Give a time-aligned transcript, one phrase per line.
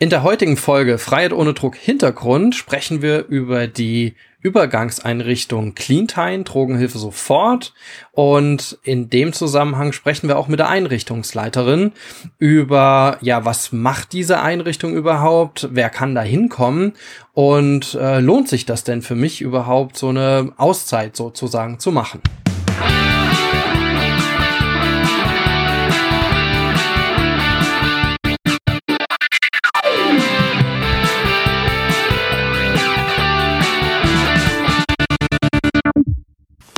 [0.00, 6.98] In der heutigen Folge Freiheit ohne Druck Hintergrund sprechen wir über die Übergangseinrichtung Cleantime, Drogenhilfe
[6.98, 7.74] sofort.
[8.12, 11.90] Und in dem Zusammenhang sprechen wir auch mit der Einrichtungsleiterin
[12.38, 15.68] über, ja, was macht diese Einrichtung überhaupt?
[15.72, 16.92] Wer kann da hinkommen?
[17.32, 22.20] Und äh, lohnt sich das denn für mich überhaupt, so eine Auszeit sozusagen zu machen?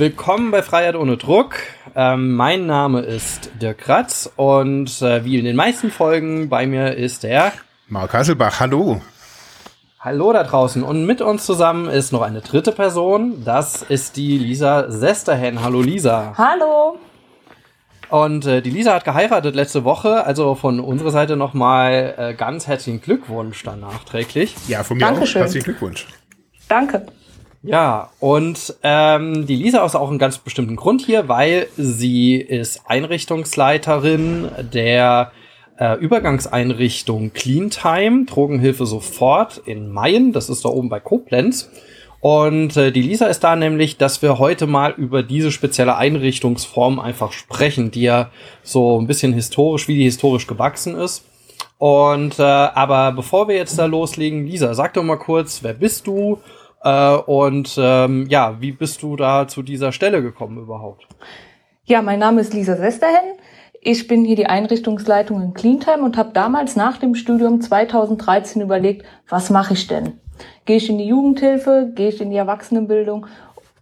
[0.01, 1.57] Willkommen bei Freiheit ohne Druck.
[1.95, 6.97] Ähm, mein Name ist Dirk Kratz und äh, wie in den meisten Folgen bei mir
[6.97, 7.53] ist der
[7.87, 8.61] Mark Hasselbach.
[8.61, 9.03] Hallo.
[9.99, 10.83] Hallo da draußen.
[10.83, 13.45] Und mit uns zusammen ist noch eine dritte Person.
[13.45, 15.63] Das ist die Lisa Sesterhen.
[15.63, 16.33] Hallo Lisa.
[16.39, 16.97] Hallo.
[18.09, 20.25] Und äh, die Lisa hat geheiratet letzte Woche.
[20.25, 24.55] Also von unserer Seite nochmal äh, ganz herzlichen Glückwunsch dann nachträglich.
[24.67, 25.43] Ja, von mir Dankeschön.
[25.43, 26.07] auch herzlichen Glückwunsch.
[26.69, 27.05] Danke.
[27.63, 32.83] Ja, und ähm, die Lisa ist auch einen ganz bestimmten Grund hier, weil sie ist
[32.87, 35.33] Einrichtungsleiterin der
[35.79, 41.71] äh, Übergangseinrichtung Cleantime, Drogenhilfe sofort in Mayen, das ist da oben bei Koblenz.
[42.21, 46.99] Und äh, die Lisa ist da nämlich, dass wir heute mal über diese spezielle Einrichtungsform
[46.99, 48.31] einfach sprechen, die ja
[48.63, 51.25] so ein bisschen historisch, wie die historisch gewachsen ist.
[51.77, 56.07] Und äh, aber bevor wir jetzt da loslegen, Lisa, sag doch mal kurz, wer bist
[56.07, 56.39] du?
[56.83, 61.07] Äh, und ähm, ja, wie bist du da zu dieser Stelle gekommen überhaupt?
[61.85, 63.39] Ja, mein Name ist Lisa Sesterhen.
[63.83, 69.07] Ich bin hier die Einrichtungsleitung in Cleantime und habe damals nach dem Studium 2013 überlegt,
[69.29, 70.21] was mache ich denn?
[70.67, 73.27] Gehe ich in die Jugendhilfe, gehe ich in die Erwachsenenbildung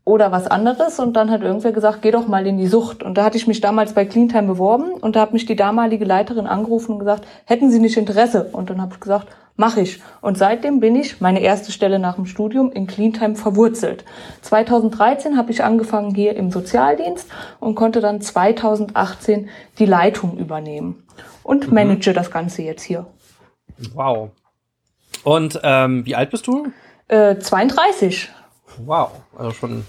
[0.08, 0.98] oder was anderes?
[0.98, 3.02] Und dann hat irgendwer gesagt, geh doch mal in die Sucht.
[3.02, 6.04] Und da hatte ich mich damals bei Cleantime beworben und da hat mich die damalige
[6.04, 8.48] Leiterin angerufen und gesagt, hätten Sie nicht Interesse?
[8.52, 9.28] Und dann habe ich gesagt,
[9.60, 10.00] Mache ich.
[10.20, 14.04] Und seitdem bin ich, meine erste Stelle nach dem Studium, in Cleantime verwurzelt.
[14.42, 17.28] 2013 habe ich angefangen hier im Sozialdienst
[17.58, 19.48] und konnte dann 2018
[19.80, 21.02] die Leitung übernehmen
[21.42, 21.74] und mhm.
[21.74, 23.06] manage das Ganze jetzt hier.
[23.94, 24.30] Wow.
[25.24, 26.68] Und ähm, wie alt bist du?
[27.08, 28.30] Äh, 32.
[28.84, 29.84] Wow, also schon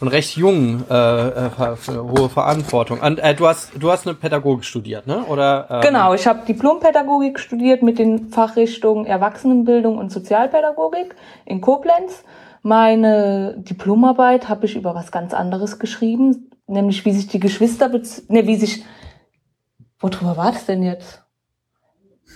[0.00, 1.50] und recht jung, äh, äh,
[1.88, 3.00] hohe Verantwortung.
[3.00, 5.24] Und äh, du hast du hast eine Pädagogik studiert, ne?
[5.24, 5.66] Oder?
[5.70, 12.24] Ähm genau, ich habe Diplompädagogik studiert mit den Fachrichtungen Erwachsenenbildung und Sozialpädagogik in Koblenz.
[12.62, 18.46] Meine Diplomarbeit habe ich über was ganz anderes geschrieben, nämlich wie sich die Geschwister, ne,
[18.46, 18.84] wie sich,
[20.00, 21.25] worüber war das denn jetzt?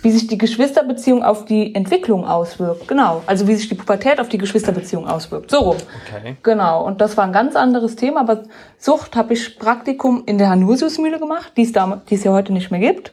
[0.02, 2.88] Wie sich die Geschwisterbeziehung auf die Entwicklung auswirkt.
[2.88, 3.22] Genau.
[3.26, 5.50] Also wie sich die Pubertät auf die Geschwisterbeziehung auswirkt.
[5.50, 5.76] So rum.
[6.06, 6.36] Okay.
[6.42, 6.84] Genau.
[6.84, 8.20] Und das war ein ganz anderes Thema.
[8.20, 8.44] Aber
[8.78, 12.52] Sucht habe ich Praktikum in der Hanusiusmühle gemacht, die es, da, die es ja heute
[12.52, 13.12] nicht mehr gibt.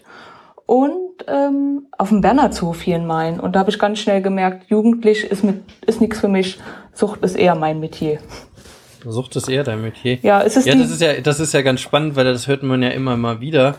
[0.66, 3.40] Und ähm, auf dem Bernhardshof hier in Main.
[3.40, 6.60] Und da habe ich ganz schnell gemerkt, jugendlich ist, mit, ist nichts für mich.
[6.94, 8.20] Sucht ist eher mein Metier.
[9.06, 10.20] Sucht ist eher dein Metier.
[10.22, 12.64] Ja, es ist ja, das ist ja, das ist ja ganz spannend, weil das hört
[12.64, 13.76] man ja immer mal wieder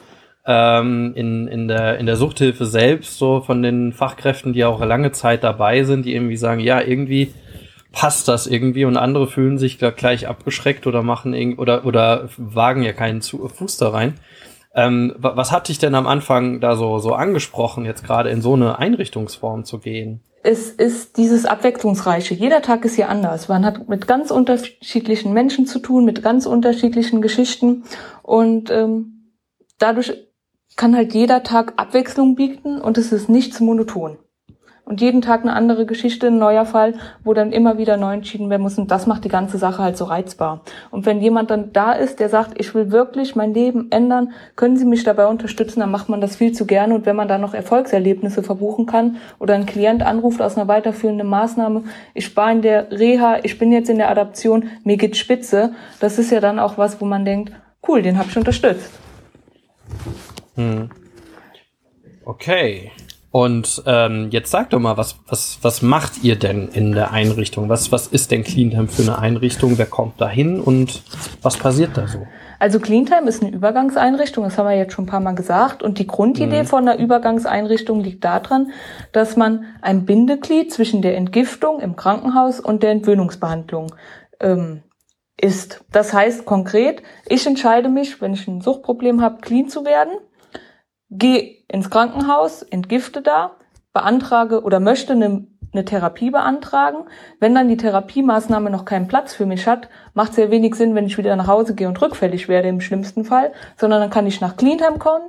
[0.51, 5.13] ähm, in, in, der, in der Suchthilfe selbst, so von den Fachkräften, die auch lange
[5.13, 7.35] Zeit dabei sind, die irgendwie sagen, ja, irgendwie
[7.93, 12.83] passt das irgendwie und andere fühlen sich da gleich abgeschreckt oder machen oder, oder wagen
[12.83, 14.15] ja keinen Fuß da rein.
[14.75, 18.55] Ähm, was hat dich denn am Anfang da so, so angesprochen, jetzt gerade in so
[18.55, 20.23] eine Einrichtungsform zu gehen?
[20.43, 22.33] Es ist dieses Abwechslungsreiche.
[22.33, 23.49] Jeder Tag ist hier anders.
[23.49, 27.85] Man hat mit ganz unterschiedlichen Menschen zu tun, mit ganz unterschiedlichen Geschichten
[28.23, 29.35] und ähm,
[29.79, 30.28] dadurch
[30.79, 34.17] kann halt jeder Tag Abwechslung bieten und es ist nichts monoton.
[34.85, 36.95] Und jeden Tag eine andere Geschichte, ein neuer Fall,
[37.25, 38.79] wo dann immer wieder neu entschieden werden muss.
[38.79, 40.63] Und das macht die ganze Sache halt so reizbar.
[40.91, 44.79] Und wenn jemand dann da ist, der sagt, ich will wirklich mein Leben ändern, können
[44.79, 46.95] Sie mich dabei unterstützen, dann macht man das viel zu gerne.
[46.95, 51.27] Und wenn man da noch Erfolgserlebnisse verbuchen kann oder ein Klient anruft aus einer weiterführenden
[51.27, 51.85] Maßnahme,
[52.15, 56.19] ich war in der Reha, ich bin jetzt in der Adaption, mir geht spitze, das
[56.19, 57.53] ist ja dann auch was, wo man denkt,
[57.87, 58.91] cool, den habe ich unterstützt.
[60.59, 60.91] Hm.
[62.25, 62.91] Okay.
[63.31, 67.69] Und ähm, jetzt sag doch mal, was, was, was macht ihr denn in der Einrichtung?
[67.69, 69.77] Was, was ist denn Cleantime für eine Einrichtung?
[69.77, 71.03] Wer kommt da hin und
[71.43, 72.27] was passiert da so?
[72.59, 75.83] Also Cleantime ist eine Übergangseinrichtung, das haben wir jetzt schon ein paar Mal gesagt.
[75.83, 76.67] Und die Grundidee mhm.
[76.67, 78.73] von einer Übergangseinrichtung liegt daran,
[79.13, 83.95] dass man ein Bindeglied zwischen der Entgiftung im Krankenhaus und der Entwöhnungsbehandlung
[84.41, 84.83] ähm,
[85.41, 85.85] ist.
[85.93, 90.13] Das heißt konkret, ich entscheide mich, wenn ich ein Suchtproblem habe, clean zu werden
[91.11, 93.53] gehe ins Krankenhaus, entgifte da,
[93.93, 96.99] beantrage oder möchte eine, eine Therapie beantragen.
[97.41, 100.95] Wenn dann die Therapiemaßnahme noch keinen Platz für mich hat, macht es ja wenig Sinn,
[100.95, 104.27] wenn ich wieder nach Hause gehe und rückfällig werde im schlimmsten Fall, sondern dann kann
[104.27, 105.29] ich nach Cleantime kommen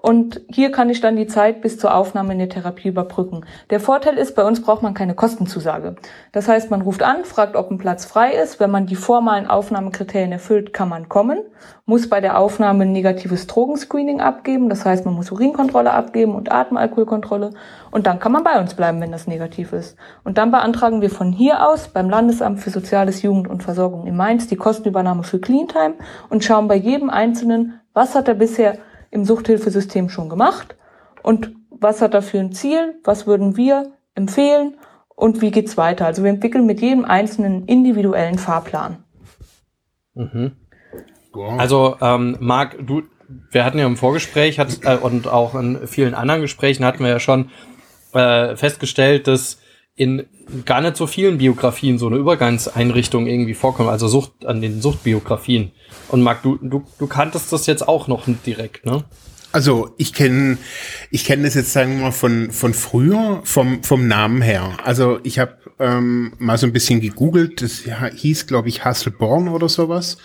[0.00, 3.44] Und hier kann ich dann die Zeit bis zur Aufnahme in die Therapie überbrücken.
[3.70, 5.96] Der Vorteil ist, bei uns braucht man keine Kostenzusage.
[6.32, 8.60] Das heißt, man ruft an, fragt, ob ein Platz frei ist.
[8.60, 11.40] Wenn man die formalen Aufnahmekriterien erfüllt, kann man kommen,
[11.84, 14.68] muss bei der Aufnahme ein negatives Drogenscreening abgeben.
[14.68, 17.50] Das heißt, man muss Urinkontrolle abgeben und Atemalkoholkontrolle.
[17.90, 19.96] Und dann kann man bei uns bleiben, wenn das negativ ist.
[20.22, 24.16] Und dann beantragen wir von hier aus beim Landesamt für Soziales, Jugend und Versorgung in
[24.16, 25.94] Mainz die Kostenübernahme für Cleantime
[26.28, 28.78] und schauen bei jedem Einzelnen, was hat er bisher
[29.10, 30.76] im Suchthilfesystem schon gemacht
[31.22, 34.76] und was hat er für ein Ziel, was würden wir empfehlen
[35.14, 36.06] und wie geht's weiter.
[36.06, 39.04] Also wir entwickeln mit jedem einzelnen individuellen Fahrplan.
[40.14, 40.52] Mhm.
[41.58, 43.02] Also ähm, Marc, du,
[43.50, 47.10] wir hatten ja im Vorgespräch hat, äh, und auch in vielen anderen Gesprächen hatten wir
[47.10, 47.50] ja schon
[48.12, 49.60] äh, festgestellt, dass
[49.98, 50.26] in
[50.64, 55.72] gar nicht so vielen Biografien so eine Übergangseinrichtung irgendwie vorkommt, also Sucht an den Suchtbiografien.
[56.08, 59.04] Und Marc, du, du, du kanntest das jetzt auch noch direkt, ne?
[59.50, 60.58] Also ich kenne
[61.10, 64.76] ich kenne das jetzt sagen wir mal von von früher vom vom Namen her.
[64.84, 67.62] Also ich habe ähm, mal so ein bisschen gegoogelt.
[67.62, 67.82] Das
[68.14, 70.18] hieß glaube ich Hasselborn oder sowas.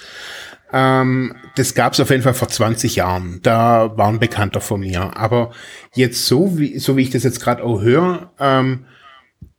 [0.74, 3.40] Ähm, das gab es auf jeden Fall vor 20 Jahren.
[3.44, 5.16] Da war ein Bekannter von mir.
[5.16, 5.52] Aber
[5.94, 8.86] jetzt so wie so wie ich das jetzt gerade auch höre, ähm,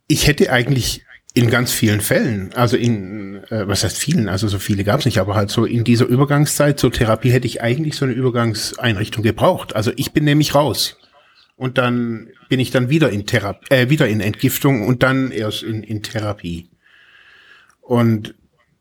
[0.07, 4.57] ich hätte eigentlich in ganz vielen Fällen, also in, äh, was heißt vielen, also so
[4.57, 7.97] viele gab es nicht, aber halt so in dieser Übergangszeit zur Therapie hätte ich eigentlich
[7.97, 9.75] so eine Übergangseinrichtung gebraucht.
[9.75, 10.97] Also ich bin nämlich raus.
[11.57, 15.63] Und dann bin ich dann wieder in Therapie, äh, wieder in Entgiftung und dann erst
[15.63, 16.69] in, in Therapie.
[17.81, 18.35] Und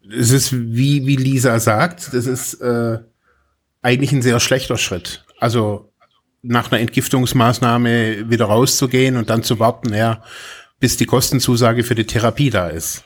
[0.08, 2.98] es ist, wie, wie Lisa sagt, das ist äh,
[3.82, 5.24] eigentlich ein sehr schlechter Schritt.
[5.38, 5.92] Also
[6.42, 10.22] nach einer Entgiftungsmaßnahme wieder rauszugehen und dann zu warten, ja,
[10.84, 13.04] bis die Kostenzusage für die Therapie da ist.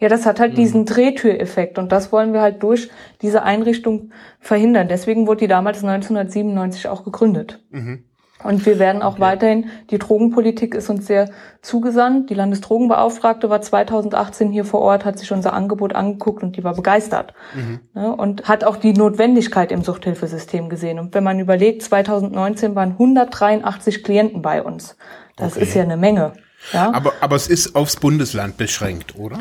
[0.00, 0.56] Ja, das hat halt mhm.
[0.56, 2.90] diesen Drehtüreffekt und das wollen wir halt durch
[3.22, 4.10] diese Einrichtung
[4.40, 4.88] verhindern.
[4.88, 7.62] Deswegen wurde die damals 1997 auch gegründet.
[7.70, 8.02] Mhm.
[8.46, 9.20] Und wir werden auch okay.
[9.20, 11.30] weiterhin, die Drogenpolitik ist uns sehr
[11.62, 12.30] zugesandt.
[12.30, 16.74] Die Landesdrogenbeauftragte war 2018 hier vor Ort, hat sich unser Angebot angeguckt und die war
[16.74, 17.34] begeistert.
[17.54, 17.80] Mhm.
[17.94, 20.98] Ja, und hat auch die Notwendigkeit im Suchthilfesystem gesehen.
[20.98, 24.96] Und wenn man überlegt, 2019 waren 183 Klienten bei uns.
[25.36, 25.64] Das okay.
[25.64, 26.32] ist ja eine Menge.
[26.72, 26.92] Ja?
[26.92, 29.38] Aber, aber es ist aufs Bundesland beschränkt, oder?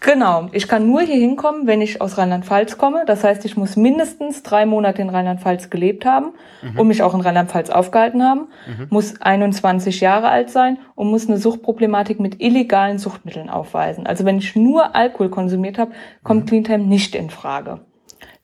[0.00, 0.48] Genau.
[0.52, 3.04] Ich kann nur hier hinkommen, wenn ich aus Rheinland-Pfalz komme.
[3.06, 6.32] Das heißt, ich muss mindestens drei Monate in Rheinland-Pfalz gelebt haben
[6.62, 6.78] mhm.
[6.78, 8.88] und mich auch in Rheinland-Pfalz aufgehalten haben, mhm.
[8.90, 14.06] muss 21 Jahre alt sein und muss eine Suchtproblematik mit illegalen Suchtmitteln aufweisen.
[14.06, 16.48] Also wenn ich nur Alkohol konsumiert habe, kommt mhm.
[16.48, 17.80] Cleantime nicht in Frage.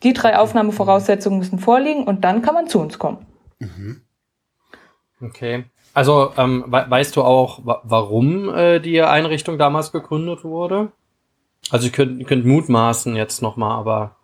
[0.02, 3.26] Die drei Aufnahmevoraussetzungen müssen vorliegen und dann kann man zu uns kommen.
[3.58, 4.02] Mhm.
[5.20, 5.64] Okay.
[5.94, 10.92] Also ähm, weißt du auch, warum äh, die Einrichtung damals gegründet wurde?
[11.70, 14.16] Also ich könnte könnt mutmaßen jetzt nochmal, aber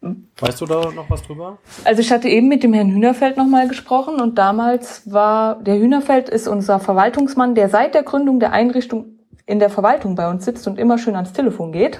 [0.00, 1.58] weißt du da noch was drüber?
[1.84, 6.28] Also ich hatte eben mit dem Herrn Hühnerfeld nochmal gesprochen und damals war, der Hühnerfeld
[6.28, 10.66] ist unser Verwaltungsmann, der seit der Gründung der Einrichtung in der Verwaltung bei uns sitzt
[10.68, 11.98] und immer schön ans Telefon geht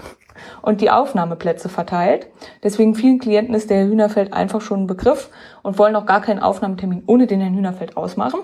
[0.63, 2.29] und die Aufnahmeplätze verteilt.
[2.63, 5.31] Deswegen vielen Klienten ist der Herr Hühnerfeld einfach schon ein Begriff
[5.63, 8.41] und wollen auch gar keinen Aufnahmetermin ohne den Herrn Hühnerfeld ausmachen.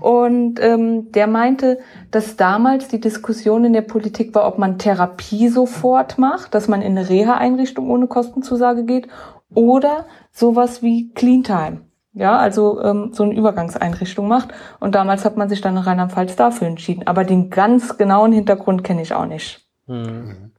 [0.00, 1.78] Und ähm, der meinte,
[2.10, 6.82] dass damals die Diskussion in der Politik war, ob man Therapie sofort macht, dass man
[6.82, 9.08] in eine Reha-Einrichtung ohne Kostenzusage geht
[9.54, 11.82] oder sowas wie Cleantime.
[12.12, 14.48] Ja, also ähm, so eine Übergangseinrichtung macht.
[14.80, 17.06] Und damals hat man sich dann in Rheinland-Pfalz dafür entschieden.
[17.06, 19.66] Aber den ganz genauen Hintergrund kenne ich auch nicht.
[19.86, 20.52] Mhm.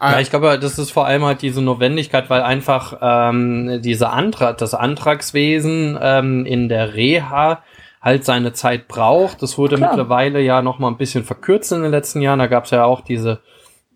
[0.00, 4.58] Ja, ich glaube, das ist vor allem halt diese Notwendigkeit, weil einfach ähm, diese Antrag,
[4.58, 7.62] das Antragswesen ähm, in der Reha
[8.02, 9.42] halt seine Zeit braucht.
[9.42, 9.90] Das wurde Klar.
[9.90, 12.38] mittlerweile ja noch mal ein bisschen verkürzt in den letzten Jahren.
[12.38, 13.40] Da gab es ja auch diese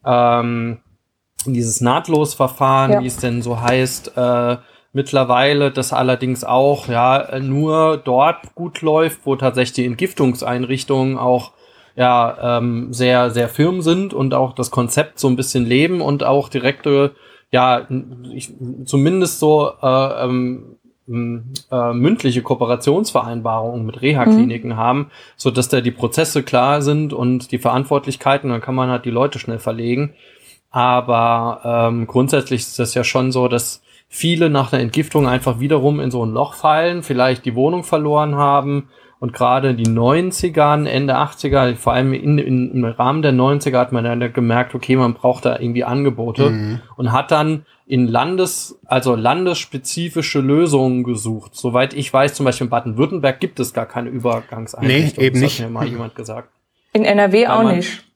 [0.05, 0.79] ähm,
[1.47, 3.01] dieses Nahtlosverfahren, ja.
[3.01, 4.57] wie es denn so heißt, äh,
[4.93, 11.53] mittlerweile, das allerdings auch ja nur dort gut läuft, wo tatsächlich die Entgiftungseinrichtungen auch
[11.97, 16.25] ja ähm, sehr, sehr firm sind und auch das Konzept so ein bisschen leben und
[16.25, 17.13] auch direkte,
[17.51, 17.87] ja,
[18.33, 18.53] ich,
[18.85, 20.77] zumindest so äh, ähm,
[21.09, 24.77] äh, mündliche Kooperationsvereinbarungen mit Reha-Kliniken mhm.
[24.77, 29.05] haben, so dass da die Prozesse klar sind und die Verantwortlichkeiten, dann kann man halt
[29.05, 30.15] die Leute schnell verlegen.
[30.71, 35.99] Aber ähm, grundsätzlich ist das ja schon so, dass viele nach einer Entgiftung einfach wiederum
[35.99, 38.89] in so ein Loch fallen, vielleicht die Wohnung verloren haben
[39.21, 43.93] und gerade die 90er, Ende 80er, vor allem in, in, im Rahmen der 90er hat
[43.93, 46.81] man dann gemerkt, okay, man braucht da irgendwie Angebote mhm.
[46.97, 51.55] und hat dann in Landes, also landesspezifische Lösungen gesucht.
[51.55, 55.21] Soweit ich weiß, zum Beispiel in Baden-Württemberg gibt es gar keine Übergangseinrichtung.
[55.23, 55.61] Nee, eben das nicht.
[55.61, 56.49] hat mir mal jemand gesagt.
[56.95, 58.10] In NRW auch nicht.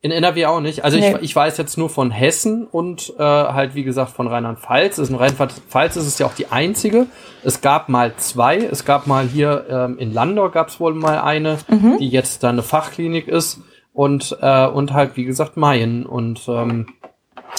[0.00, 0.84] In NRW auch nicht.
[0.84, 1.10] Also nee.
[1.16, 4.98] ich, ich weiß jetzt nur von Hessen und äh, halt wie gesagt von Rheinland-Pfalz.
[4.98, 7.06] In Rheinland-Pfalz ist es ja auch die einzige.
[7.42, 8.58] Es gab mal zwei.
[8.58, 11.98] Es gab mal hier ähm, in Landau gab es wohl mal eine, mhm.
[11.98, 13.60] die jetzt dann eine Fachklinik ist
[13.92, 16.86] und äh, und halt wie gesagt Mayen und ähm,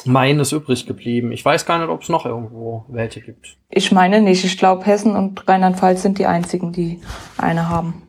[0.06, 1.34] Main ist übrig geblieben.
[1.34, 3.58] Ich weiß gar nicht, ob es noch irgendwo welche gibt.
[3.70, 4.46] Ich meine nicht.
[4.46, 7.02] Ich glaube, Hessen und Rheinland-Pfalz sind die einzigen, die
[7.38, 8.08] eine haben.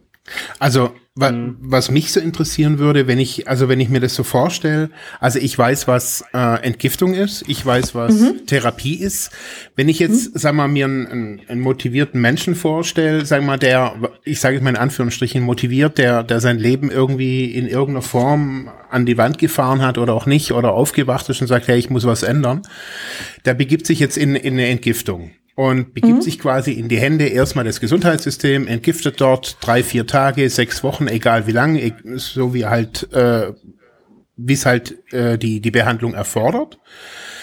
[0.60, 1.56] Also mhm.
[1.60, 5.38] was mich so interessieren würde, wenn ich, also wenn ich mir das so vorstelle, also
[5.38, 8.46] ich weiß, was äh, Entgiftung ist, ich weiß, was mhm.
[8.46, 9.30] Therapie ist.
[9.76, 10.38] Wenn ich jetzt, mhm.
[10.38, 14.70] sag mal, mir einen, einen motivierten Menschen vorstelle, sag mal, der, ich sage es mal
[14.70, 19.82] in Anführungsstrichen, motiviert, der, der sein Leben irgendwie in irgendeiner Form an die Wand gefahren
[19.82, 22.62] hat oder auch nicht oder aufgewacht ist und sagt, hey, ich muss was ändern,
[23.44, 26.22] der begibt sich jetzt in, in eine Entgiftung und begibt mhm.
[26.22, 31.06] sich quasi in die Hände erstmal des Gesundheitssystems, entgiftet dort drei, vier Tage, sechs Wochen,
[31.08, 33.52] egal wie lang, e, so wie halt, äh,
[34.36, 36.78] wie es halt äh, die, die Behandlung erfordert.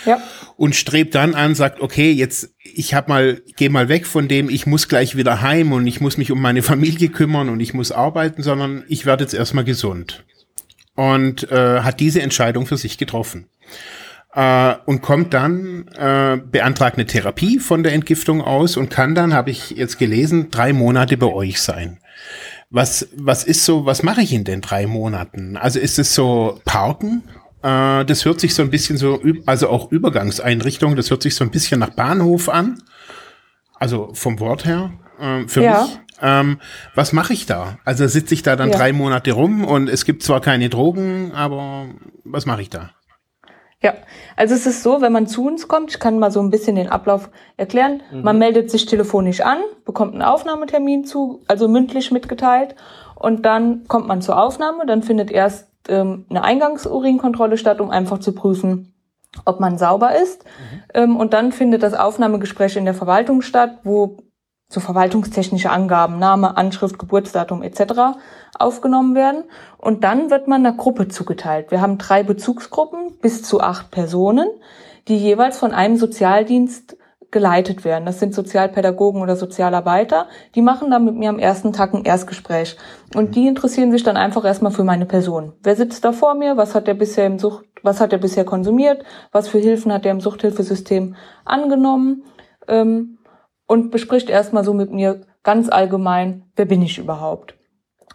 [0.06, 0.22] Ja.
[0.56, 4.50] Und strebt dann an, sagt, okay, jetzt, ich hab mal, geh mal weg von dem,
[4.50, 7.74] ich muss gleich wieder heim und ich muss mich um meine Familie kümmern und ich
[7.74, 10.24] muss arbeiten, sondern ich werde jetzt erstmal gesund.
[10.96, 13.48] Und äh, hat diese Entscheidung für sich getroffen
[14.38, 19.34] äh, und kommt dann, äh, beantragt eine Therapie von der Entgiftung aus und kann dann,
[19.34, 21.98] habe ich jetzt gelesen, drei Monate bei euch sein.
[22.70, 25.58] Was, was ist so, was mache ich in den drei Monaten?
[25.58, 27.24] Also ist es so Parken?
[27.64, 31.44] Äh, das hört sich so ein bisschen so, also auch Übergangseinrichtung, das hört sich so
[31.44, 32.84] ein bisschen nach Bahnhof an.
[33.80, 35.82] Also vom Wort her, äh, für ja.
[35.82, 36.00] mich.
[36.22, 36.60] Ähm,
[36.94, 37.80] was mache ich da?
[37.86, 38.78] Also sitze ich da dann ja.
[38.78, 41.88] drei Monate rum und es gibt zwar keine Drogen, aber
[42.24, 42.92] was mache ich da?
[43.84, 43.94] Ja,
[44.36, 46.76] also es ist so, wenn man zu uns kommt, ich kann mal so ein bisschen
[46.76, 48.02] den Ablauf erklären.
[48.12, 48.24] Mhm.
[48.24, 52.76] Man meldet sich telefonisch an, bekommt einen Aufnahmetermin zu, also mündlich mitgeteilt,
[53.20, 54.86] und dann kommt man zur Aufnahme.
[54.86, 58.94] Dann findet erst ähm, eine Eingangsurinkontrolle statt, um einfach zu prüfen,
[59.46, 60.44] ob man sauber ist.
[60.44, 60.84] Mhm.
[60.94, 64.18] Ähm, und dann findet das Aufnahmegespräch in der Verwaltung statt, wo
[64.70, 68.18] so verwaltungstechnische Angaben, Name, Anschrift, Geburtsdatum etc.
[68.60, 69.46] aufgenommen werden.
[69.78, 71.72] Und dann wird man einer Gruppe zugeteilt.
[71.72, 74.50] Wir haben drei Bezugsgruppen bis zu acht Personen,
[75.08, 76.98] die jeweils von einem Sozialdienst
[77.32, 78.06] geleitet werden.
[78.06, 80.28] Das sind Sozialpädagogen oder Sozialarbeiter.
[80.56, 82.78] Die machen dann mit mir am ersten Tag ein Erstgespräch.
[83.16, 85.54] Und die interessieren sich dann einfach erstmal für meine Person.
[85.62, 86.56] Wer sitzt da vor mir?
[86.58, 89.04] Was hat der bisher im Sucht, was hat er bisher konsumiert?
[89.32, 92.24] Was für Hilfen hat er im Suchthilfesystem angenommen?
[92.68, 93.17] Ähm,
[93.68, 97.56] und bespricht erstmal so mit mir ganz allgemein, wer bin ich überhaupt?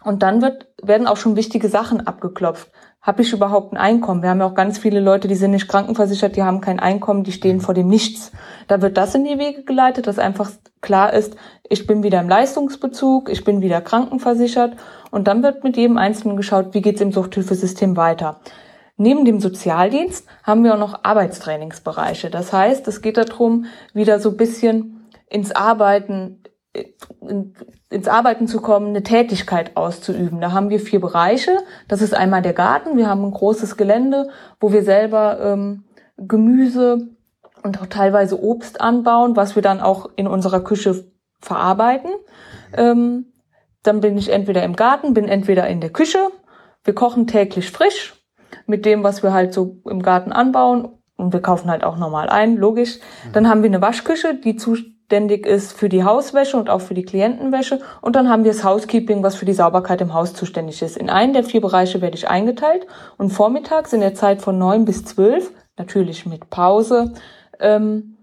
[0.03, 2.69] Und dann wird, werden auch schon wichtige Sachen abgeklopft.
[3.01, 4.21] Habe ich überhaupt ein Einkommen?
[4.21, 7.23] Wir haben ja auch ganz viele Leute, die sind nicht krankenversichert, die haben kein Einkommen,
[7.23, 8.31] die stehen vor dem Nichts.
[8.67, 11.35] Da wird das in die Wege geleitet, dass einfach klar ist,
[11.69, 14.75] ich bin wieder im Leistungsbezug, ich bin wieder krankenversichert.
[15.11, 18.39] Und dann wird mit jedem Einzelnen geschaut, wie geht's im Suchthilfesystem weiter.
[18.95, 22.29] Neben dem Sozialdienst haben wir auch noch Arbeitstrainingsbereiche.
[22.29, 25.02] Das heißt, es geht darum, wieder so bisschen
[25.33, 26.43] ins Arbeiten,
[27.89, 30.39] ins Arbeiten zu kommen, eine Tätigkeit auszuüben.
[30.39, 31.57] Da haben wir vier Bereiche.
[31.87, 32.97] Das ist einmal der Garten.
[32.97, 35.85] Wir haben ein großes Gelände, wo wir selber ähm,
[36.17, 37.09] Gemüse
[37.63, 41.05] und auch teilweise Obst anbauen, was wir dann auch in unserer Küche
[41.41, 42.11] verarbeiten.
[42.77, 43.33] Ähm,
[43.81, 46.19] dann bin ich entweder im Garten, bin entweder in der Küche.
[46.83, 48.13] Wir kochen täglich frisch
[48.67, 50.89] mit dem, was wir halt so im Garten anbauen.
[51.15, 52.99] Und wir kaufen halt auch normal ein, logisch.
[53.33, 54.77] Dann haben wir eine Waschküche, die zu,
[55.13, 57.79] zuständig ist für die Hauswäsche und auch für die Klientenwäsche.
[58.01, 60.97] Und dann haben wir das Housekeeping, was für die Sauberkeit im Haus zuständig ist.
[60.97, 62.87] In einen der vier Bereiche werde ich eingeteilt
[63.19, 67.13] und vormittags in der Zeit von neun bis zwölf, natürlich mit Pause,
[67.59, 68.17] ähm,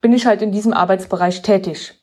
[0.00, 2.00] bin ich halt in diesem Arbeitsbereich tätig.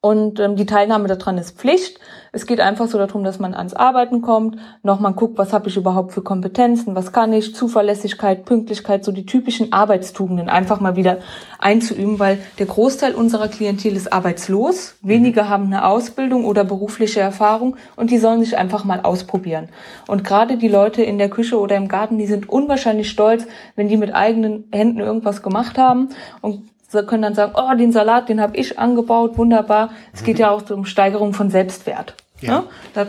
[0.00, 2.00] Und ähm, die Teilnahme daran ist Pflicht.
[2.32, 5.76] Es geht einfach so darum, dass man ans Arbeiten kommt, nochmal guckt, was habe ich
[5.76, 11.18] überhaupt für Kompetenzen, was kann ich, Zuverlässigkeit, Pünktlichkeit, so die typischen Arbeitstugenden einfach mal wieder
[11.58, 17.76] einzuüben, weil der Großteil unserer Klientel ist arbeitslos, wenige haben eine Ausbildung oder berufliche Erfahrung
[17.96, 19.68] und die sollen sich einfach mal ausprobieren.
[20.06, 23.88] Und gerade die Leute in der Küche oder im Garten, die sind unwahrscheinlich stolz, wenn
[23.88, 26.10] die mit eigenen Händen irgendwas gemacht haben
[26.42, 29.90] und Sie können dann sagen, oh, den Salat, den habe ich angebaut, wunderbar.
[30.12, 32.14] Es geht ja auch um Steigerung von Selbstwert.
[32.40, 32.64] Ja.
[32.94, 33.06] Ne?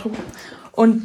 [0.73, 1.01] Und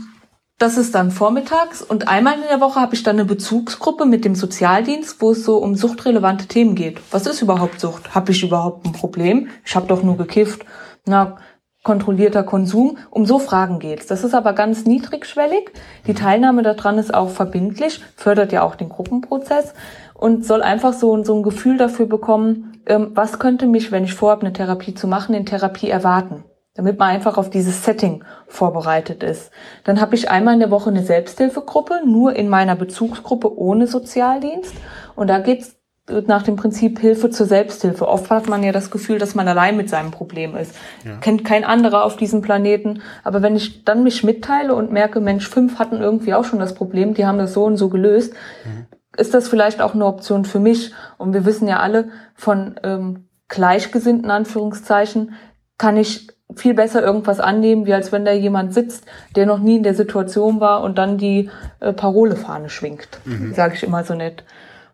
[0.59, 4.25] das ist dann vormittags und einmal in der Woche habe ich dann eine Bezugsgruppe mit
[4.25, 7.01] dem Sozialdienst, wo es so um suchtrelevante Themen geht.
[7.11, 8.15] Was ist überhaupt Sucht?
[8.15, 9.49] Habe ich überhaupt ein Problem?
[9.65, 10.65] Ich habe doch nur gekifft.
[11.05, 11.37] Na,
[11.83, 12.99] kontrollierter Konsum.
[13.11, 14.07] Um so Fragen geht's.
[14.07, 15.71] Das ist aber ganz niedrigschwellig.
[16.07, 19.75] Die Teilnahme daran ist auch verbindlich, fördert ja auch den Gruppenprozess
[20.19, 24.15] und soll einfach so, so ein Gefühl dafür bekommen, ähm, was könnte mich, wenn ich
[24.15, 26.45] vorhabe, eine Therapie zu machen, in Therapie erwarten.
[26.77, 29.51] damit man einfach auf dieses Setting vorbereitet ist.
[29.85, 34.75] Dann habe ich einmal in der Woche eine Selbsthilfegruppe, nur in meiner Bezugsgruppe ohne Sozialdienst.
[35.15, 35.77] Und da geht's
[36.09, 38.07] nach dem Prinzip Hilfe zur Selbsthilfe.
[38.07, 40.75] Oft hat man ja das Gefühl, dass man allein mit seinem Problem ist.
[41.05, 41.17] Ja.
[41.17, 43.01] Kennt kein anderer auf diesem Planeten.
[43.25, 46.75] Aber wenn ich dann mich mitteile und merke, Mensch, fünf hatten irgendwie auch schon das
[46.75, 48.87] Problem, die haben das so und so gelöst, mhm.
[49.17, 50.93] Ist das vielleicht auch eine Option für mich.
[51.19, 55.35] Und wir wissen ja alle von ähm, Gleichgesinnten Anführungszeichen,
[55.79, 59.05] kann ich viel besser irgendwas annehmen, wie als wenn da jemand sitzt,
[59.35, 63.09] der noch nie in der Situation war und dann die äh, Parolefahne schwingt.
[63.25, 63.53] Mhm.
[63.55, 64.45] Sage ich immer so nett.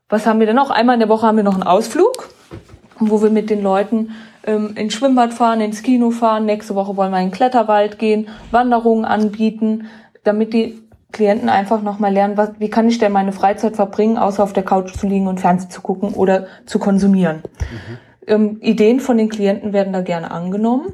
[0.08, 0.70] Was haben wir denn noch?
[0.70, 2.28] Einmal in der Woche haben wir noch einen Ausflug,
[2.98, 4.10] wo wir mit den Leuten
[4.44, 6.46] ähm, ins Schwimmbad fahren, ins Kino fahren.
[6.46, 9.86] Nächste Woche wollen wir in den Kletterwald gehen, Wanderungen anbieten,
[10.24, 14.42] damit die Klienten einfach nochmal lernen, was, wie kann ich denn meine Freizeit verbringen, außer
[14.42, 17.42] auf der Couch zu liegen und Fernsehen zu gucken oder zu konsumieren.
[17.58, 17.98] Mhm.
[18.26, 20.92] Ähm, Ideen von den Klienten werden da gerne angenommen.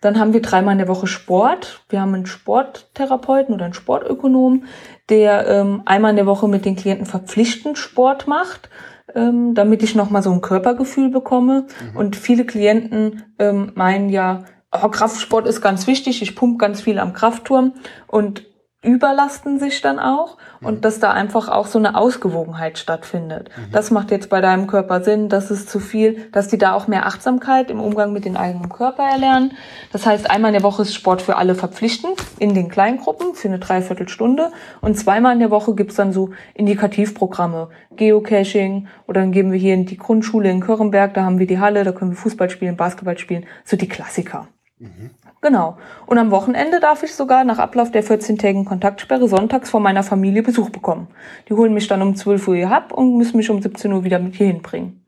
[0.00, 1.84] Dann haben wir dreimal in der Woche Sport.
[1.88, 4.64] Wir haben einen Sporttherapeuten oder einen Sportökonom,
[5.08, 8.68] der ähm, einmal in der Woche mit den Klienten verpflichtend Sport macht,
[9.14, 11.66] ähm, damit ich nochmal so ein Körpergefühl bekomme.
[11.92, 11.96] Mhm.
[11.96, 16.98] Und viele Klienten ähm, meinen ja, oh, Kraftsport ist ganz wichtig, ich pumpe ganz viel
[16.98, 17.74] am Kraftturm
[18.08, 18.44] und
[18.82, 20.80] überlasten sich dann auch und mhm.
[20.80, 23.48] dass da einfach auch so eine Ausgewogenheit stattfindet.
[23.56, 23.72] Mhm.
[23.72, 26.88] Das macht jetzt bei deinem Körper Sinn, das ist zu viel, dass die da auch
[26.88, 29.52] mehr Achtsamkeit im Umgang mit den eigenen Körper erlernen.
[29.92, 33.48] Das heißt, einmal in der Woche ist Sport für alle verpflichtend in den Kleingruppen für
[33.48, 39.52] eine Dreiviertelstunde und zweimal in der Woche gibt's dann so Indikativprogramme, Geocaching oder dann gehen
[39.52, 42.16] wir hier in die Grundschule in Körrenberg, da haben wir die Halle, da können wir
[42.16, 44.48] Fußball spielen, Basketball spielen, so die Klassiker.
[44.78, 45.10] Mhm.
[45.42, 45.76] Genau.
[46.06, 50.44] Und am Wochenende darf ich sogar nach Ablauf der 14-tägigen Kontaktsperre sonntags von meiner Familie
[50.44, 51.08] Besuch bekommen.
[51.48, 54.04] Die holen mich dann um 12 Uhr hier ab und müssen mich um 17 Uhr
[54.04, 55.04] wieder mit hier hinbringen.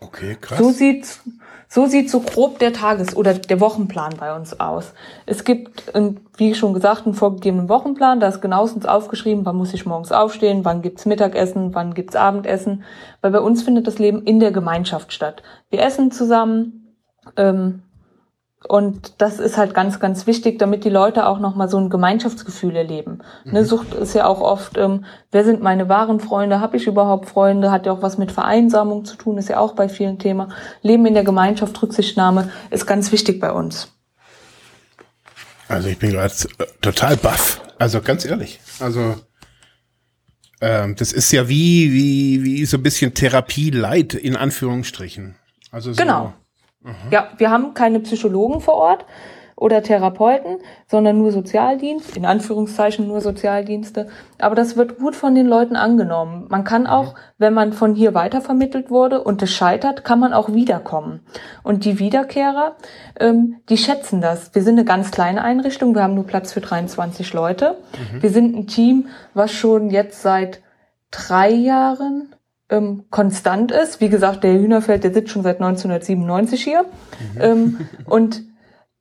[0.00, 0.58] Okay, krass.
[0.58, 1.20] So sieht's,
[1.68, 4.94] so sieht so grob der Tages- oder der Wochenplan bei uns aus.
[5.26, 5.92] Es gibt,
[6.36, 8.18] wie schon gesagt, einen vorgegebenen Wochenplan.
[8.18, 12.82] Da ist genauestens aufgeschrieben, wann muss ich morgens aufstehen, wann gibt's Mittagessen, wann gibt's Abendessen.
[13.20, 15.44] Weil bei uns findet das Leben in der Gemeinschaft statt.
[15.70, 16.96] Wir essen zusammen,
[17.36, 17.82] ähm,
[18.66, 22.74] und das ist halt ganz, ganz wichtig, damit die Leute auch nochmal so ein Gemeinschaftsgefühl
[22.74, 23.20] erleben.
[23.44, 23.52] Mhm.
[23.52, 26.60] Ne, Sucht ist ja auch oft, ähm, wer sind meine wahren Freunde?
[26.60, 27.70] Habe ich überhaupt Freunde?
[27.70, 30.48] Hat ja auch was mit Vereinsamung zu tun, ist ja auch bei vielen Thema.
[30.82, 33.92] Leben in der Gemeinschaft, Rücksichtnahme ist ganz wichtig bei uns.
[35.68, 36.34] Also ich bin gerade
[36.80, 37.62] total baff.
[37.78, 38.58] Also ganz ehrlich.
[38.80, 39.14] Also
[40.60, 45.36] ähm, das ist ja wie, wie, wie so ein bisschen Therapie-Light in Anführungsstrichen.
[45.70, 46.34] Also so, genau.
[46.88, 47.12] Mhm.
[47.12, 49.04] Ja, wir haben keine Psychologen vor Ort
[49.58, 54.08] oder Therapeuten, sondern nur Sozialdienst, in Anführungszeichen nur Sozialdienste.
[54.38, 56.46] Aber das wird gut von den Leuten angenommen.
[56.48, 56.88] Man kann mhm.
[56.88, 61.20] auch, wenn man von hier weitervermittelt wurde und es scheitert, kann man auch wiederkommen.
[61.64, 62.76] Und die Wiederkehrer,
[63.18, 64.54] ähm, die schätzen das.
[64.54, 67.78] Wir sind eine ganz kleine Einrichtung, wir haben nur Platz für 23 Leute.
[68.12, 68.22] Mhm.
[68.22, 70.62] Wir sind ein Team, was schon jetzt seit
[71.10, 72.34] drei Jahren
[72.70, 74.00] ähm, konstant ist.
[74.00, 76.82] Wie gesagt, der Hühnerfeld, der sitzt schon seit 1997 hier.
[76.82, 77.40] Mhm.
[77.40, 78.42] Ähm, und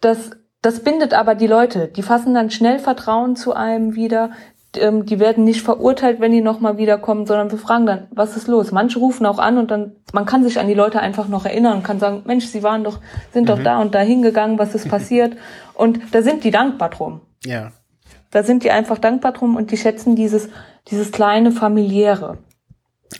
[0.01, 1.87] das, das bindet aber die Leute.
[1.87, 4.31] Die fassen dann schnell Vertrauen zu einem wieder.
[4.77, 8.47] Ähm, die werden nicht verurteilt, wenn die nochmal wiederkommen, sondern wir fragen dann, was ist
[8.47, 8.71] los?
[8.71, 11.77] Manche rufen auch an und dann, man kann sich an die Leute einfach noch erinnern
[11.77, 12.99] und kann sagen, Mensch, sie waren doch,
[13.33, 13.47] sind mhm.
[13.47, 15.35] doch da und da hingegangen, was ist passiert?
[15.73, 17.21] Und da sind die dankbar drum.
[17.45, 17.71] Ja.
[18.31, 20.49] Da sind die einfach dankbar drum und die schätzen dieses,
[20.89, 22.37] dieses kleine familiäre.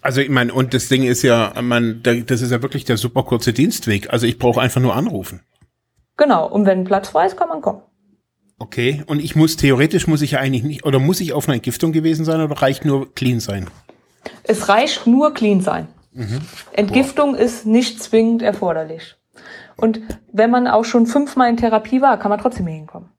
[0.02, 3.24] Also ich meine, und das Ding ist ja, man, das ist ja wirklich der super
[3.24, 4.12] kurze Dienstweg.
[4.12, 5.42] Also ich brauche einfach nur anrufen.
[6.18, 7.82] Genau, und wenn Platz frei ist, kann man kommen.
[8.60, 11.56] Okay, und ich muss, theoretisch muss ich ja eigentlich nicht, oder muss ich auf einer
[11.56, 13.68] Entgiftung gewesen sein oder reicht nur clean sein?
[14.44, 15.88] Es reicht nur clean sein.
[16.12, 16.42] Mhm.
[16.74, 17.40] Entgiftung Boah.
[17.40, 19.16] ist nicht zwingend erforderlich.
[19.76, 20.02] Und
[20.34, 23.10] wenn man auch schon fünfmal in Therapie war, kann man trotzdem hier hinkommen.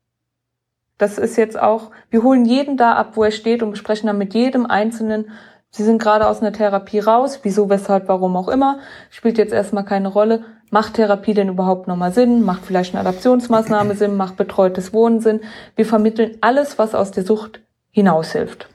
[0.98, 4.18] Das ist jetzt auch, wir holen jeden da ab, wo er steht und besprechen dann
[4.18, 5.30] mit jedem Einzelnen,
[5.70, 9.84] Sie sind gerade aus einer Therapie raus, wieso, weshalb, warum auch immer, spielt jetzt erstmal
[9.84, 10.44] keine Rolle.
[10.70, 12.42] Macht Therapie denn überhaupt nochmal Sinn?
[12.42, 14.16] Macht vielleicht eine Adaptionsmaßnahme Sinn?
[14.16, 15.40] Macht betreutes Wohnen Sinn?
[15.76, 18.68] Wir vermitteln alles, was aus der Sucht hinaushilft.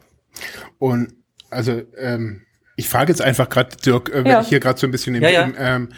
[0.79, 1.13] Und
[1.49, 2.41] also ähm,
[2.75, 4.41] ich frage jetzt einfach gerade, Dirk, äh, wenn ja.
[4.41, 5.43] ich hier gerade so ein bisschen im, ja, ja.
[5.43, 5.89] im ähm,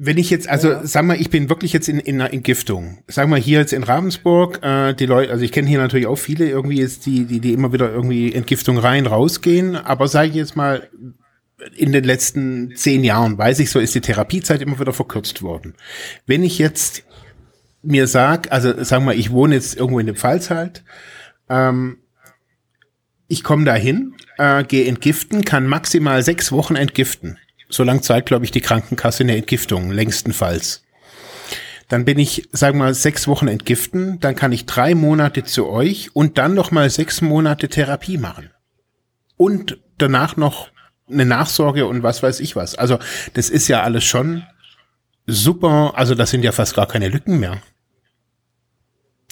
[0.00, 0.86] wenn ich jetzt, also ja.
[0.86, 2.98] sag mal, ich bin wirklich jetzt in, in einer Entgiftung.
[3.08, 6.16] Sag mal, hier jetzt in Ravensburg, äh, die Leute, also ich kenne hier natürlich auch
[6.16, 10.34] viele irgendwie jetzt, die, die, die immer wieder irgendwie Entgiftung rein, rausgehen, aber sage ich
[10.36, 10.88] jetzt mal,
[11.74, 15.74] in den letzten zehn Jahren, weiß ich so, ist die Therapiezeit immer wieder verkürzt worden.
[16.26, 17.02] Wenn ich jetzt
[17.82, 20.84] mir sag, also sag mal, ich wohne jetzt irgendwo in der Pfalz halt,
[21.48, 21.98] ähm,
[23.26, 27.38] ich komme da hin, äh, gehe entgiften, kann maximal sechs Wochen entgiften.
[27.68, 30.84] So lang zahlt, glaube ich, die Krankenkasse eine Entgiftung, längstenfalls.
[31.88, 35.68] dann bin ich, sagen wir mal, sechs Wochen entgiften, dann kann ich drei Monate zu
[35.68, 38.50] euch und dann noch mal sechs Monate Therapie machen.
[39.36, 40.68] Und danach noch
[41.10, 42.74] eine Nachsorge und was weiß ich was.
[42.74, 42.98] Also
[43.34, 44.44] das ist ja alles schon
[45.26, 45.92] super.
[45.96, 47.62] Also das sind ja fast gar keine Lücken mehr.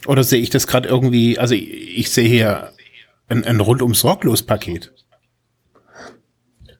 [0.06, 2.72] Oder sehe ich das gerade irgendwie, also ich, ich sehe hier
[3.28, 4.92] ein, ein rundum sorglos Paket.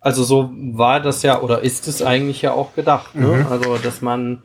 [0.06, 3.16] Also so war das ja oder ist es eigentlich ja auch gedacht.
[3.16, 3.26] Ne?
[3.26, 3.46] Mhm.
[3.50, 4.40] Also dass man,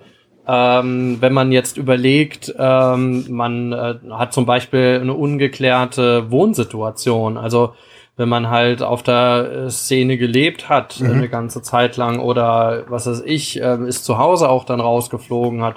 [0.48, 7.38] ähm, wenn man jetzt überlegt, ähm, man äh, hat zum Beispiel eine ungeklärte Wohnsituation.
[7.38, 7.76] Also
[8.18, 11.12] wenn man halt auf der Szene gelebt hat mhm.
[11.12, 15.62] eine ganze Zeit lang oder was weiß ich, äh, ist zu Hause auch dann rausgeflogen
[15.62, 15.76] hat.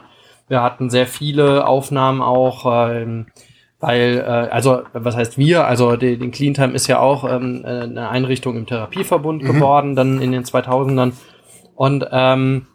[0.48, 2.88] Wir hatten sehr viele Aufnahmen auch.
[2.88, 3.26] Ähm,
[3.86, 7.62] weil, äh, also was heißt wir, also die, den Clean Time ist ja auch ähm,
[7.64, 9.46] äh, eine Einrichtung im Therapieverbund mhm.
[9.46, 11.12] geworden, dann in den 2000ern.
[11.74, 12.66] Und ähm,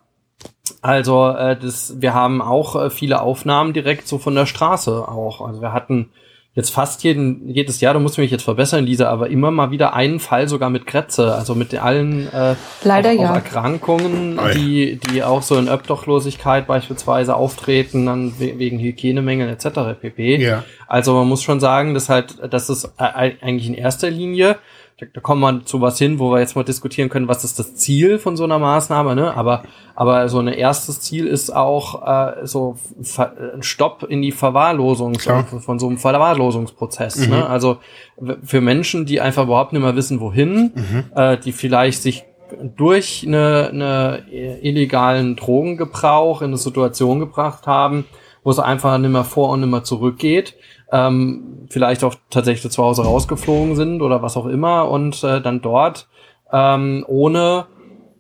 [0.83, 5.41] also äh, das, wir haben auch äh, viele Aufnahmen direkt so von der Straße auch.
[5.41, 6.11] Also wir hatten
[6.59, 9.93] jetzt fast jeden, jedes Jahr, du musst mich jetzt verbessern, Lisa, aber immer mal wieder
[9.93, 13.31] einen Fall sogar mit Kretze, also mit allen äh, Leider auch, ja.
[13.31, 19.99] auch Erkrankungen, die, die auch so in Obdachlosigkeit beispielsweise auftreten, dann wegen Hygienemängel etc.
[20.01, 20.37] pp.
[20.37, 20.63] Ja.
[20.87, 24.57] Also man muss schon sagen, dass halt, dass es eigentlich in erster Linie
[24.99, 27.57] da, da kommt man zu was hin, wo wir jetzt mal diskutieren können, was ist
[27.57, 29.35] das Ziel von so einer Maßnahme, ne?
[29.35, 29.63] Aber,
[29.95, 32.75] aber so ein erstes Ziel ist auch äh, so
[33.17, 35.45] ein Stopp in die Verwahrlosung Klar.
[35.45, 37.19] von, so einem Verwahrlosungsprozess.
[37.19, 37.27] Ne?
[37.27, 37.31] Mhm.
[37.31, 37.49] Ne?
[37.49, 37.77] Also
[38.43, 41.05] für Menschen, die einfach überhaupt nicht mehr wissen, wohin, mhm.
[41.15, 42.25] äh, die vielleicht sich
[42.75, 48.05] durch eine, eine illegalen Drogengebrauch in eine Situation gebracht haben,
[48.43, 50.55] wo es einfach nicht mehr vor und nicht mehr zurückgeht
[50.91, 55.61] ähm, vielleicht auch tatsächlich zu Hause rausgeflogen sind oder was auch immer und äh, dann
[55.61, 56.07] dort
[56.51, 57.67] ähm, ohne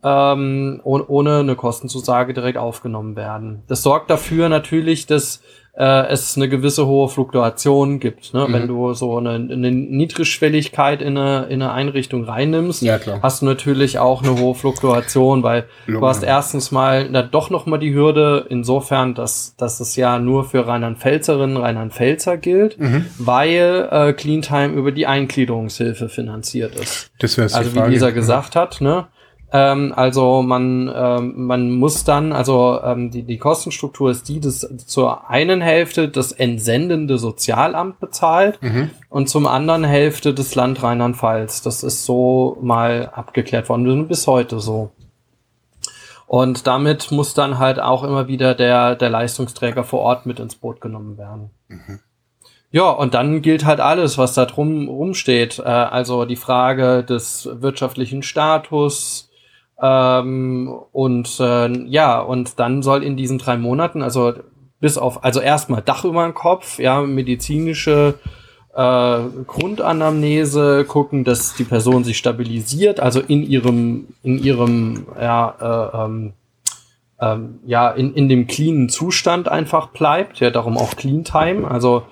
[0.01, 3.63] ähm, ohne, ohne eine Kostenzusage direkt aufgenommen werden.
[3.67, 5.41] Das sorgt dafür natürlich, dass
[5.79, 8.33] äh, es eine gewisse hohe Fluktuation gibt.
[8.33, 8.47] Ne?
[8.47, 8.53] Mhm.
[8.53, 13.45] Wenn du so eine, eine Niedrigschwelligkeit in eine, in eine Einrichtung reinnimmst, ja, hast du
[13.45, 16.01] natürlich auch eine hohe Fluktuation, weil Logo.
[16.01, 20.19] du hast erstens mal na, doch noch mal die Hürde insofern, dass, dass es ja
[20.19, 23.05] nur für Rheinland-Pfälzerinnen, Rheinland-Pfälzer gilt, mhm.
[23.17, 27.09] weil äh, Cleantime über die Eingliederungshilfe finanziert ist.
[27.19, 29.07] Das wäre Also wie Lisa gesagt hat, ne?
[29.51, 34.67] Ähm, also man, ähm, man muss dann, also ähm, die, die Kostenstruktur ist die, dass
[34.85, 38.91] zur einen Hälfte das entsendende Sozialamt bezahlt mhm.
[39.09, 41.63] und zum anderen Hälfte das Land Rheinland-Pfalz.
[41.63, 44.91] Das ist so mal abgeklärt worden, bis heute so.
[46.27, 50.53] Und damit muss dann halt auch immer wieder der, der Leistungsträger vor Ort mit ins
[50.53, 51.49] Boot genommen werden.
[51.69, 51.99] Mhm.
[52.71, 55.57] Ja, und dann gilt halt alles, was da drum rumsteht.
[55.57, 59.28] Äh, also die Frage des wirtschaftlichen Status,
[59.81, 64.33] ähm, und äh, ja, und dann soll in diesen drei Monaten, also
[64.79, 68.15] bis auf, also erstmal Dach über den Kopf, ja, medizinische
[68.73, 75.55] äh, Grundanamnese, gucken, dass die Person sich stabilisiert, also in ihrem, in ihrem, ja,
[75.93, 76.33] äh, ähm,
[77.21, 82.03] ähm, ja, in, in dem cleanen Zustand einfach bleibt, ja, darum auch Clean Time, also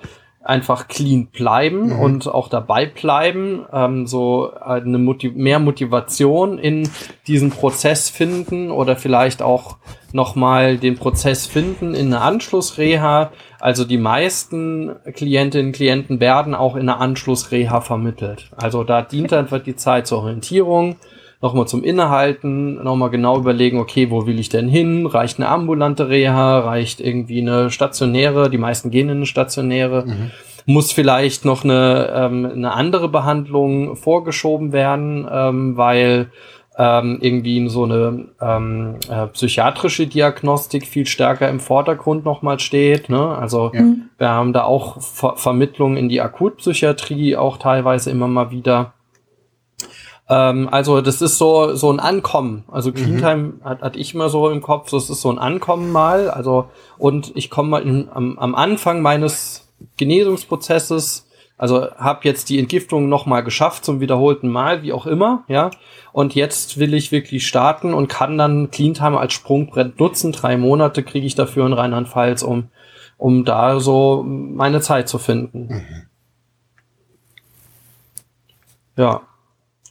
[0.48, 2.00] einfach clean bleiben mhm.
[2.00, 6.88] und auch dabei bleiben, ähm, so eine Motiv mehr Motivation in
[7.26, 9.76] diesen Prozess finden oder vielleicht auch
[10.12, 13.30] nochmal den Prozess finden in eine Anschlussreha.
[13.60, 18.50] Also die meisten Klientinnen und Klienten werden auch in eine Anschlussreha vermittelt.
[18.56, 20.96] Also da dient einfach die Zeit zur Orientierung,
[21.40, 25.06] nochmal zum Innehalten, nochmal genau überlegen, okay, wo will ich denn hin?
[25.06, 26.60] Reicht eine ambulante Reha?
[26.60, 28.50] Reicht irgendwie eine stationäre?
[28.50, 30.04] Die meisten gehen in eine stationäre.
[30.06, 30.30] Mhm.
[30.66, 36.30] Muss vielleicht noch eine, ähm, eine andere Behandlung vorgeschoben werden, ähm, weil
[36.76, 43.08] ähm, irgendwie so eine ähm, äh, psychiatrische Diagnostik viel stärker im Vordergrund nochmal steht.
[43.08, 43.36] Ne?
[43.36, 43.82] Also ja.
[44.16, 48.92] wir haben da auch Ver Vermittlungen in die Akutpsychiatrie auch teilweise immer mal wieder.
[50.28, 52.64] Ähm, also das ist so so ein Ankommen.
[52.70, 53.64] Also Cleantime mhm.
[53.64, 56.30] hat, hat ich immer so im Kopf, das ist so ein Ankommen mal.
[56.30, 56.66] Also
[56.98, 63.08] und ich komme mal in, am, am Anfang meines Genesungsprozesses also habe jetzt die Entgiftung
[63.08, 65.72] noch mal geschafft zum wiederholten Mal, wie auch immer, ja.
[66.12, 70.30] Und jetzt will ich wirklich starten und kann dann Cleantime als Sprungbrett nutzen.
[70.30, 72.68] Drei Monate kriege ich dafür in Rheinland-Pfalz, um
[73.18, 75.66] um da so meine Zeit zu finden.
[75.68, 76.06] Mhm.
[78.96, 79.22] Ja.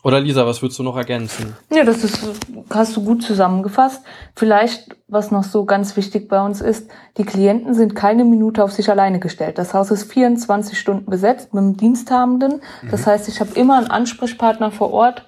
[0.07, 1.53] Oder Lisa, was würdest du noch ergänzen?
[1.69, 2.21] Ja, das ist,
[2.69, 4.05] hast du gut zusammengefasst.
[4.37, 8.71] Vielleicht, was noch so ganz wichtig bei uns ist, die Klienten sind keine Minute auf
[8.71, 9.57] sich alleine gestellt.
[9.57, 12.61] Das Haus ist 24 Stunden besetzt mit einem Diensthabenden.
[12.89, 13.05] Das mhm.
[13.07, 15.25] heißt, ich habe immer einen Ansprechpartner vor Ort,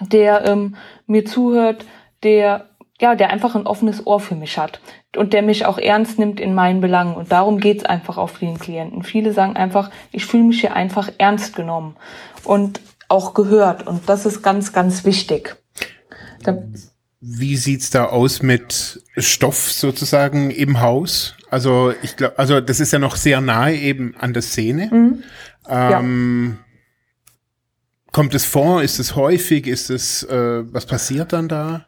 [0.00, 0.76] der ähm,
[1.08, 1.84] mir zuhört,
[2.22, 2.66] der
[3.00, 4.80] ja, der einfach ein offenes Ohr für mich hat
[5.16, 7.16] und der mich auch ernst nimmt in meinen Belangen.
[7.16, 9.02] Und darum geht's einfach auf vielen Klienten.
[9.02, 11.96] Viele sagen einfach, ich fühle mich hier einfach ernst genommen
[12.44, 13.86] und auch gehört.
[13.86, 15.56] Und das ist ganz, ganz wichtig.
[16.42, 16.58] Da
[17.20, 21.34] Wie sieht's da aus mit Stoff sozusagen im Haus?
[21.50, 24.88] Also ich glaube, also das ist ja noch sehr nahe eben an der Szene.
[24.90, 25.22] Mhm.
[25.68, 26.64] Ähm, ja.
[28.12, 28.82] Kommt es vor?
[28.82, 29.66] Ist es häufig?
[29.66, 31.86] Ist es äh, was passiert dann da?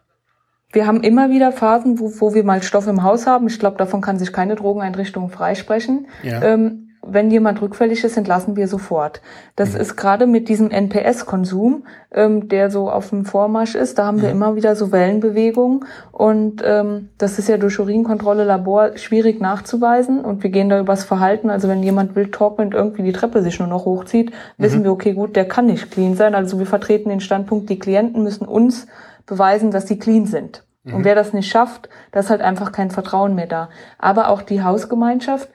[0.73, 3.47] Wir haben immer wieder Phasen, wo, wo wir mal Stoff im Haus haben.
[3.47, 6.07] Ich glaube, davon kann sich keine Drogeneinrichtung freisprechen.
[6.23, 6.41] Ja.
[6.41, 9.21] Ähm, wenn jemand rückfällig ist, entlassen wir sofort.
[9.55, 9.81] Das mhm.
[9.81, 14.29] ist gerade mit diesem NPS-Konsum, ähm, der so auf dem Vormarsch ist, da haben wir
[14.29, 14.35] mhm.
[14.35, 20.43] immer wieder so Wellenbewegungen und ähm, das ist ja durch Urinkontrolle Labor schwierig nachzuweisen und
[20.43, 21.49] wir gehen da übers Verhalten.
[21.49, 24.63] Also wenn jemand wild talkend irgendwie die Treppe sich nur noch hochzieht, mhm.
[24.63, 26.35] wissen wir, okay, gut, der kann nicht clean sein.
[26.35, 28.87] Also wir vertreten den Standpunkt, die Klienten müssen uns
[29.25, 30.63] beweisen, dass sie clean sind.
[30.87, 30.95] Mhm.
[30.95, 33.69] Und wer das nicht schafft, da ist halt einfach kein Vertrauen mehr da.
[33.97, 35.49] Aber auch die Hausgemeinschaft,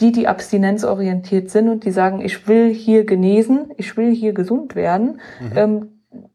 [0.00, 4.74] die, die abstinenzorientiert sind und die sagen, ich will hier genesen, ich will hier gesund
[4.74, 5.56] werden, mhm.
[5.56, 5.88] ähm,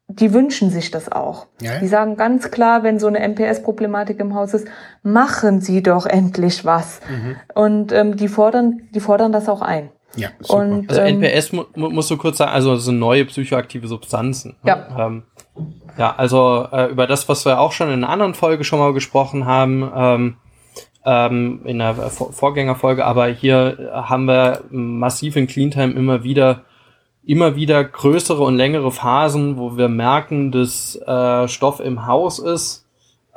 [0.07, 1.47] die wünschen sich das auch.
[1.61, 1.79] Ja.
[1.79, 4.67] Die sagen ganz klar, wenn so eine MPS-Problematik im Haus ist,
[5.03, 6.99] machen Sie doch endlich was.
[7.09, 7.35] Mhm.
[7.53, 9.91] Und ähm, die fordern, die fordern das auch ein.
[10.15, 10.63] Ja, super.
[10.63, 14.55] Und, also NPS mu musst du kurz sagen, also das sind neue psychoaktive Substanzen.
[14.63, 14.69] Ne?
[14.69, 15.05] Ja.
[15.07, 15.23] Ähm,
[15.97, 18.93] ja, also äh, über das, was wir auch schon in einer anderen Folge schon mal
[18.93, 20.37] gesprochen haben, ähm,
[21.09, 26.61] ähm, in der Vorgängerfolge, aber hier haben wir massiv in Cleantime immer wieder
[27.25, 32.87] immer wieder größere und längere Phasen, wo wir merken, dass äh, Stoff im Haus ist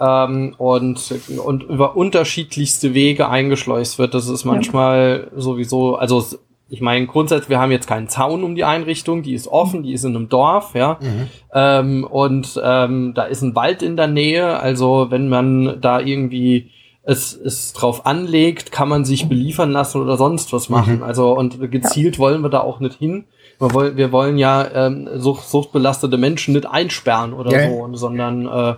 [0.00, 4.14] ähm, und, und über unterschiedlichste Wege eingeschleust wird.
[4.14, 5.40] Das ist manchmal ja.
[5.40, 6.24] sowieso, also
[6.70, 9.92] ich meine, grundsätzlich, wir haben jetzt keinen Zaun um die Einrichtung, die ist offen, die
[9.92, 10.98] ist in einem Dorf, ja.
[10.98, 11.28] Mhm.
[11.52, 14.58] Ähm, und ähm, da ist ein Wald in der Nähe.
[14.58, 16.70] Also wenn man da irgendwie
[17.04, 20.98] es, es drauf anlegt, kann man sich beliefern lassen oder sonst was machen.
[20.98, 21.02] Mhm.
[21.02, 22.20] Also und gezielt ja.
[22.20, 23.24] wollen wir da auch nicht hin.
[23.58, 27.70] Wir wollen, wir wollen ja ähm, sucht, suchtbelastete Menschen nicht einsperren oder ja.
[27.70, 28.74] so, sondern äh,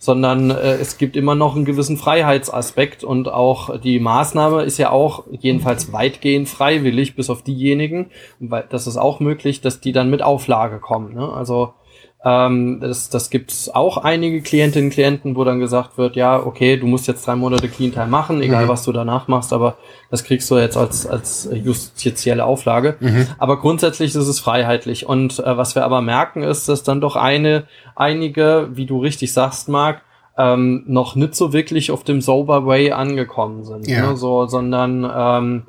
[0.00, 4.90] sondern äh, es gibt immer noch einen gewissen Freiheitsaspekt und auch die Maßnahme ist ja
[4.90, 10.08] auch jedenfalls weitgehend freiwillig, bis auf diejenigen, weil das ist auch möglich, dass die dann
[10.08, 11.14] mit Auflage kommen.
[11.14, 11.28] Ne?
[11.32, 11.74] Also
[12.24, 16.38] ähm, das das gibt es auch einige Klientinnen und Klienten, wo dann gesagt wird, ja,
[16.38, 18.68] okay, du musst jetzt drei Monate Clean Time machen, egal mhm.
[18.68, 19.76] was du danach machst, aber
[20.10, 22.96] das kriegst du jetzt als, als justizielle Auflage.
[22.98, 23.28] Mhm.
[23.38, 25.06] Aber grundsätzlich ist es freiheitlich.
[25.06, 29.32] Und äh, was wir aber merken, ist, dass dann doch eine, einige, wie du richtig
[29.32, 30.02] sagst, Marc,
[30.36, 33.86] ähm, noch nicht so wirklich auf dem Sober Way angekommen sind.
[33.86, 34.10] Ja.
[34.10, 34.16] Ne?
[34.16, 35.62] So, sondern ähm,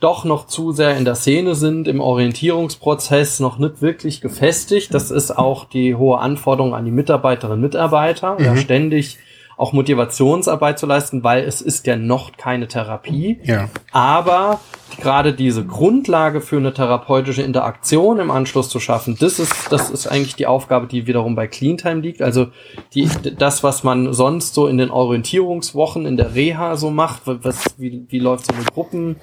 [0.00, 4.92] doch noch zu sehr in der Szene sind, im Orientierungsprozess noch nicht wirklich gefestigt.
[4.94, 8.44] Das ist auch die hohe Anforderung an die Mitarbeiterinnen und Mitarbeiter, mhm.
[8.44, 9.18] ja, ständig
[9.60, 13.40] auch Motivationsarbeit zu leisten, weil es ist ja noch keine Therapie.
[13.44, 13.68] Ja.
[13.92, 14.58] Aber
[14.98, 20.06] gerade diese Grundlage für eine therapeutische Interaktion im Anschluss zu schaffen, das ist, das ist
[20.06, 22.22] eigentlich die Aufgabe, die wiederum bei Cleantime liegt.
[22.22, 22.46] Also
[22.94, 27.74] die, das, was man sonst so in den Orientierungswochen in der Reha so macht, was,
[27.76, 29.16] wie, wie läuft so eine Gruppen,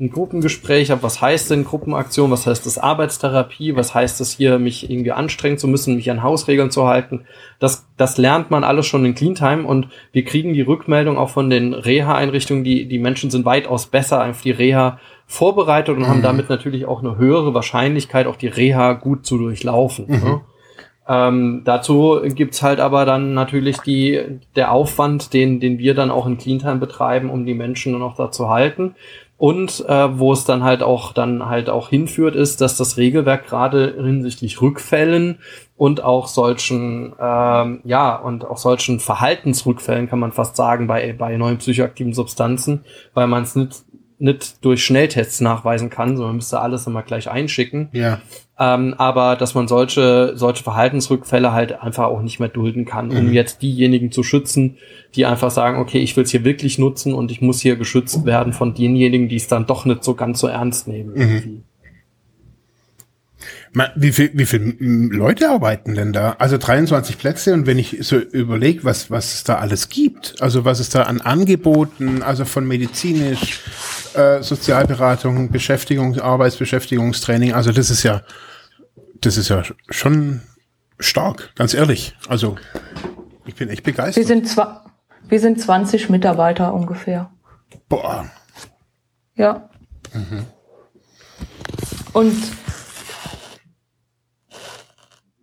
[0.00, 4.58] ein Gruppengespräch habe, was heißt denn Gruppenaktion, was heißt das Arbeitstherapie, was heißt es hier,
[4.58, 7.24] mich irgendwie anstrengen zu müssen, mich an Hausregeln zu halten.
[7.58, 11.50] Das, das lernt man alles schon in Cleantime und wir kriegen die Rückmeldung auch von
[11.50, 16.08] den Reha-Einrichtungen, die, die Menschen sind weitaus besser auf die Reha vorbereitet und mhm.
[16.08, 20.06] haben damit natürlich auch eine höhere Wahrscheinlichkeit, auch die Reha gut zu durchlaufen.
[20.08, 20.24] Mhm.
[20.24, 20.40] Ne?
[21.08, 24.20] Ähm, dazu gibt's halt aber dann natürlich die,
[24.54, 28.30] der Aufwand, den, den wir dann auch in Cleantime betreiben, um die Menschen noch da
[28.30, 28.94] zu halten.
[29.42, 33.44] Und äh, wo es dann halt auch dann halt auch hinführt, ist, dass das Regelwerk
[33.48, 35.40] gerade hinsichtlich Rückfällen
[35.76, 41.36] und auch solchen ähm, ja und auch solchen Verhaltensrückfällen kann man fast sagen bei bei
[41.36, 43.82] neuen psychoaktiven Substanzen, weil man es nicht
[44.20, 47.88] nicht durch Schnelltests nachweisen kann, sondern müsste alles immer gleich einschicken.
[47.90, 48.20] Ja.
[48.62, 53.26] Ähm, aber dass man solche, solche Verhaltensrückfälle halt einfach auch nicht mehr dulden kann, um
[53.26, 53.32] mhm.
[53.32, 54.76] jetzt diejenigen zu schützen,
[55.16, 58.24] die einfach sagen, okay, ich will es hier wirklich nutzen und ich muss hier geschützt
[58.24, 61.14] werden von denjenigen, die es dann doch nicht so ganz so ernst nehmen.
[61.14, 61.64] Mhm.
[63.96, 66.36] Wie viel, wie viel Leute arbeiten denn da?
[66.38, 70.64] Also 23 Plätze und wenn ich so überlege, was, was es da alles gibt, also
[70.64, 73.60] was es da an Angeboten, also von medizinisch,
[74.14, 78.22] äh, Sozialberatung, Beschäftigung, Arbeitsbeschäftigungstraining, also das ist ja,
[79.22, 80.42] das ist ja schon
[80.98, 82.16] stark, ganz ehrlich.
[82.28, 82.56] Also
[83.46, 84.16] ich bin echt begeistert.
[84.16, 84.92] Wir sind, zwar,
[85.28, 87.30] wir sind 20 Mitarbeiter ungefähr.
[87.88, 88.30] Boah.
[89.34, 89.70] Ja.
[90.12, 90.46] Mhm.
[92.12, 92.36] Und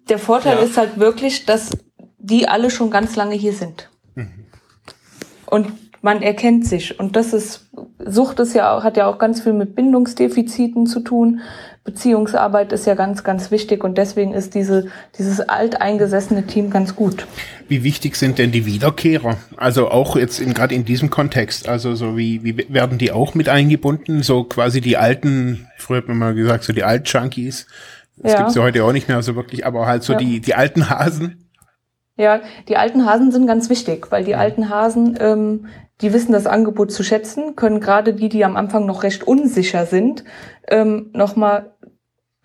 [0.10, 0.64] der Vorteil ja.
[0.64, 1.72] ist halt wirklich, dass
[2.18, 3.90] die alle schon ganz lange hier sind.
[4.16, 4.46] Mhm.
[5.46, 7.00] Und man erkennt sich.
[7.00, 7.70] Und das ist,
[8.06, 11.42] Sucht ist ja auch, hat ja auch ganz viel mit Bindungsdefiziten zu tun.
[11.84, 14.88] Beziehungsarbeit ist ja ganz, ganz wichtig und deswegen ist diese,
[15.18, 17.26] dieses alteingesessene Team ganz gut.
[17.68, 19.38] Wie wichtig sind denn die Wiederkehrer?
[19.58, 23.34] Also auch jetzt in, gerade in diesem Kontext, also so wie, wie werden die auch
[23.34, 24.24] mit eingebunden?
[24.24, 27.66] So quasi die alten, früher hat man mal gesagt, so die Alt-Junkies.
[28.18, 28.38] Das ja.
[28.40, 30.20] gibt's ja heute auch nicht mehr so wirklich, aber halt so ja.
[30.20, 31.49] die, die alten Hasen.
[32.20, 35.68] Ja, die alten Hasen sind ganz wichtig, weil die alten Hasen, ähm,
[36.02, 39.86] die wissen das Angebot zu schätzen, können gerade die, die am Anfang noch recht unsicher
[39.86, 40.26] sind,
[40.68, 41.78] ähm, nochmal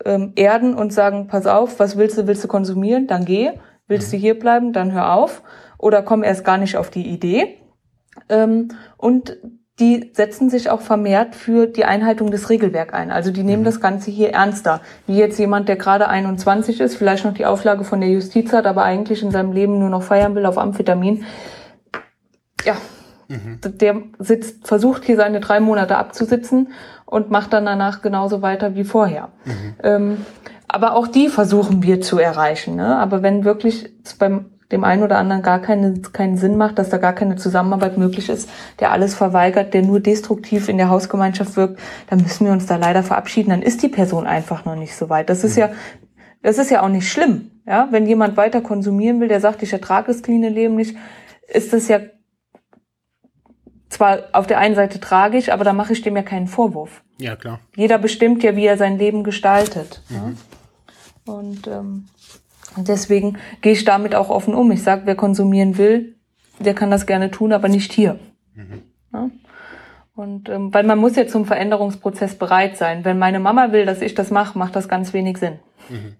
[0.04, 3.50] ähm, erden und sagen, pass auf, was willst du, willst du konsumieren, dann geh,
[3.88, 4.20] willst du mhm.
[4.20, 5.42] hier bleiben, dann hör auf.
[5.76, 7.58] Oder komm erst gar nicht auf die Idee.
[8.28, 9.38] Ähm, und
[9.80, 13.10] die setzen sich auch vermehrt für die Einhaltung des Regelwerks ein.
[13.10, 13.66] Also die nehmen mhm.
[13.66, 14.80] das Ganze hier ernster.
[15.06, 18.66] Wie jetzt jemand, der gerade 21 ist, vielleicht noch die Auflage von der Justiz hat,
[18.66, 21.24] aber eigentlich in seinem Leben nur noch feiern will auf Amphetamin.
[22.64, 22.76] Ja,
[23.26, 23.58] mhm.
[23.62, 26.68] der sitzt, versucht hier seine drei Monate abzusitzen
[27.04, 29.30] und macht dann danach genauso weiter wie vorher.
[29.44, 29.74] Mhm.
[29.82, 30.16] Ähm,
[30.68, 32.76] aber auch die versuchen wir zu erreichen.
[32.76, 32.96] Ne?
[32.96, 36.98] Aber wenn wirklich beim dem einen oder anderen gar keine, keinen Sinn macht, dass da
[36.98, 41.80] gar keine Zusammenarbeit möglich ist, der alles verweigert, der nur destruktiv in der Hausgemeinschaft wirkt,
[42.08, 43.50] dann müssen wir uns da leider verabschieden.
[43.50, 45.30] Dann ist die Person einfach noch nicht so weit.
[45.30, 45.60] Das ist mhm.
[45.60, 45.70] ja,
[46.42, 47.52] das ist ja auch nicht schlimm.
[47.66, 50.96] Ja, wenn jemand weiter konsumieren will, der sagt, ich ertrage das cleane Leben nicht,
[51.48, 52.00] ist das ja
[53.88, 57.02] zwar auf der einen Seite tragisch, aber da mache ich dem ja keinen Vorwurf.
[57.18, 57.60] Ja, klar.
[57.76, 60.02] Jeder bestimmt ja, wie er sein Leben gestaltet.
[60.10, 60.16] Mhm.
[60.16, 61.32] Ja?
[61.32, 62.06] Und ähm,
[62.76, 64.70] deswegen gehe ich damit auch offen um.
[64.70, 66.16] Ich sage, wer konsumieren will,
[66.58, 68.18] der kann das gerne tun, aber nicht hier.
[68.54, 68.82] Mhm.
[69.12, 69.30] Ja?
[70.16, 73.04] Und ähm, weil man muss ja zum Veränderungsprozess bereit sein.
[73.04, 75.58] Wenn meine Mama will, dass ich das mache, macht das ganz wenig Sinn.
[75.88, 76.16] Mhm.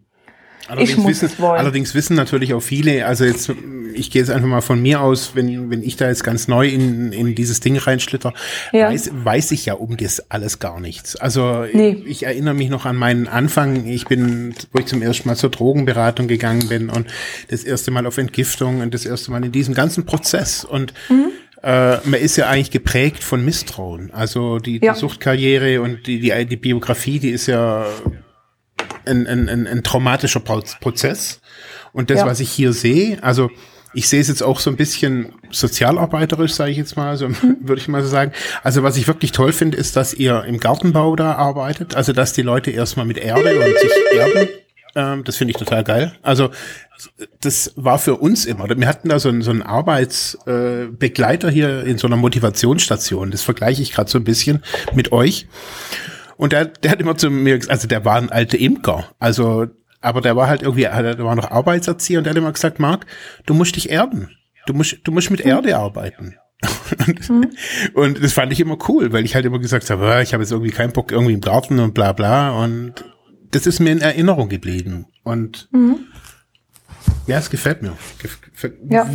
[0.69, 1.45] Allerdings wissen.
[1.45, 3.53] Allerdings wissen natürlich auch viele, also jetzt,
[3.93, 6.69] ich gehe jetzt einfach mal von mir aus, wenn, wenn ich da jetzt ganz neu
[6.69, 8.33] in, in dieses Ding reinschlitter,
[8.73, 8.89] ja.
[8.89, 11.17] weiß, weiß ich ja um das alles gar nichts.
[11.17, 12.03] Also nee.
[12.05, 13.87] ich, ich erinnere mich noch an meinen Anfang.
[13.87, 17.07] Ich bin, wo ich zum ersten Mal zur Drogenberatung gegangen bin und
[17.49, 20.65] das erste Mal auf Entgiftung und das erste Mal in diesem ganzen Prozess.
[20.65, 21.31] Und mhm
[21.65, 24.11] äh, man ist ja eigentlich geprägt von Misstrauen.
[24.13, 24.93] Also die, ja.
[24.93, 27.87] die Suchtkarriere und die, die, die Biografie, die ist ja
[29.05, 31.41] ein, ein, ein, ein traumatischer Prozess.
[31.93, 32.27] Und das, ja.
[32.27, 33.51] was ich hier sehe, also
[33.95, 37.57] ich sehe es jetzt auch so ein bisschen sozialarbeiterisch, sage ich jetzt mal, so mhm.
[37.61, 38.33] würde ich mal so sagen.
[38.63, 42.33] Also was ich wirklich toll finde, ist, dass ihr im Gartenbau da arbeitet, also dass
[42.33, 44.49] die Leute erstmal mit Erde und sich erden.
[44.97, 46.13] Ähm, das finde ich total geil.
[46.23, 46.51] Also
[47.41, 48.69] das war für uns immer.
[48.69, 53.31] Wir hatten da so einen, so einen Arbeitsbegleiter äh, hier in so einer Motivationsstation.
[53.31, 54.63] Das vergleiche ich gerade so ein bisschen
[54.95, 55.47] mit euch.
[56.37, 59.11] Und der, der hat immer zu mir gesagt, also der war ein alter Imker.
[59.19, 59.67] Also,
[60.01, 63.07] aber der war halt irgendwie, der war noch Arbeitserzieher und der hat immer gesagt, Marc,
[63.47, 64.31] du musst dich erden.
[64.67, 66.37] Du musst, du musst mit Erde arbeiten.
[67.07, 67.51] und, mhm.
[67.95, 70.43] und das fand ich immer cool, weil ich halt immer gesagt habe, ah, ich habe
[70.43, 72.51] jetzt irgendwie keinen Bock irgendwie im Garten und bla bla.
[72.63, 73.05] Und
[73.51, 75.07] das ist mir in Erinnerung geblieben.
[75.23, 76.07] Und mhm.
[77.27, 77.97] ja, es gefällt mir.
[78.19, 79.09] Gefällt, ja.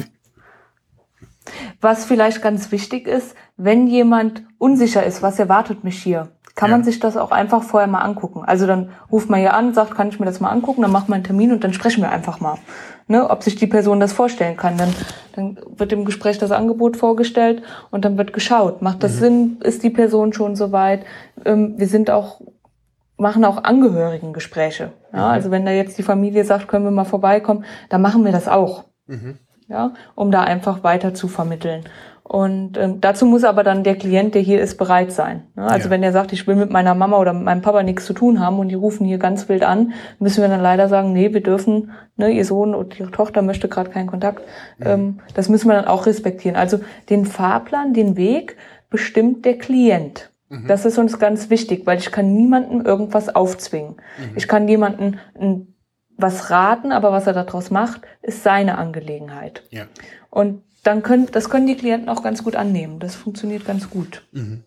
[1.81, 6.75] Was vielleicht ganz wichtig ist, wenn jemand unsicher ist, was erwartet mich hier, kann ja.
[6.75, 8.43] man sich das auch einfach vorher mal angucken.
[8.45, 11.07] Also dann ruft man hier an, sagt, kann ich mir das mal angucken, dann machen
[11.07, 12.57] wir einen Termin und dann sprechen wir einfach mal,
[13.07, 14.75] ne, ob sich die Person das vorstellen kann.
[14.77, 14.93] Dann,
[15.37, 19.19] dann wird im Gespräch das Angebot vorgestellt und dann wird geschaut, macht das mhm.
[19.19, 21.05] Sinn, ist die Person schon soweit.
[21.45, 22.41] Ähm, wir sind auch
[23.15, 24.91] machen auch Angehörigengespräche.
[25.13, 25.31] Ja, mhm.
[25.31, 28.49] Also wenn da jetzt die Familie sagt, können wir mal vorbeikommen, dann machen wir das
[28.49, 28.83] auch.
[29.07, 29.37] Mhm.
[29.69, 31.85] Ja, um da einfach weiter zu vermitteln.
[32.29, 35.47] Und ähm, dazu muss aber dann der Klient, der hier ist, bereit sein.
[35.55, 35.63] Ne?
[35.63, 35.89] Also ja.
[35.89, 38.39] wenn der sagt, ich will mit meiner Mama oder mit meinem Papa nichts zu tun
[38.39, 41.41] haben und die rufen hier ganz wild an, müssen wir dann leider sagen, nee, wir
[41.41, 44.43] dürfen, ne, ihr Sohn und ihre Tochter möchte gerade keinen Kontakt.
[44.77, 44.85] Mhm.
[44.85, 46.55] Ähm, das müssen wir dann auch respektieren.
[46.55, 48.57] Also den Fahrplan, den Weg
[48.91, 50.29] bestimmt der Klient.
[50.49, 50.67] Mhm.
[50.67, 53.93] Das ist uns ganz wichtig, weil ich kann niemandem irgendwas aufzwingen.
[54.19, 54.35] Mhm.
[54.35, 55.17] Ich kann jemandem
[56.15, 59.63] was raten, aber was er daraus macht, ist seine Angelegenheit.
[59.71, 59.85] Ja.
[60.29, 62.99] Und dann können, das können die Klienten auch ganz gut annehmen.
[62.99, 64.23] Das funktioniert ganz gut.
[64.31, 64.63] Mhm.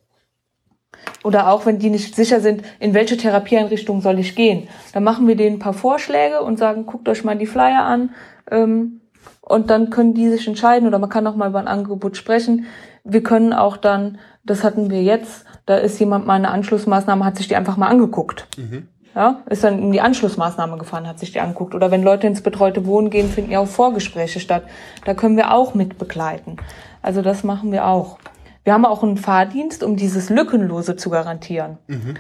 [1.25, 5.27] Oder auch wenn die nicht sicher sind, in welche Therapieeinrichtung soll ich gehen, dann machen
[5.27, 8.11] wir denen ein paar Vorschläge und sagen, guckt euch mal die Flyer an.
[8.51, 9.01] Ähm,
[9.41, 12.67] und dann können die sich entscheiden oder man kann auch mal über ein Angebot sprechen.
[13.03, 17.37] Wir können auch dann, das hatten wir jetzt, da ist jemand mal eine Anschlussmaßnahme, hat
[17.37, 18.47] sich die einfach mal angeguckt.
[18.57, 18.87] Mhm.
[19.15, 21.75] Ja, ist dann in die Anschlussmaßnahme gefahren, hat sich die anguckt.
[21.75, 24.65] Oder wenn Leute ins betreute Wohnen gehen, finden ja auch Vorgespräche statt.
[25.05, 26.57] Da können wir auch mit begleiten.
[27.03, 28.19] Also das machen wir auch.
[28.65, 31.79] Wir haben auch einen Fahrdienst, um dieses Lückenlose zu garantieren.
[31.89, 32.17] Mhm.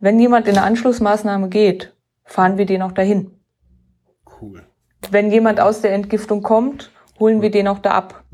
[0.00, 1.94] Wenn jemand in eine Anschlussmaßnahme geht,
[2.24, 3.32] fahren wir den auch dahin.
[4.40, 4.64] Cool.
[5.10, 6.90] Wenn jemand aus der Entgiftung kommt,
[7.20, 8.24] holen wir den auch da ab.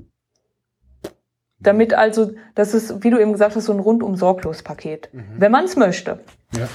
[1.59, 5.09] Damit also, das ist, wie du eben gesagt hast, so ein rundum sorglos Paket.
[5.13, 5.35] Mhm.
[5.39, 6.21] Wenn man es möchte.
[6.53, 6.69] Ja.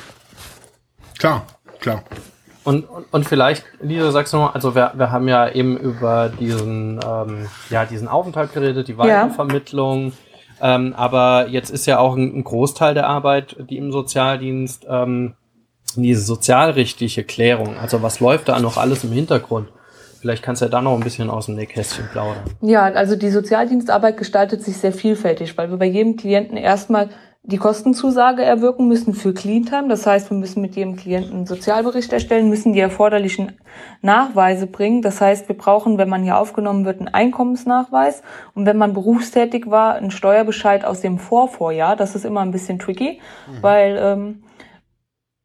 [1.19, 1.45] Klar,
[1.79, 2.03] klar.
[2.63, 6.29] Und, und, und vielleicht, Lisa, sagst du noch, also wir, wir haben ja eben über
[6.29, 10.13] diesen, ähm, ja, diesen Aufenthalt geredet, die Weitervermittlung.
[10.59, 10.75] Ja.
[10.75, 15.35] Ähm, aber jetzt ist ja auch ein, ein, Großteil der Arbeit, die im Sozialdienst, ähm,
[15.95, 17.77] diese sozialrechtliche Klärung.
[17.77, 19.69] Also was läuft da noch alles im Hintergrund?
[20.19, 22.43] Vielleicht kannst du ja da noch ein bisschen aus dem Nähkästchen plaudern.
[22.61, 27.09] Ja, also die Sozialdienstarbeit gestaltet sich sehr vielfältig, weil wir bei jedem Klienten erstmal
[27.49, 29.87] die Kostenzusage erwirken müssen für Cleantime.
[29.87, 33.53] Das heißt, wir müssen mit jedem Klienten einen Sozialbericht erstellen, müssen die erforderlichen
[34.01, 35.01] Nachweise bringen.
[35.01, 38.21] Das heißt, wir brauchen, wenn man hier aufgenommen wird, einen Einkommensnachweis
[38.53, 41.95] und wenn man berufstätig war, einen Steuerbescheid aus dem Vorvorjahr.
[41.95, 43.63] Das ist immer ein bisschen tricky, mhm.
[43.63, 44.43] weil ähm,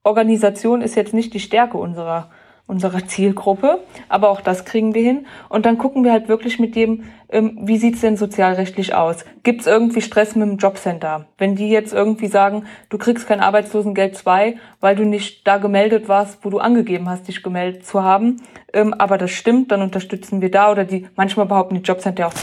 [0.03, 2.31] Organisation ist jetzt nicht die Stärke unserer
[2.67, 3.81] unserer Zielgruppe.
[4.09, 5.27] Aber auch das kriegen wir hin.
[5.49, 9.25] Und dann gucken wir halt wirklich mit dem, ähm, wie sieht's denn sozialrechtlich aus?
[9.43, 11.27] Gibt's irgendwie Stress mit dem Jobcenter?
[11.37, 16.09] Wenn die jetzt irgendwie sagen, du kriegst kein Arbeitslosengeld 2, weil du nicht da gemeldet
[16.09, 18.41] warst, wo du angegeben hast, dich gemeldet zu haben,
[18.73, 20.73] ähm, aber das stimmt, dann unterstützen wir da.
[20.73, 22.35] Oder die manchmal behaupten die Jobcenter auch,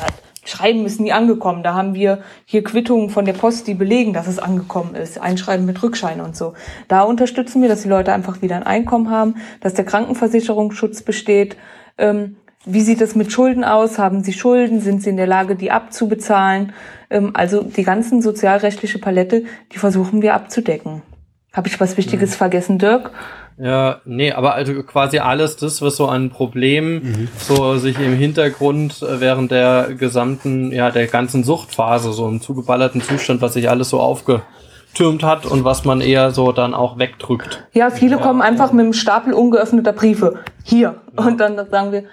[0.44, 1.62] Schreiben ist nie angekommen.
[1.62, 5.20] Da haben wir hier Quittungen von der Post, die belegen, dass es angekommen ist.
[5.20, 6.54] Einschreiben mit Rückschein und so.
[6.88, 11.58] Da unterstützen wir, dass die Leute einfach wieder ein Einkommen haben, dass der Krankenversicherungsschutz besteht.
[11.98, 13.98] Ähm, wie sieht es mit Schulden aus?
[14.00, 14.82] Haben sie Schulden?
[14.82, 16.74] Sind sie in der Lage, die abzubezahlen?
[17.10, 21.04] Ähm, also die ganzen sozialrechtliche Palette, die versuchen wir abzudecken.
[21.54, 22.36] Habe ich was Wichtiges mhm.
[22.36, 23.12] vergessen, Dirk?
[23.62, 27.28] Ja, nee, aber also quasi alles das, was so an Problemen mhm.
[27.38, 33.02] so sich im Hintergrund äh, während der gesamten, ja, der ganzen Suchtphase, so im zugeballerten
[33.02, 37.64] Zustand, was sich alles so aufgetürmt hat und was man eher so dann auch wegdrückt.
[37.74, 40.40] Ja, viele ja, kommen einfach mit einem Stapel ungeöffneter Briefe.
[40.64, 40.96] Hier.
[41.16, 41.24] Ja.
[41.24, 42.06] Und dann sagen wir,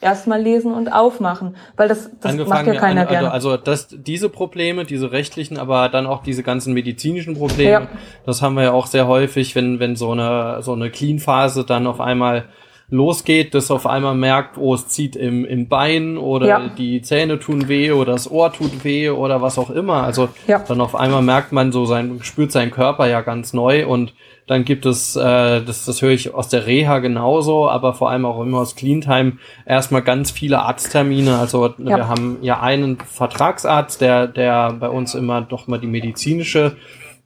[0.00, 3.30] erstmal lesen und aufmachen, weil das, das macht ja keiner also, gerne.
[3.30, 7.88] Also das, diese Probleme, diese rechtlichen, aber dann auch diese ganzen medizinischen Probleme, ja.
[8.24, 11.86] das haben wir ja auch sehr häufig, wenn, wenn so eine, so eine Clean-Phase dann
[11.86, 12.46] auf einmal
[12.90, 16.68] losgeht, dass auf einmal merkt, oh, es zieht im, im Bein oder ja.
[16.76, 20.02] die Zähne tun weh oder das Ohr tut weh oder was auch immer.
[20.02, 20.58] Also ja.
[20.58, 24.12] dann auf einmal merkt man so sein, spürt seinen Körper ja ganz neu und
[24.50, 28.24] dann gibt es, äh, das, das höre ich aus der Reha genauso, aber vor allem
[28.24, 29.34] auch immer aus Cleantime,
[29.64, 31.38] erstmal ganz viele Arzttermine.
[31.38, 31.98] Also ja.
[31.98, 36.76] wir haben ja einen Vertragsarzt, der, der bei uns immer doch mal die medizinische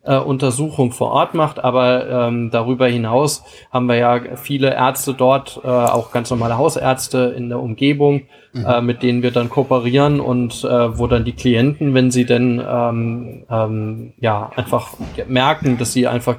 [0.03, 5.63] äh, Untersuchung vor Ort macht, aber ähm, darüber hinaus haben wir ja viele Ärzte dort,
[5.65, 8.67] äh, auch ganz normale Hausärzte in der Umgebung, mhm.
[8.67, 12.63] äh, mit denen wir dann kooperieren und äh, wo dann die Klienten, wenn sie denn
[12.69, 14.89] ähm, ähm, ja einfach
[15.27, 16.37] merken, dass sie einfach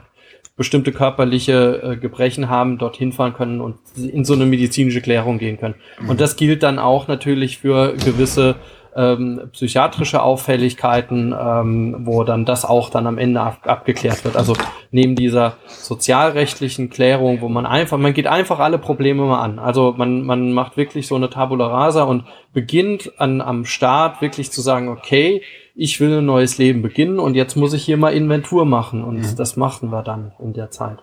[0.57, 5.59] bestimmte körperliche äh, Gebrechen haben, dorthin fahren können und in so eine medizinische Klärung gehen
[5.59, 5.75] können.
[5.99, 6.09] Mhm.
[6.09, 8.55] Und das gilt dann auch natürlich für gewisse
[8.95, 14.37] ähm, psychiatrische Auffälligkeiten, ähm, wo dann das auch dann am Ende ab, abgeklärt wird.
[14.37, 14.55] Also
[14.91, 19.59] neben dieser sozialrechtlichen Klärung, wo man einfach, man geht einfach alle Probleme mal an.
[19.59, 24.51] Also man, man macht wirklich so eine Tabula rasa und beginnt an, am Start wirklich
[24.51, 25.41] zu sagen, okay,
[25.75, 29.17] ich will ein neues Leben beginnen und jetzt muss ich hier mal Inventur machen und
[29.17, 29.35] mhm.
[29.35, 30.99] das machen wir dann in der Zeit.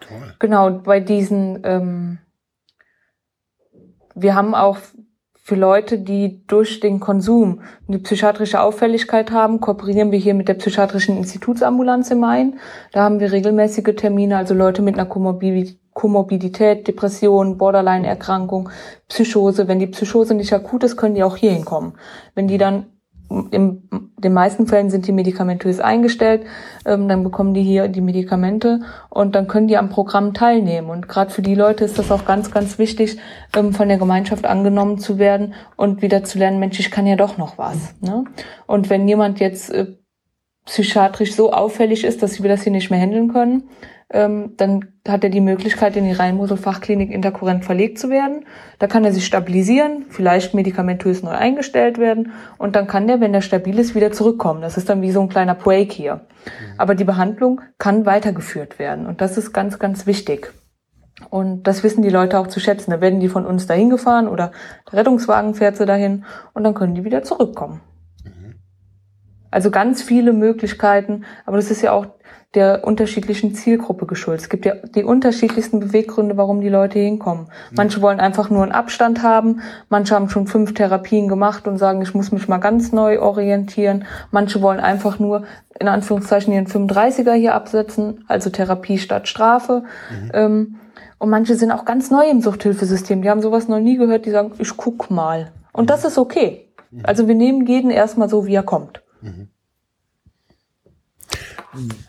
[0.00, 0.34] Toll.
[0.40, 2.18] Genau, bei diesen, ähm,
[4.14, 4.78] wir haben auch
[5.42, 10.54] für Leute, die durch den Konsum eine psychiatrische Auffälligkeit haben, kooperieren wir hier mit der
[10.54, 12.58] psychiatrischen Institutsambulanz im Main.
[12.92, 18.70] Da haben wir regelmäßige Termine, also Leute mit einer Komorbidität Komorbidität, Depression, Borderline-Erkrankung,
[19.08, 19.68] Psychose.
[19.68, 21.92] Wenn die Psychose nicht akut ist, können die auch hier hinkommen.
[22.34, 22.86] Wenn die dann
[23.50, 23.82] in
[24.16, 26.46] den meisten Fällen sind die medikamentös eingestellt,
[26.86, 28.80] ähm, dann bekommen die hier die Medikamente
[29.10, 30.88] und dann können die am Programm teilnehmen.
[30.88, 33.18] Und gerade für die Leute ist das auch ganz, ganz wichtig,
[33.54, 37.16] ähm, von der Gemeinschaft angenommen zu werden und wieder zu lernen, Mensch, ich kann ja
[37.16, 37.94] doch noch was.
[38.00, 38.24] Ne?
[38.66, 39.98] Und wenn jemand jetzt äh,
[40.64, 43.68] psychiatrisch so auffällig ist, dass wir das hier nicht mehr handeln können,
[44.12, 48.44] ähm, dann hat er die Möglichkeit, in die Rheinmosel-Fachklinik interkurrent verlegt zu werden.
[48.80, 53.32] Da kann er sich stabilisieren, vielleicht medikamentös neu eingestellt werden und dann kann der, wenn
[53.32, 54.62] er stabil ist, wieder zurückkommen.
[54.62, 56.16] Das ist dann wie so ein kleiner Break hier.
[56.16, 56.74] Mhm.
[56.76, 60.52] Aber die Behandlung kann weitergeführt werden und das ist ganz, ganz wichtig.
[61.28, 62.90] Und das wissen die Leute auch zu schätzen.
[62.90, 64.52] Da werden die von uns dahin gefahren oder
[64.90, 67.80] der Rettungswagen fährt sie dahin und dann können die wieder zurückkommen.
[68.24, 68.56] Mhm.
[69.52, 72.06] Also ganz viele Möglichkeiten, aber das ist ja auch
[72.54, 74.42] der unterschiedlichen Zielgruppe geschuldet.
[74.42, 77.46] Es gibt ja die unterschiedlichsten Beweggründe, warum die Leute hinkommen.
[77.70, 82.02] Manche wollen einfach nur einen Abstand haben, manche haben schon fünf Therapien gemacht und sagen,
[82.02, 84.04] ich muss mich mal ganz neu orientieren.
[84.32, 85.44] Manche wollen einfach nur
[85.78, 89.84] in Anführungszeichen ihren 35er hier absetzen, also Therapie statt Strafe.
[90.10, 90.30] Mhm.
[90.34, 90.76] Ähm,
[91.18, 93.22] und manche sind auch ganz neu im Suchthilfesystem.
[93.22, 95.52] Die haben sowas noch nie gehört, die sagen, ich guck mal.
[95.72, 96.66] Und das ist okay.
[97.04, 99.02] Also wir nehmen jeden erstmal so, wie er kommt.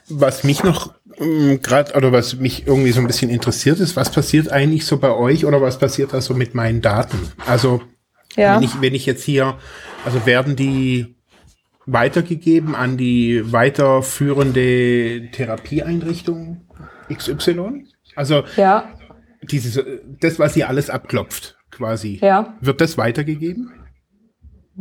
[0.09, 4.12] Was mich noch ähm, gerade oder was mich irgendwie so ein bisschen interessiert ist, was
[4.12, 7.18] passiert eigentlich so bei euch oder was passiert da so mit meinen Daten?
[7.45, 7.82] Also
[8.36, 8.55] Ja.
[8.55, 9.57] wenn ich wenn ich jetzt hier,
[10.03, 11.16] also werden die
[11.86, 16.62] weitergegeben an die weiterführende Therapieeinrichtung
[17.14, 17.86] XY?
[18.16, 18.89] Also Ja,
[19.43, 19.80] dieses,
[20.20, 22.20] das, was ihr alles abklopft, quasi.
[22.22, 22.55] ja.
[22.62, 23.72] Wird das weitergegeben?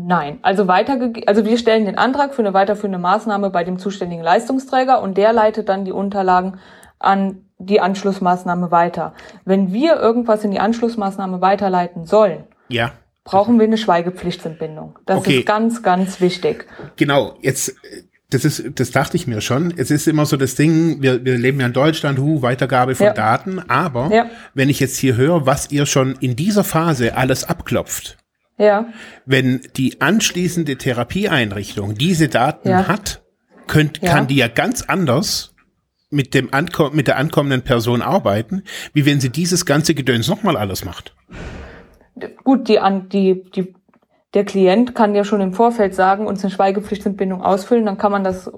[0.06, 4.22] Nein, also weiterge also wir stellen den Antrag für eine weiterführende Maßnahme bei dem zuständigen
[4.22, 6.58] Leistungsträger und der leitet dann die Unterlagen
[6.98, 9.12] an die Anschlussmaßnahme weiter.
[9.44, 12.92] Wenn wir irgendwas in die Anschlussmaßnahme weiterleiten sollen, Ja.
[13.24, 14.98] brauchen wir eine Schweigepflichtentbindung.
[15.06, 15.40] Das Okay.
[15.40, 16.66] ist ganz, ganz wichtig.
[16.96, 17.74] Genau, jetzt,
[18.30, 19.74] das ist, das dachte ich mir schon.
[19.76, 23.06] Es ist immer so das Ding, wir, wir leben ja in Deutschland, hu, Weitergabe von
[23.08, 23.12] Ja.
[23.12, 24.26] Daten, aber Ja.
[24.54, 28.16] wenn ich jetzt hier höre, was ihr schon in dieser Phase alles abklopft,
[28.60, 28.86] Ja,
[29.24, 32.88] wenn die anschließende Therapieeinrichtung diese Daten Ja.
[32.88, 33.22] hat,
[33.66, 34.12] könnt, Ja.
[34.12, 35.54] kann die ja ganz anders
[36.10, 40.56] mit dem Anko mit der ankommenden Person arbeiten, wie wenn sie dieses ganze Gedöns nochmal
[40.56, 41.14] alles macht.
[42.44, 43.74] gut, die, an, die, die,
[44.34, 48.24] der Klient kann ja schon im Vorfeld sagen, uns eine Schweigepflichtentbindung ausfüllen, dann kann man
[48.24, 48.50] das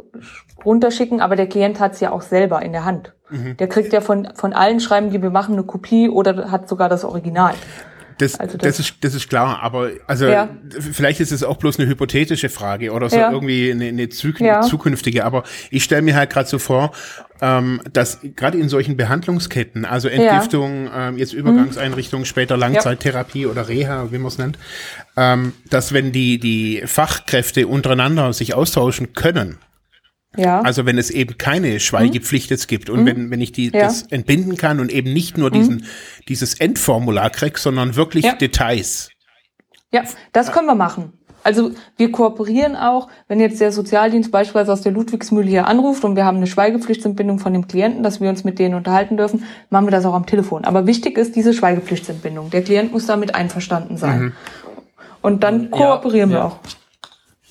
[0.65, 3.13] runterschicken, aber der Klient hat es ja auch selber in der Hand.
[3.31, 3.57] Mhm.
[3.59, 6.89] Der kriegt ja von, von allen Schreiben, die wir machen, eine Kopie oder hat sogar
[6.89, 7.55] das Original.
[8.23, 10.49] Das, Also das, das- ist, das ist klar, aber also Ja.
[10.93, 13.31] vielleicht ist es auch bloß eine hypothetische Frage oder so Ja.
[13.33, 14.61] irgendwie eine, eine zuk Ja.
[14.63, 15.25] zukünftige.
[15.25, 16.93] Aber ich stelle mir halt gerade so vor,
[17.41, 24.13] ähm, dass gerade in solchen Behandlungsketten, also Entgiftung, ähm, jetzt Übergangseinrichtungen, später Langzeittherapie oder Reha,
[24.13, 24.59] wie man es nennt,
[25.17, 29.59] ähm, dass wenn die, die Fachkräfte untereinander sich austauschen können,
[30.37, 30.61] Ja.
[30.63, 33.83] also wenn es eben keine Schweigepflicht jetzt gibt und wenn, wenn ich die, Ja.
[33.83, 35.85] das entbinden kann und eben nicht nur diesen,
[36.29, 38.35] dieses Endformular krieg, sondern wirklich Ja.
[38.35, 39.11] Details.
[39.93, 41.13] Ja, das können wir machen.
[41.45, 46.15] Also wir kooperieren auch, wenn jetzt der Sozialdienst beispielsweise aus der Ludwigsmühle hier anruft und
[46.15, 49.87] wir haben eine Schweigepflichtsentbindung von dem Klienten, dass wir uns mit denen unterhalten dürfen, machen
[49.87, 50.65] wir das auch am Telefon.
[50.65, 52.51] Aber wichtig ist diese Schweigepflichtsentbindung.
[52.51, 54.33] Der Klient muss damit einverstanden sein.
[55.21, 56.45] Und dann kooperieren wir ja.
[56.45, 56.59] auch.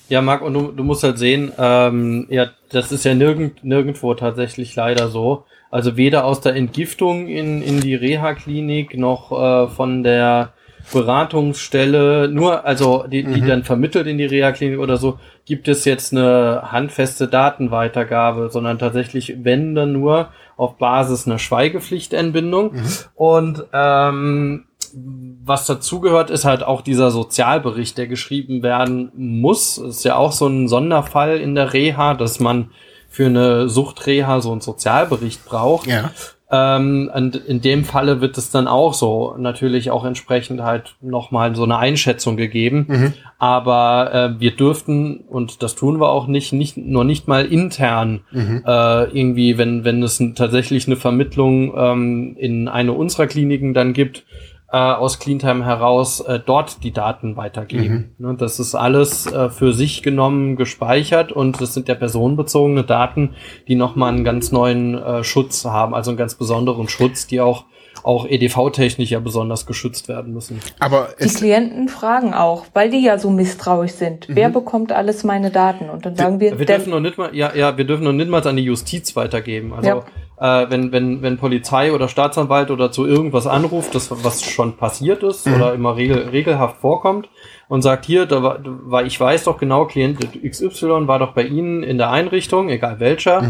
[0.08, 4.14] Ja, Marc, und du, du musst halt sehen, ähm, ja, das ist ja nirgend, nirgendwo
[4.14, 5.44] tatsächlich leider so.
[5.70, 10.52] Also weder aus der Entgiftung in, in die Reha-Klinik noch äh, von der
[10.92, 16.12] Beratungsstelle, nur, also die, die dann vermittelt in die Reha-Klinik oder so, gibt es jetzt
[16.12, 22.74] eine handfeste Datenweitergabe, sondern tatsächlich, wenn dann nur auf Basis einer Schweigepflichtentbindung.
[23.14, 24.64] Und ähm,
[24.94, 29.78] was dazugehört, ist halt auch dieser Sozialbericht, der geschrieben werden muss.
[29.78, 32.70] Ist ja auch so ein Sonderfall in der Reha, dass man
[33.08, 35.86] für eine Suchtreha so einen Sozialbericht braucht.
[35.86, 36.10] Ja.
[36.50, 41.56] Ähm, und in dem Falle wird es dann auch so natürlich auch entsprechend halt nochmal
[41.56, 43.14] so eine Einschätzung gegeben.
[43.38, 48.20] Aber äh, wir dürften, und das tun wir auch nicht, nicht nur nicht mal intern
[48.66, 54.24] äh, irgendwie, wenn, wenn es tatsächlich eine Vermittlung ähm, in eine unserer Kliniken dann gibt,
[54.72, 58.14] äh, aus Cleantime heraus äh, dort die Daten weitergeben.
[58.18, 63.34] Ne, das ist alles äh, für sich genommen gespeichert und das sind ja personenbezogene Daten,
[63.68, 67.64] die nochmal einen ganz neuen äh, Schutz haben, also einen ganz besonderen Schutz, die auch
[68.04, 70.58] auch EDV-technisch ja besonders geschützt werden müssen.
[70.80, 74.26] Aber Die Klienten fragen auch, weil die ja so misstrauisch sind.
[74.28, 75.88] Wer bekommt alles meine Daten?
[75.88, 78.28] Und dann sagen wir, Wir dürfen noch nicht mal, ja, ja, wir dürfen noch nicht
[78.28, 79.72] mal an die Justiz weitergeben.
[79.72, 80.02] Also
[80.38, 85.22] äh, wenn, wenn, wenn Polizei oder Staatsanwalt oder zu irgendwas anruft, das was schon passiert
[85.22, 87.28] ist oder immer regel, regelhaft vorkommt
[87.68, 91.82] und sagt hier, da war, ich weiß doch genau, Klient XY war doch bei Ihnen
[91.82, 93.42] in der Einrichtung, egal welcher.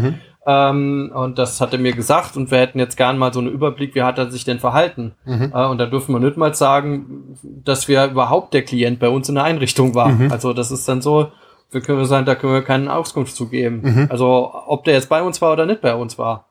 [0.45, 3.47] Ähm, und das hat er mir gesagt und wir hätten jetzt gern mal so einen
[3.49, 5.13] Überblick, wie hat er sich denn verhalten.
[5.53, 9.29] Äh, und da dürfen wir nicht mal sagen, dass wir überhaupt der Klient bei uns
[9.29, 10.09] in der Einrichtung war.
[10.31, 11.31] Also das ist dann so,
[11.71, 13.81] wir können sagen, da können wir keine Auskunft zugeben.
[14.09, 16.49] Also ob der jetzt bei uns war oder nicht bei uns war.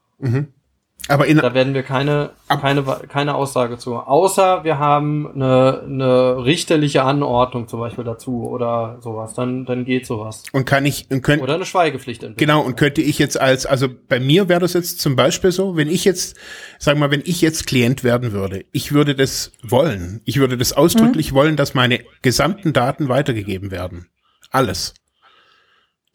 [1.09, 3.97] Aber in, Da werden wir keine, keine, keine Aussage zu.
[3.97, 9.35] Außer wir haben eine, eine richterliche Anordnung zum Beispiel dazu oder sowas.
[9.35, 10.45] Dann, dann geht sowas.
[10.53, 12.47] und kann ich, und könnt, Oder eine Schweigepflicht entwickeln.
[12.47, 15.77] Genau, und könnte ich jetzt als, also bei mir wäre das jetzt zum Beispiel so,
[15.77, 16.37] wenn ich jetzt,
[16.79, 20.21] sagen wir mal, wenn ich jetzt Klient werden würde, ich würde das wollen.
[20.25, 24.07] Ich würde das ausdrücklich wollen, dass meine gesamten Daten weitergegeben werden.
[24.51, 24.95] Alles.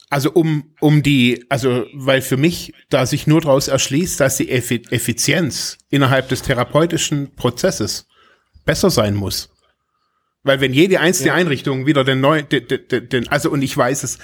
[0.10, 4.50] Also um, um die, also weil für mich, da sich nur daraus erschließt, dass die
[4.50, 8.08] Effi Effizienz innerhalb des therapeutischen Prozesses
[8.66, 9.50] besser sein muss.
[10.48, 11.34] Weil wenn jede einzelne ja.
[11.36, 14.18] Einrichtung wieder den neuen, den, den, den, also und ich weiß es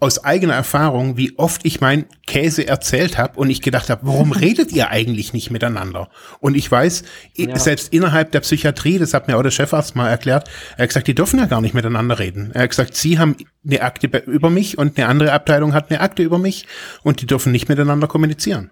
[0.00, 4.32] aus eigener Erfahrung, wie oft ich mein Käse erzählt habe und ich gedacht habe, warum
[4.32, 6.08] redet ihr eigentlich nicht miteinander?
[6.40, 7.04] Und ich weiß,
[7.36, 7.58] ja.
[7.58, 11.06] selbst innerhalb der Psychiatrie, das hat mir auch der Chefarzt mal erklärt, er hat gesagt,
[11.06, 12.50] die dürfen ja gar nicht miteinander reden.
[12.54, 16.00] Er hat gesagt, sie haben eine Akte über mich und eine andere Abteilung hat eine
[16.00, 16.66] Akte über mich
[17.02, 18.70] und die dürfen nicht miteinander kommunizieren.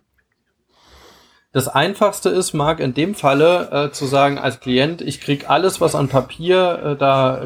[1.51, 5.81] Das einfachste ist, Marc, in dem Falle äh, zu sagen als Klient, ich krieg alles,
[5.81, 7.41] was an Papier äh, da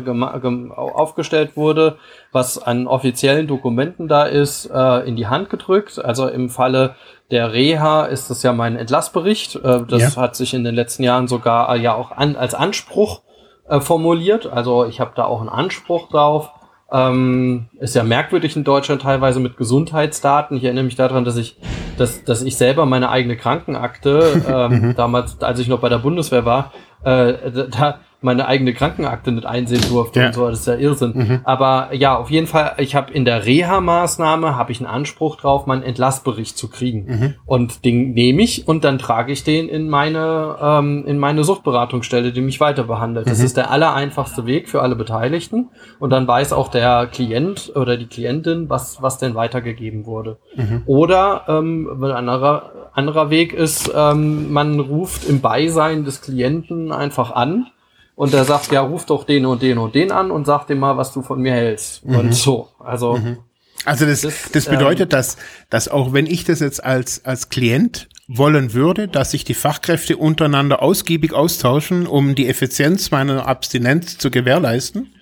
[0.74, 1.98] aufgestellt wurde,
[2.32, 6.04] was an offiziellen Dokumenten da ist, äh, in die Hand gedrückt.
[6.04, 6.96] Also im Falle
[7.30, 9.54] der Reha ist das ja mein Entlassbericht.
[9.56, 10.22] Äh, das ja.
[10.22, 13.22] hat sich in den letzten Jahren sogar äh, ja auch an, als Anspruch
[13.68, 14.46] äh, formuliert.
[14.46, 16.50] Also ich habe da auch einen Anspruch drauf.
[16.92, 20.58] Ähm, ist ja merkwürdig in Deutschland teilweise mit Gesundheitsdaten.
[20.58, 21.56] Ich erinnere mich daran, dass ich,
[21.96, 26.44] dass, dass ich selber meine eigene Krankenakte, ähm, damals, als ich noch bei der Bundeswehr
[26.44, 26.72] war,
[27.04, 27.34] äh,
[27.70, 30.26] da, meine eigene Krankenakte nicht einsehen durfte ja.
[30.26, 31.12] und so, das ist ja Irrsinn.
[31.14, 31.40] Mhm.
[31.44, 35.66] Aber ja, auf jeden Fall, ich habe in der Reha-Maßnahme habe ich einen Anspruch drauf,
[35.66, 37.04] meinen Entlassbericht zu kriegen.
[37.06, 37.34] Mhm.
[37.46, 42.32] Und den nehme ich und dann trage ich den in meine ähm, in meine Suchtberatungsstelle,
[42.32, 43.26] die mich weiter behandelt.
[43.26, 43.30] Mhm.
[43.30, 47.96] Das ist der allereinfachste Weg für alle Beteiligten und dann weiß auch der Klient oder
[47.96, 50.38] die Klientin, was was denn weitergegeben wurde.
[50.56, 50.82] Mhm.
[50.86, 57.32] Oder ähm, ein anderer anderer Weg ist, ähm, man ruft im Beisein des Klienten einfach
[57.32, 57.66] an
[58.14, 60.76] und der sagt, ja, ruf doch den und den und den an und sag dir
[60.76, 62.04] mal, was du von mir hältst.
[62.04, 62.16] Mhm.
[62.16, 62.68] Und so.
[62.78, 63.16] Also.
[63.16, 63.38] Mhm.
[63.84, 65.36] Also das, das, das bedeutet, ähm, dass,
[65.68, 70.16] dass auch wenn ich das jetzt als, als Klient wollen würde, dass sich die Fachkräfte
[70.16, 75.12] untereinander ausgiebig austauschen, um die Effizienz meiner Abstinenz zu gewährleisten,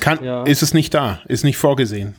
[0.00, 0.44] kann, ja.
[0.44, 2.14] ist es nicht da, ist nicht vorgesehen.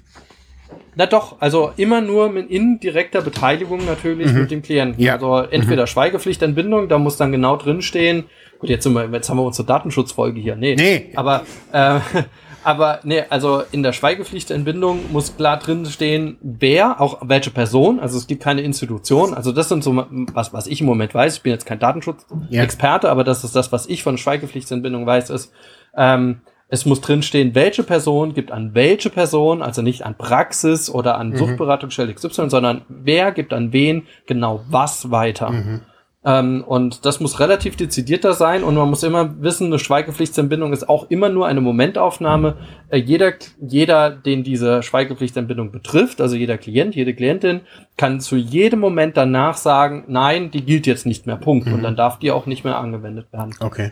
[0.98, 4.42] Na doch, also immer nur mit indirekter Beteiligung natürlich mhm.
[4.42, 5.02] mit dem Klienten.
[5.02, 5.14] Ja.
[5.14, 5.88] Also entweder mhm.
[5.88, 8.26] Schweigepflichtentbindung, da muss dann genau drinstehen,
[8.60, 10.56] Gut, jetzt, sind wir, jetzt haben wir unsere Datenschutzfolge hier.
[10.56, 10.76] Nee.
[10.76, 11.12] nee.
[11.16, 12.00] Aber, äh,
[12.64, 18.18] aber nee, also in der Schweigepflichtentbindung muss klar drin stehen, wer, auch welche Person, also
[18.18, 19.36] es gibt keine Institution.
[19.36, 21.38] Also das sind so was, was ich im Moment weiß.
[21.38, 23.12] Ich bin jetzt kein Datenschutzexperte, ja.
[23.12, 25.54] aber das ist das, was ich von Schweigepflichtentbindung weiß, ist,
[25.96, 31.18] ähm, es muss drinstehen, welche Person gibt an welche Person, also nicht an Praxis oder
[31.18, 31.38] an mhm.
[31.38, 35.52] Suchtberatungsstelle XY, sondern wer gibt an wen genau was weiter.
[35.52, 35.82] Mhm.
[36.26, 40.90] Ähm, und das muss relativ dezidierter sein und man muss immer wissen, eine Schweigepflichtsentbindung ist
[40.90, 42.58] auch immer nur eine Momentaufnahme.
[42.90, 47.62] Äh, jeder, jeder, den diese Schweigepflichtsentbindung betrifft, also jeder Klient, jede Klientin,
[47.96, 51.68] kann zu jedem Moment danach sagen, nein, die gilt jetzt nicht mehr, Punkt.
[51.68, 51.76] Mhm.
[51.76, 53.56] Und dann darf die auch nicht mehr angewendet werden.
[53.62, 53.92] Okay.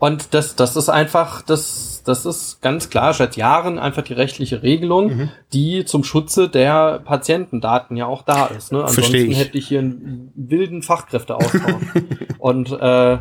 [0.00, 4.62] Und das, das ist einfach, das, das ist ganz klar seit Jahren einfach die rechtliche
[4.62, 5.28] Regelung, mhm.
[5.52, 8.72] die zum Schutze der Patientendaten ja auch da ist.
[8.72, 8.82] Ne?
[8.82, 9.38] Ansonsten ich.
[9.38, 11.82] hätte ich hier einen wilden Fachkräfteaustausch.
[12.38, 13.18] Und äh,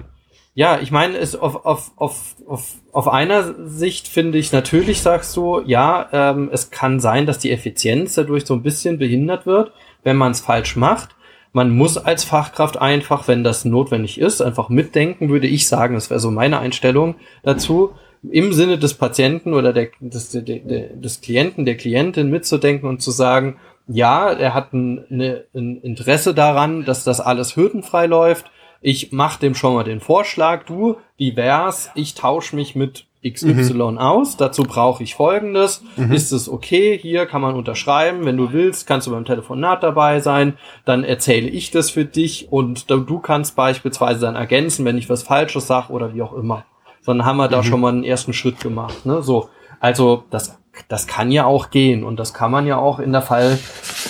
[0.54, 5.36] ja, ich meine, es auf, auf, auf, auf, auf einer Sicht finde ich natürlich, sagst
[5.36, 9.74] du, ja, ähm, es kann sein, dass die Effizienz dadurch so ein bisschen behindert wird,
[10.04, 11.10] wenn man es falsch macht
[11.52, 15.96] man muss als Fachkraft einfach, wenn das notwendig ist, einfach mitdenken, würde ich sagen.
[15.96, 17.92] Das wäre so meine Einstellung dazu,
[18.30, 23.12] im Sinne des Patienten oder der, des, der, des Klienten, der Klientin mitzudenken und zu
[23.12, 28.52] sagen, ja, er hat ein, eine, ein Interesse daran, dass das alles hürdenfrei läuft.
[28.82, 33.74] Ich mache dem schon mal den Vorschlag, du, wie wär's, ich tausche mich mit XY
[33.74, 33.98] mhm.
[33.98, 34.38] aus.
[34.38, 35.84] Dazu brauche ich folgendes.
[35.98, 36.12] Mhm.
[36.12, 36.98] Ist es okay?
[36.98, 38.26] Hier kann man unterschreiben.
[38.26, 40.58] Wenn du willst, kannst du beim Telefonat dabei sein.
[40.86, 45.24] Dann erzähle ich das für dich und du kannst beispielsweise dann ergänzen, wenn ich was
[45.24, 46.66] Falsches sage oder wie auch immer.
[47.06, 47.64] Dann haben wir da mhm.
[47.64, 49.06] schon mal einen ersten Schritt gemacht.
[49.06, 49.22] Ne?
[49.22, 49.50] So,
[49.80, 50.58] also das
[50.88, 53.60] das kann ja auch gehen und das kann man ja auch in der Fall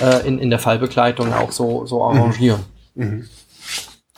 [0.02, 2.60] äh, in, in der Fallbegleitung auch so so arrangieren.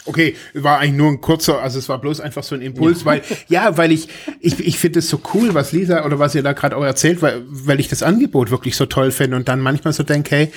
[0.06, 3.06] Okay, war eigentlich nur ein kurzer, also es war bloß einfach so ein Impuls, ja.
[3.06, 4.08] weil, ja, weil ich,
[4.40, 7.22] ich, ich finde es so cool, was Lisa oder was ihr da gerade auch erzählt,
[7.22, 10.52] weil, weil ich das Angebot wirklich so toll finde und dann manchmal so denke, hey,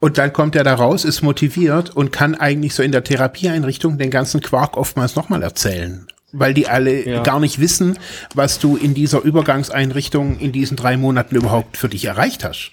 [0.00, 3.98] und dann kommt er da raus, ist motiviert und kann eigentlich so in der Therapieeinrichtung
[3.98, 6.06] den ganzen Quark oftmals nochmal erzählen.
[6.30, 7.22] Weil die alle ja.
[7.22, 7.98] gar nicht wissen,
[8.34, 12.72] was du in dieser Übergangseinrichtung in diesen drei Monaten überhaupt für dich erreicht hast.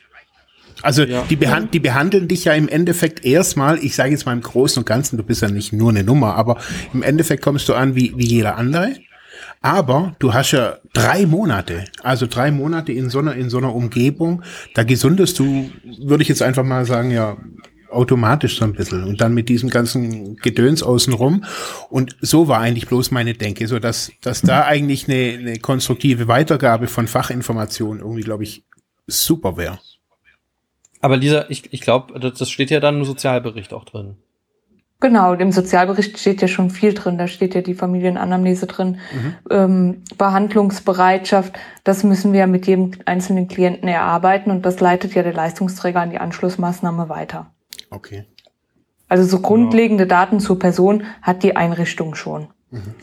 [0.81, 1.23] Also ja.
[1.29, 4.81] die, behand die behandeln dich ja im Endeffekt erstmal, ich sage jetzt mal im Großen
[4.81, 6.57] und Ganzen, du bist ja nicht nur eine Nummer, aber
[6.93, 8.95] im Endeffekt kommst du an wie, wie jeder andere.
[9.61, 13.73] Aber du hast ja drei Monate, also drei Monate in so einer, in so einer
[13.73, 14.43] Umgebung,
[14.75, 15.71] da gesundest du,
[16.03, 17.35] würde ich jetzt einfach mal sagen, ja,
[17.89, 21.45] automatisch so ein bisschen und dann mit diesem ganzen Gedöns außenrum.
[21.89, 26.27] Und so war eigentlich bloß meine Denke, so dass, dass da eigentlich eine, eine konstruktive
[26.27, 28.63] Weitergabe von Fachinformationen irgendwie, glaube ich,
[29.07, 29.79] super wäre.
[31.05, 34.17] Aber Lisa, ich, ich glaube, das steht ja dann im Sozialbericht auch drin.
[34.99, 37.19] Genau, im Sozialbericht steht ja schon viel drin.
[37.19, 39.35] Da steht ja die Familienanamnese drin, mhm.
[39.51, 41.53] ähm, Behandlungsbereitschaft.
[41.83, 46.09] Das müssen wir mit jedem einzelnen Klienten erarbeiten und das leitet ja der Leistungsträger an
[46.09, 47.53] die Anschlussmaßnahme weiter.
[47.91, 48.25] Okay.
[49.07, 50.21] Also so grundlegende genau.
[50.21, 52.47] Daten zur Person hat die Einrichtung schon.
[52.71, 52.95] Mhm.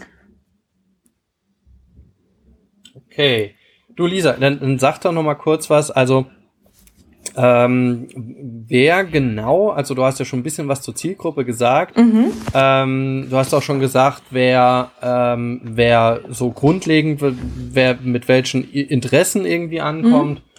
[2.97, 3.55] Okay.
[3.95, 5.93] Du Lisa, dann, dann sag doch noch mal kurz was.
[5.93, 6.27] Also
[7.37, 8.09] ähm,
[8.69, 11.97] wer genau, also du hast ja schon ein bisschen was zur Zielgruppe gesagt.
[11.97, 12.33] Mhm.
[12.55, 19.47] Ähm, du hast auch schon gesagt, wer, ähm, wer so grundlegend, wer mit welchen Interessen
[19.47, 20.41] irgendwie ankommt.
[20.41, 20.53] Mhm.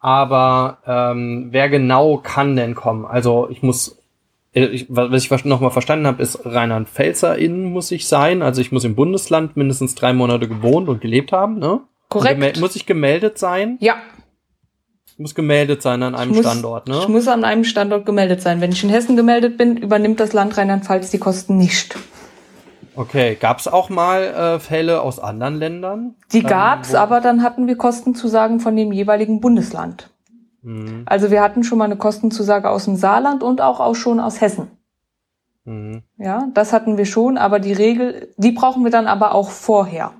[0.00, 3.04] Aber ähm, wer genau kann denn kommen?
[3.04, 3.98] Also ich muss,
[4.52, 8.42] äh, ich, was ich noch mal verstanden habe, ist Rheinland-Pfälzer-Innen muss ich sein.
[8.42, 11.80] Also ich muss im Bundesland mindestens drei Monate gewohnt und gelebt haben, ne?
[12.08, 12.58] Korrekt.
[12.60, 13.76] Muss ich gemeldet sein?
[13.80, 13.96] Ja.
[15.18, 17.00] Muss gemeldet sein an einem muss, Standort, ne?
[17.00, 18.60] Ich muss an einem Standort gemeldet sein.
[18.60, 21.96] Wenn ich in Hessen gemeldet bin, übernimmt das Land Rheinland-Pfalz die Kosten nicht.
[22.94, 26.14] Okay, gab es auch mal äh, Fälle aus anderen Ländern?
[26.32, 30.08] Die gab's, ähm, aber dann hatten wir Kostenzusagen von dem jeweiligen Bundesland.
[30.62, 31.02] Mhm.
[31.06, 34.40] Also wir hatten schon mal eine Kostenzusage aus dem Saarland und auch, auch schon aus
[34.40, 34.68] Hessen.
[35.64, 36.02] Mhm.
[36.16, 40.12] Ja, das hatten wir schon, aber die Regel, die brauchen wir dann aber auch vorher.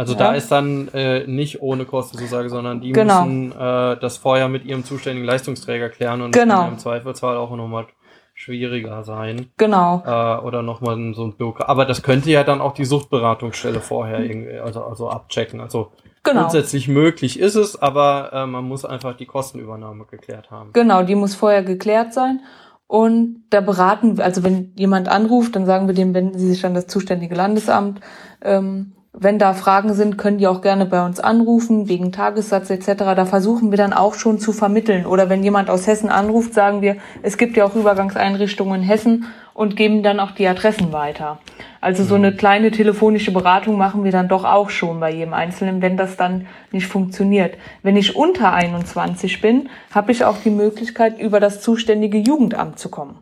[0.00, 0.18] Also ja.
[0.18, 3.26] da ist dann äh, nicht ohne Kostenzusage, sondern die genau.
[3.26, 6.62] müssen äh, das vorher mit ihrem zuständigen Leistungsträger klären und genau.
[6.62, 7.86] kann im Zweifelsfall auch nochmal
[8.32, 9.50] schwieriger sein.
[9.58, 10.02] Genau.
[10.06, 11.68] Äh, oder nochmal so ein Bürger.
[11.68, 15.60] Aber das könnte ja dann auch die Suchtberatungsstelle vorher irgendwie, also, also abchecken.
[15.60, 15.92] Also
[16.22, 16.40] genau.
[16.40, 20.72] grundsätzlich möglich ist es, aber äh, man muss einfach die Kostenübernahme geklärt haben.
[20.72, 22.40] Genau, die muss vorher geklärt sein.
[22.86, 26.72] Und da beraten, also wenn jemand anruft, dann sagen wir dem, wenden Sie sich an
[26.72, 28.00] das zuständige Landesamt.
[28.40, 32.86] Ähm, wenn da Fragen sind, können die auch gerne bei uns anrufen, wegen Tagessatz etc.
[33.16, 35.04] Da versuchen wir dann auch schon zu vermitteln.
[35.04, 39.26] Oder wenn jemand aus Hessen anruft, sagen wir, es gibt ja auch Übergangseinrichtungen in Hessen
[39.52, 41.40] und geben dann auch die Adressen weiter.
[41.80, 45.82] Also so eine kleine telefonische Beratung machen wir dann doch auch schon bei jedem Einzelnen,
[45.82, 47.58] wenn das dann nicht funktioniert.
[47.82, 52.90] Wenn ich unter 21 bin, habe ich auch die Möglichkeit, über das zuständige Jugendamt zu
[52.90, 53.18] kommen.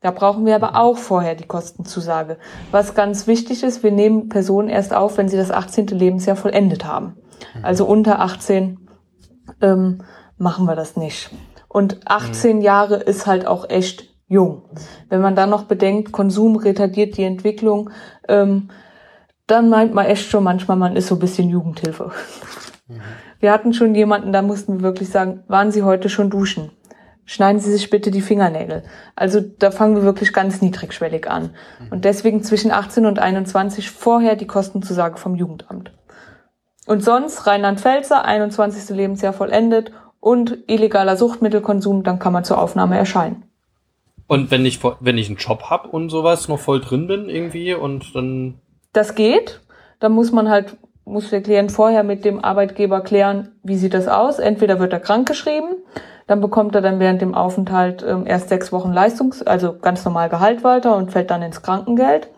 [0.00, 2.38] Da brauchen wir aber auch vorher die Kostenzusage.
[2.70, 5.88] Was ganz wichtig ist, wir nehmen Personen erst auf, wenn sie das 18.
[5.88, 7.16] Lebensjahr vollendet haben.
[7.62, 8.88] Also unter 18
[9.60, 10.02] ähm,
[10.38, 11.30] machen wir das nicht.
[11.68, 12.62] Und 18 mhm.
[12.62, 14.62] Jahre ist halt auch echt jung.
[15.08, 17.90] Wenn man dann noch bedenkt, Konsum retardiert die Entwicklung,
[18.26, 18.70] ähm,
[19.46, 22.12] dann meint man echt schon manchmal, man ist so ein bisschen Jugendhilfe.
[22.88, 23.00] Mhm.
[23.40, 26.70] Wir hatten schon jemanden, da mussten wir wirklich sagen, waren Sie heute schon duschen?
[27.24, 28.82] Schneiden Sie sich bitte die Fingernägel.
[29.14, 31.50] Also da fangen wir wirklich ganz niedrigschwellig an.
[31.90, 35.92] Und deswegen zwischen 18 und 21 vorher die Kostenzusage vom Jugendamt.
[36.86, 38.96] Und sonst Rheinland-Pfälzer, 21.
[38.96, 43.44] Lebensjahr vollendet und illegaler Suchtmittelkonsum, dann kann man zur Aufnahme erscheinen.
[44.26, 47.74] Und wenn ich, wenn ich einen Job habe und sowas noch voll drin bin irgendwie
[47.74, 48.60] und dann...
[48.92, 49.60] Das geht.
[50.00, 54.08] Da muss man halt, muss der Klient vorher mit dem Arbeitgeber klären, wie sieht das
[54.08, 54.38] aus.
[54.38, 55.76] Entweder wird er krankgeschrieben
[56.30, 60.28] dann bekommt er dann während dem Aufenthalt ähm, erst sechs Wochen Leistungs-, also ganz normal
[60.28, 62.28] Gehalt weiter und fällt dann ins Krankengeld.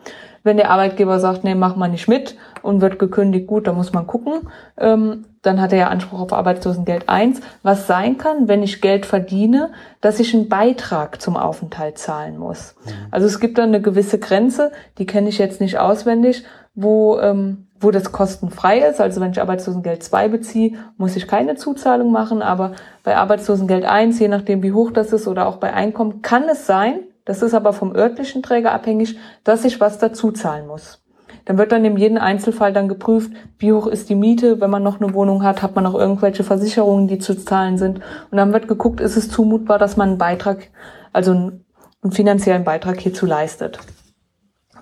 [0.42, 3.92] Wenn der Arbeitgeber sagt, nee, mach mal nicht mit und wird gekündigt, gut, da muss
[3.92, 4.48] man gucken.
[4.78, 7.42] Ähm, dann hat er ja Anspruch auf Arbeitslosengeld 1.
[7.62, 12.74] Was sein kann, wenn ich Geld verdiene, dass ich einen Beitrag zum Aufenthalt zahlen muss.
[12.86, 12.90] Mhm.
[13.10, 17.66] Also es gibt dann eine gewisse Grenze, die kenne ich jetzt nicht auswendig, wo ähm,
[17.82, 19.00] wo das kostenfrei ist.
[19.00, 22.42] Also wenn ich Arbeitslosengeld 2 beziehe, muss ich keine Zuzahlung machen.
[22.42, 22.72] Aber
[23.02, 26.66] bei Arbeitslosengeld 1, je nachdem wie hoch das ist oder auch bei Einkommen, kann es
[26.66, 31.02] sein, das ist aber vom örtlichen Träger abhängig, dass ich was dazu zahlen muss.
[31.44, 34.82] Dann wird dann in jedem Einzelfall dann geprüft, wie hoch ist die Miete, wenn man
[34.82, 38.00] noch eine Wohnung hat, hat man noch irgendwelche Versicherungen, die zu zahlen sind.
[38.30, 40.68] Und dann wird geguckt, ist es zumutbar, dass man einen Beitrag,
[41.12, 41.64] also einen,
[42.02, 43.78] einen finanziellen Beitrag hierzu leistet.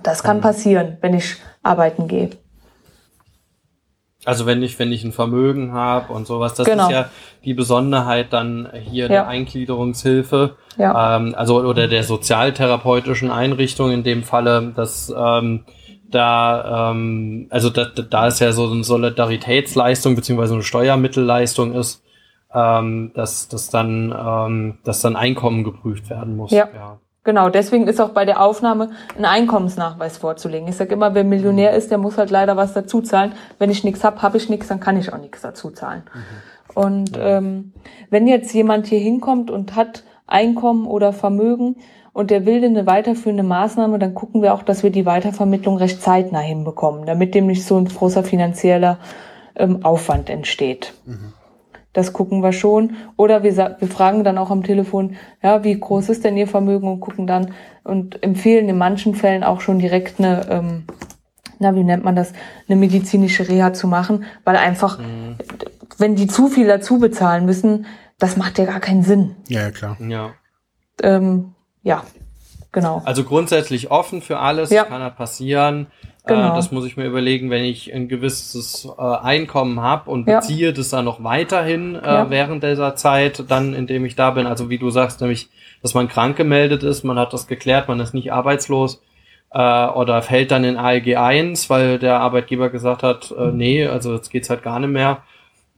[0.03, 0.43] Das kann mhm.
[0.43, 2.31] passieren, wenn ich arbeiten gehe.
[4.25, 6.85] Also wenn ich, wenn ich ein Vermögen habe und sowas, das genau.
[6.85, 7.09] ist ja
[7.45, 9.09] die Besonderheit dann hier ja.
[9.09, 11.17] der Eingliederungshilfe, ja.
[11.17, 15.65] ähm, also oder der sozialtherapeutischen Einrichtung in dem Falle, dass ähm,
[16.11, 22.03] da, ähm, also da, da ist ja so eine Solidaritätsleistung beziehungsweise eine Steuermittelleistung ist,
[22.53, 26.51] ähm, dass, dass dann, ähm, dass dann Einkommen geprüft werden muss.
[26.51, 26.69] Ja.
[26.75, 26.99] ja.
[27.23, 30.69] Genau, deswegen ist auch bei der Aufnahme ein Einkommensnachweis vorzulegen.
[30.69, 33.35] Ich sage immer, wer Millionär ist, der muss halt leider was dazu zahlen.
[33.59, 36.03] Wenn ich nichts hab, habe ich nichts, dann kann ich auch nichts dazu zahlen.
[36.15, 36.75] Mhm.
[36.75, 37.73] Und ähm,
[38.09, 41.77] wenn jetzt jemand hier hinkommt und hat Einkommen oder Vermögen
[42.13, 46.01] und der will eine weiterführende Maßnahme, dann gucken wir auch, dass wir die Weitervermittlung recht
[46.01, 48.99] zeitnah hinbekommen, damit dem nicht so ein großer finanzieller
[49.57, 50.95] ähm, Aufwand entsteht.
[51.05, 51.35] Mhm.
[51.93, 52.97] Das gucken wir schon.
[53.17, 56.89] Oder wir, wir fragen dann auch am Telefon, ja, wie groß ist denn Ihr Vermögen
[56.89, 60.85] und gucken dann und empfehlen in manchen Fällen auch schon direkt eine, ähm,
[61.59, 62.33] na, wie nennt man das,
[62.69, 65.37] eine medizinische Reha zu machen, weil einfach, mhm.
[65.99, 67.87] wenn die zu viel dazu bezahlen müssen,
[68.19, 69.35] das macht ja gar keinen Sinn.
[69.49, 69.97] Ja, klar.
[70.01, 70.31] Ja.
[71.03, 72.05] Ähm, ja,
[72.71, 73.03] genau.
[73.05, 74.85] Also grundsätzlich offen für alles, ja.
[74.85, 75.89] kann ja passieren.
[76.25, 76.53] Äh, genau.
[76.53, 80.41] Äh, das muss ich mir überlegen, wenn ich ein gewisses äh, Einkommen habe und ja.
[80.41, 82.31] beziehe das dann noch weiterhin äh, ja.
[82.31, 84.47] während dieser Zeit, dann indem ich da bin.
[84.47, 85.49] Also wie du sagst, nämlich,
[85.83, 89.03] dass man krank gemeldet ist, man hat das geklärt, man ist nicht arbeitslos
[89.53, 94.15] äh, oder fällt dann in ALG 1, weil der Arbeitgeber gesagt hat, äh, nee, also
[94.15, 95.23] jetzt geht's halt gar nicht mehr.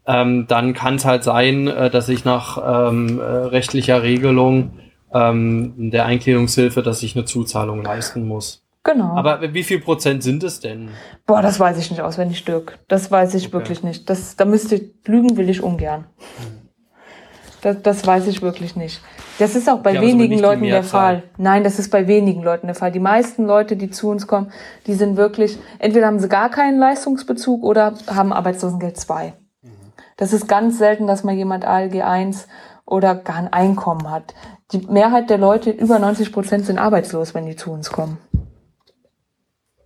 [0.04, 4.72] Ähm, dann kann es halt sein, äh, dass ich nach ähm, äh, rechtlicher Regelung
[5.14, 8.62] ähm, der Eingliederungshilfe, dass ich eine Zuzahlung leisten muss.
[8.84, 9.14] Genau.
[9.16, 10.90] Aber wie viel Prozent sind es denn?
[11.24, 12.78] Boah, das weiß ich nicht auswendig, Dirk.
[12.88, 13.52] Das weiß ich okay.
[13.52, 14.10] wirklich nicht.
[14.10, 16.06] Das, da müsste ich, lügen will ich ungern.
[17.60, 19.00] Das, das weiß ich wirklich nicht.
[19.38, 21.22] Das ist auch bei ja, wenigen Leuten der Fall.
[21.38, 22.90] Nein, das ist bei wenigen Leuten der Fall.
[22.90, 24.50] Die meisten Leute, die zu uns kommen,
[24.88, 29.34] die sind wirklich, entweder haben sie gar keinen Leistungsbezug oder haben Arbeitslosengeld 2.
[29.62, 29.68] Mhm.
[30.16, 32.48] Das ist ganz selten, dass mal jemand ALG 1
[32.84, 34.34] oder gar ein Einkommen hat.
[34.72, 38.18] Die Mehrheit der Leute, über 90 Prozent, sind arbeitslos, wenn die zu uns kommen.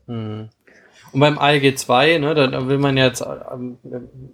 [0.07, 0.49] Hm.
[1.13, 3.79] Und beim ALG 2, ne, da, will man jetzt, ähm,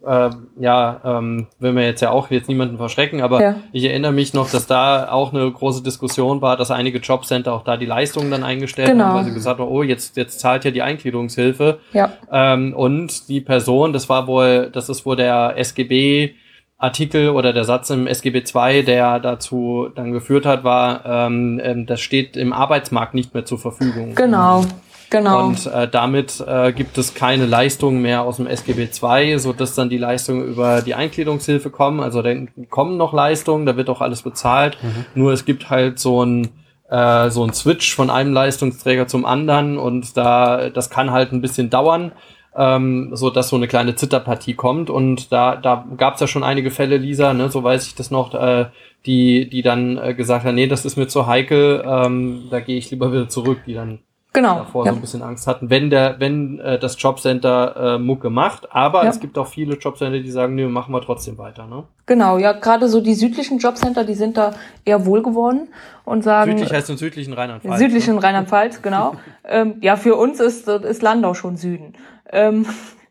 [0.05, 3.55] äh, ja, ähm, will man jetzt ja auch jetzt niemanden verschrecken, aber ja.
[3.73, 7.63] ich erinnere mich noch, dass da auch eine große Diskussion war, dass einige Jobcenter auch
[7.63, 9.05] da die Leistungen dann eingestellt genau.
[9.05, 11.79] haben, weil sie gesagt haben, oh, jetzt, jetzt zahlt ja die Eingliederungshilfe.
[11.93, 12.15] Ja.
[12.33, 16.35] Ähm, und die Person, das war wohl, das ist wohl der SGB
[16.79, 21.87] Artikel oder der Satz im SGB II, der dazu dann geführt hat, war, ähm, ähm,
[21.87, 24.17] das steht im Arbeitsmarkt nicht mehr zur Verfügung.
[24.17, 24.65] Genau.
[25.13, 25.45] Genau.
[25.45, 29.75] Und äh, damit äh, gibt es keine Leistungen mehr aus dem SGB II, so dass
[29.75, 32.01] dann die Leistungen über die Eingliederungshilfe kommen.
[32.01, 34.79] Also dann kommen noch Leistungen, da wird auch alles bezahlt.
[34.83, 35.05] Mhm.
[35.15, 36.49] Nur es gibt halt so ein
[36.89, 41.43] äh, so ein Switch von einem Leistungsträger zum anderen und da das kann halt ein
[41.43, 42.13] bisschen dauern
[42.57, 44.89] ähm, so dass so eine kleine Zitterpartie kommt.
[44.91, 48.11] Und da, da gab es ja schon einige Fälle, Lisa, ne, so weiß ich das
[48.11, 48.67] noch, äh,
[49.05, 52.79] die, die dann äh, gesagt haben, nee, das ist mir zu heikel, ähm, da gehe
[52.79, 54.01] ich lieber wieder zurück, die dann
[54.33, 54.93] genau, davor ja.
[54.93, 58.73] so ein bisschen Angst hatten, wenn der, wenn äh, das Jobcenter äh, Mucke macht.
[58.73, 59.11] Aber ja.
[59.11, 61.67] es gibt auch viele Jobcenter, die sagen, nee, machen wir trotzdem weiter.
[61.67, 61.85] Ne?
[62.07, 64.55] Genau, ja, gerade so die südlichen Jobcenter, die sind da
[64.85, 65.69] eher wohlgeworden
[66.05, 66.53] und sagen.
[66.53, 67.79] Südlich heißt im südlichen Rheinland-Pfalz.
[67.79, 68.23] Südlichen ne?
[68.23, 69.15] Rheinland-Pfalz, genau.
[69.49, 71.95] ähm, ja, für uns ist, ist Landau schon Süden.
[72.31, 72.67] Ähm,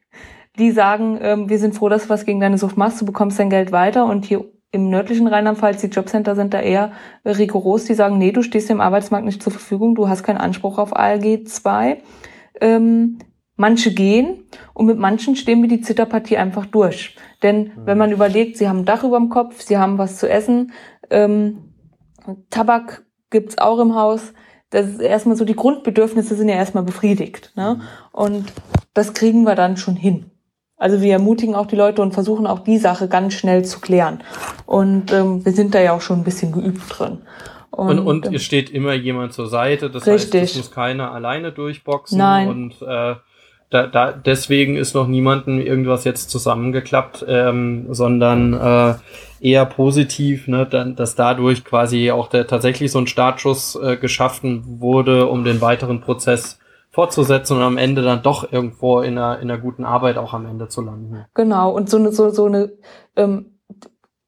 [0.57, 3.39] die sagen, ähm, wir sind froh, dass du was gegen deine Sucht machst, du bekommst
[3.39, 6.93] dein Geld weiter und hier im nördlichen Rheinland-Pfalz, die Jobcenter sind da eher
[7.25, 10.77] rigoros, die sagen, nee, du stehst dem Arbeitsmarkt nicht zur Verfügung, du hast keinen Anspruch
[10.77, 12.01] auf ALG 2.
[12.61, 13.19] Ähm,
[13.57, 17.15] manche gehen und mit manchen stehen wir die Zitterpartie einfach durch.
[17.43, 20.29] Denn wenn man überlegt, sie haben ein Dach über dem Kopf, sie haben was zu
[20.29, 20.71] essen,
[21.09, 21.73] ähm,
[22.49, 24.33] Tabak gibt's auch im Haus,
[24.69, 27.51] das ist erstmal so, die Grundbedürfnisse sind ja erstmal befriedigt.
[27.55, 27.75] Ne?
[27.75, 27.81] Mhm.
[28.13, 28.53] Und
[28.93, 30.30] das kriegen wir dann schon hin.
[30.81, 34.23] Also wir ermutigen auch die Leute und versuchen auch die Sache ganz schnell zu klären.
[34.65, 37.19] Und ähm, wir sind da ja auch schon ein bisschen geübt drin.
[37.69, 40.41] Und, und, und ähm, es steht immer jemand zur Seite, das richtig.
[40.41, 42.17] heißt, es muss keiner alleine durchboxen.
[42.17, 42.47] Nein.
[42.47, 43.13] Und äh,
[43.69, 48.95] da, da, deswegen ist noch niemandem irgendwas jetzt zusammengeklappt, ähm, sondern äh,
[49.39, 54.63] eher positiv, ne, dann, dass dadurch quasi auch der tatsächlich so ein Startschuss äh, geschaffen
[54.79, 56.57] wurde, um den weiteren Prozess
[56.91, 60.45] fortzusetzen und am Ende dann doch irgendwo in einer, in einer guten Arbeit auch am
[60.45, 61.25] Ende zu landen.
[61.33, 62.73] Genau, und so eine, so, so eine
[63.15, 63.51] ähm,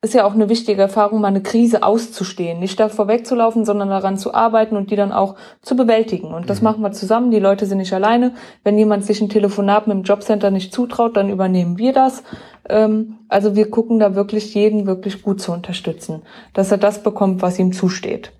[0.04, 2.60] ist ja auch eine wichtige Erfahrung, mal eine Krise auszustehen.
[2.60, 6.34] Nicht davor wegzulaufen, sondern daran zu arbeiten und die dann auch zu bewältigen.
[6.34, 6.66] Und das mhm.
[6.66, 7.32] machen wir zusammen.
[7.32, 8.34] Die Leute sind nicht alleine.
[8.66, 12.24] Wenn jemand sich ein Telefonat mit dem Jobcenter nicht zutraut, dann übernehmen wir das.
[12.68, 17.42] Ähm, also wir gucken da wirklich jeden wirklich gut zu unterstützen, dass er das bekommt,
[17.42, 18.34] was ihm zusteht.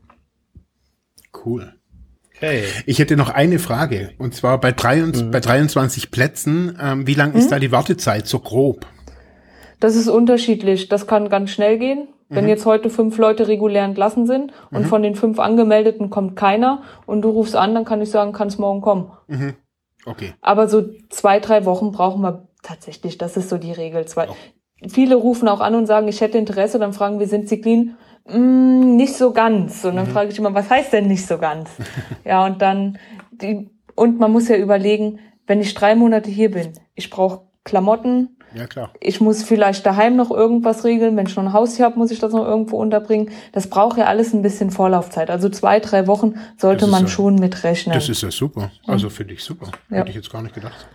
[1.46, 1.74] Cool.
[2.44, 2.64] Okay.
[2.86, 4.12] Ich hätte noch eine Frage.
[4.18, 5.32] Und zwar bei, 23, mhm.
[5.32, 7.50] bei 23 Plätzen, ähm, wie lang ist mhm.
[7.52, 8.86] da die Wartezeit so grob?
[9.80, 10.90] Das ist unterschiedlich.
[10.90, 12.08] Das kann ganz schnell gehen.
[12.30, 12.50] Wenn mhm.
[12.50, 14.88] jetzt heute fünf Leute regulär entlassen sind und mhm.
[14.88, 18.60] von den fünf Angemeldeten kommt keiner und du rufst an, dann kann ich sagen, kannst
[18.60, 19.12] morgen kommen.
[19.28, 19.54] Mhm.
[20.06, 20.34] Okay.
[20.42, 23.18] Aber so zwei, drei Wochen brauchen wir tatsächlich.
[23.18, 24.06] Das ist so die Regel.
[24.06, 24.28] Zwei.
[24.88, 26.80] Viele rufen auch an und sagen, ich hätte Interesse.
[26.80, 27.96] Dann fragen wir, sind Sie clean?
[28.28, 29.84] Mm, nicht so ganz.
[29.86, 30.12] Und dann mhm.
[30.12, 31.70] frage ich immer, was heißt denn nicht so ganz?
[32.26, 32.98] ja, und dann
[33.32, 38.30] die, und man muss ja überlegen, wenn ich drei Monate hier bin, ich brauche Klamotten,
[38.56, 38.92] ja, klar.
[39.00, 41.18] Ich muss vielleicht daheim noch irgendwas regeln.
[41.18, 43.32] Wenn ich noch ein Haustier habe, muss ich das noch irgendwo unterbringen.
[43.52, 45.30] Das braucht ja alles ein bisschen Vorlaufzeit.
[45.30, 47.96] Also zwei, drei Wochen sollte man ja, schon mitrechnen.
[47.96, 48.72] Das ist ja super.
[48.86, 49.72] Also finde ich super.
[49.90, 49.98] Ja.
[49.98, 50.88] Hätte ich jetzt gar nicht gedacht.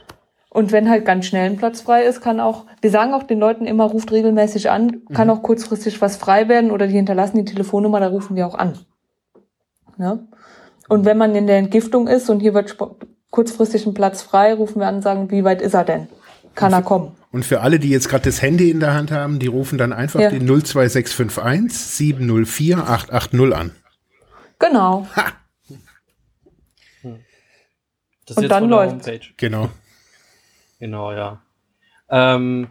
[0.51, 3.39] Und wenn halt ganz schnell ein Platz frei ist, kann auch, wir sagen auch den
[3.39, 5.35] Leuten immer, ruft regelmäßig an, kann mhm.
[5.35, 8.79] auch kurzfristig was frei werden oder die hinterlassen die Telefonnummer, da rufen wir auch an.
[9.99, 10.27] Ne?
[10.89, 12.77] Und wenn man in der Entgiftung ist und hier wird
[13.31, 16.09] kurzfristig ein Platz frei, rufen wir an und sagen, wie weit ist er denn?
[16.55, 17.13] Kann er kommen?
[17.31, 19.93] Und für alle, die jetzt gerade das Handy in der Hand haben, die rufen dann
[19.93, 20.31] einfach ja.
[20.31, 23.73] den 02651 704 880 an.
[24.59, 25.07] Genau.
[25.15, 25.25] Ha.
[28.35, 29.11] und dann läuft.
[29.37, 29.69] Genau.
[30.79, 31.41] Genau, ja.
[32.11, 32.69] Ähm,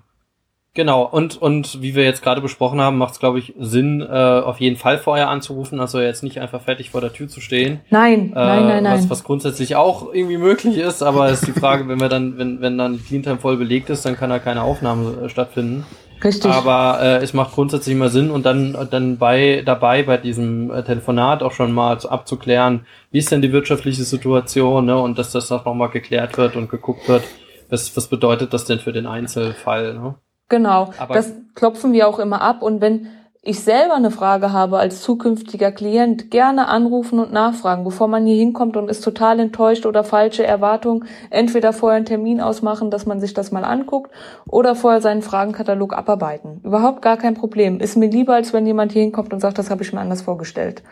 [0.73, 4.05] genau, und, und wie wir jetzt gerade besprochen haben, macht es, glaube ich, Sinn, äh,
[4.05, 7.81] auf jeden Fall vorher anzurufen, also jetzt nicht einfach fertig vor der Tür zu stehen.
[7.89, 8.99] Nein, äh, nein, nein, nein.
[8.99, 12.61] Was, was grundsätzlich auch irgendwie möglich ist, aber ist die Frage, wenn wir dann, wenn,
[12.61, 15.85] wenn dann die Cleantime voll belegt ist, dann kann da keine Aufnahme äh, stattfinden.
[16.23, 16.51] Richtig.
[16.51, 20.83] Aber äh, es macht grundsätzlich immer Sinn und dann dann bei dabei bei diesem äh,
[20.83, 24.97] Telefonat auch schon mal abzuklären, wie ist denn die wirtschaftliche Situation, ne?
[24.97, 27.23] Und dass das auch nochmal geklärt wird und geguckt wird,
[27.69, 29.93] was, was bedeutet das denn für den Einzelfall?
[29.93, 30.15] Ne?
[30.49, 32.61] Genau, Aber das klopfen wir auch immer ab.
[32.61, 33.07] Und wenn
[33.41, 38.35] ich selber eine Frage habe als zukünftiger Klient, gerne anrufen und nachfragen, bevor man hier
[38.35, 41.05] hinkommt und ist total enttäuscht oder falsche Erwartungen.
[41.29, 44.11] Entweder vorher einen Termin ausmachen, dass man sich das mal anguckt,
[44.47, 46.59] oder vorher seinen Fragenkatalog abarbeiten.
[46.63, 47.79] Überhaupt gar kein Problem.
[47.79, 50.23] Ist mir lieber, als wenn jemand hier hinkommt und sagt, das habe ich mir anders
[50.23, 50.83] vorgestellt.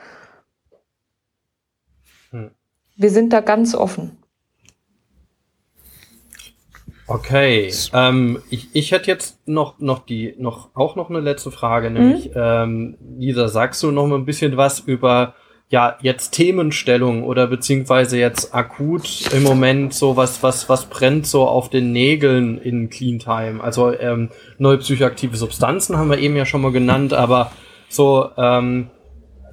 [2.32, 2.52] Hm.
[2.96, 4.18] Wir sind da ganz offen.
[7.08, 11.92] Okay, ähm, ich, ich hätte jetzt noch, noch die, noch, auch noch eine letzte Frage,
[11.92, 12.34] nämlich, mhm.
[12.36, 15.36] ähm, Lisa, sagst du noch mal ein bisschen was über,
[15.70, 21.48] ja, jetzt Themenstellung oder beziehungsweise jetzt akut im Moment so was, was, was brennt so
[21.48, 23.64] auf den Nägeln in Clean Time?
[23.64, 27.52] Also, ähm, neue psychoaktive Substanzen haben wir eben ja schon mal genannt, aber
[27.88, 28.90] so, ähm,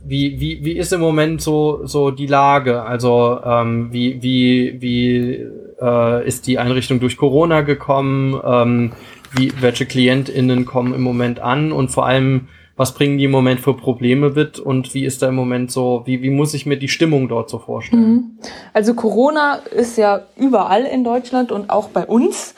[0.05, 2.83] wie, wie, wie ist im Moment so, so die Lage?
[2.83, 5.47] Also, ähm, wie, wie, wie,
[5.81, 8.41] äh, ist die Einrichtung durch Corona gekommen?
[8.45, 8.93] Ähm,
[9.35, 11.73] wie, welche KlientInnen kommen im Moment an?
[11.73, 14.59] Und vor allem, was bringen die im Moment für Probleme mit?
[14.59, 17.49] Und wie ist da im Moment so, wie, wie muss ich mir die Stimmung dort
[17.49, 18.03] so vorstellen?
[18.03, 18.31] Mhm.
[18.73, 22.55] Also Corona ist ja überall in Deutschland und auch bei uns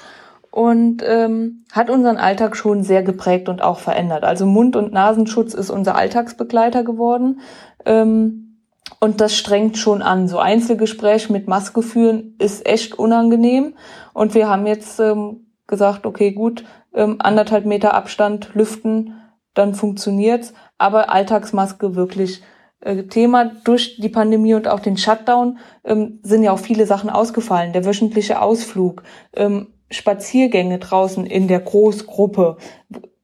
[0.55, 4.23] und ähm, hat unseren Alltag schon sehr geprägt und auch verändert.
[4.23, 7.41] Also Mund- und Nasenschutz ist unser Alltagsbegleiter geworden.
[7.85, 8.61] Ähm,
[9.01, 10.29] und das strengt schon an.
[10.29, 13.75] So Einzelgespräch mit Maske führen ist echt unangenehm.
[14.13, 19.15] Und wir haben jetzt ähm, gesagt, okay, gut, ähm, anderthalb Meter Abstand lüften,
[19.55, 20.55] dann funktioniert's.
[20.79, 22.45] Aber Alltagsmaske wirklich
[22.79, 23.47] äh, Thema.
[23.65, 27.73] Durch die Pandemie und auch den Shutdown ähm, sind ja auch viele Sachen ausgefallen.
[27.73, 29.03] Der wöchentliche Ausflug,
[29.35, 32.57] ähm, Spaziergänge draußen in der Großgruppe,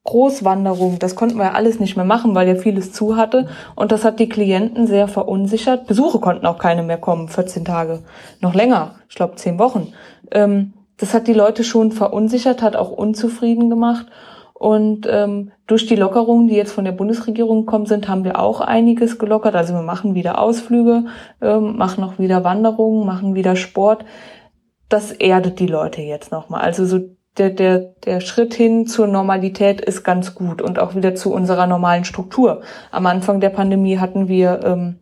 [0.05, 3.49] Großwanderung, das konnten wir ja alles nicht mehr machen, weil ja vieles zu hatte.
[3.77, 5.87] Und das hat die Klienten sehr verunsichert.
[5.87, 8.01] Besuche konnten auch keine mehr kommen, 14 Tage.
[8.41, 9.93] Noch länger, ich glaube 10 Wochen.
[10.33, 14.07] Ähm, das hat die Leute schon verunsichert, hat auch unzufrieden gemacht.
[14.55, 18.61] Und ähm, durch die Lockerungen, die jetzt von der Bundesregierung kommen sind, haben wir auch
[18.61, 19.55] einiges gelockert.
[19.55, 21.05] Also wir machen wieder Ausflüge,
[21.41, 24.05] ähm, machen auch wieder Wanderungen, machen wieder Sport.
[24.91, 26.61] Das erdet die Leute jetzt nochmal.
[26.61, 26.99] Also so
[27.39, 31.67] der, der, der Schritt hin zur Normalität ist ganz gut und auch wieder zu unserer
[31.67, 32.61] normalen Struktur.
[32.91, 34.99] Am Anfang der Pandemie hatten wir ähm,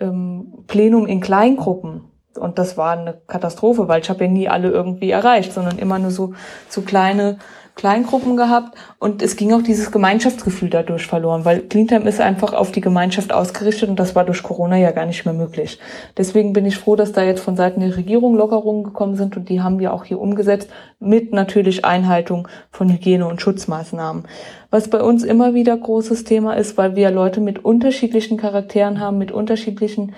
[0.00, 2.11] ähm, Plenum in Kleingruppen.
[2.38, 5.98] Und das war eine Katastrophe, weil ich habe ja nie alle irgendwie erreicht, sondern immer
[5.98, 6.34] nur so,
[6.68, 7.38] so kleine
[7.74, 12.70] Kleingruppen gehabt und es ging auch dieses Gemeinschaftsgefühl dadurch verloren, weil Cleantime ist einfach auf
[12.70, 15.78] die Gemeinschaft ausgerichtet und das war durch Corona ja gar nicht mehr möglich.
[16.18, 19.48] Deswegen bin ich froh, dass da jetzt von Seiten der Regierung Lockerungen gekommen sind und
[19.48, 20.68] die haben wir auch hier umgesetzt
[21.00, 24.24] mit natürlich Einhaltung von Hygiene- und Schutzmaßnahmen.
[24.70, 29.16] Was bei uns immer wieder großes Thema ist, weil wir Leute mit unterschiedlichen Charakteren haben,
[29.16, 30.12] mit unterschiedlichen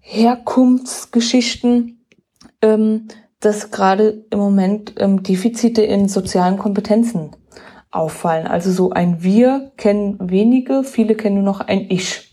[0.00, 2.04] Herkunftsgeschichten,
[2.62, 3.08] ähm,
[3.40, 7.30] dass gerade im Moment ähm, Defizite in sozialen Kompetenzen
[7.90, 8.46] auffallen.
[8.46, 12.32] Also so ein Wir kennen wenige, viele kennen nur noch ein Ich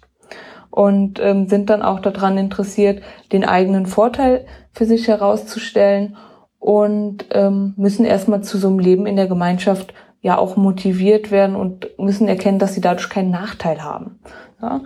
[0.69, 3.01] und ähm, sind dann auch daran interessiert,
[3.31, 6.17] den eigenen Vorteil für sich herauszustellen
[6.59, 11.55] und ähm, müssen erstmal zu so einem Leben in der Gemeinschaft ja auch motiviert werden
[11.55, 14.19] und müssen erkennen, dass sie dadurch keinen Nachteil haben.
[14.61, 14.81] Ja?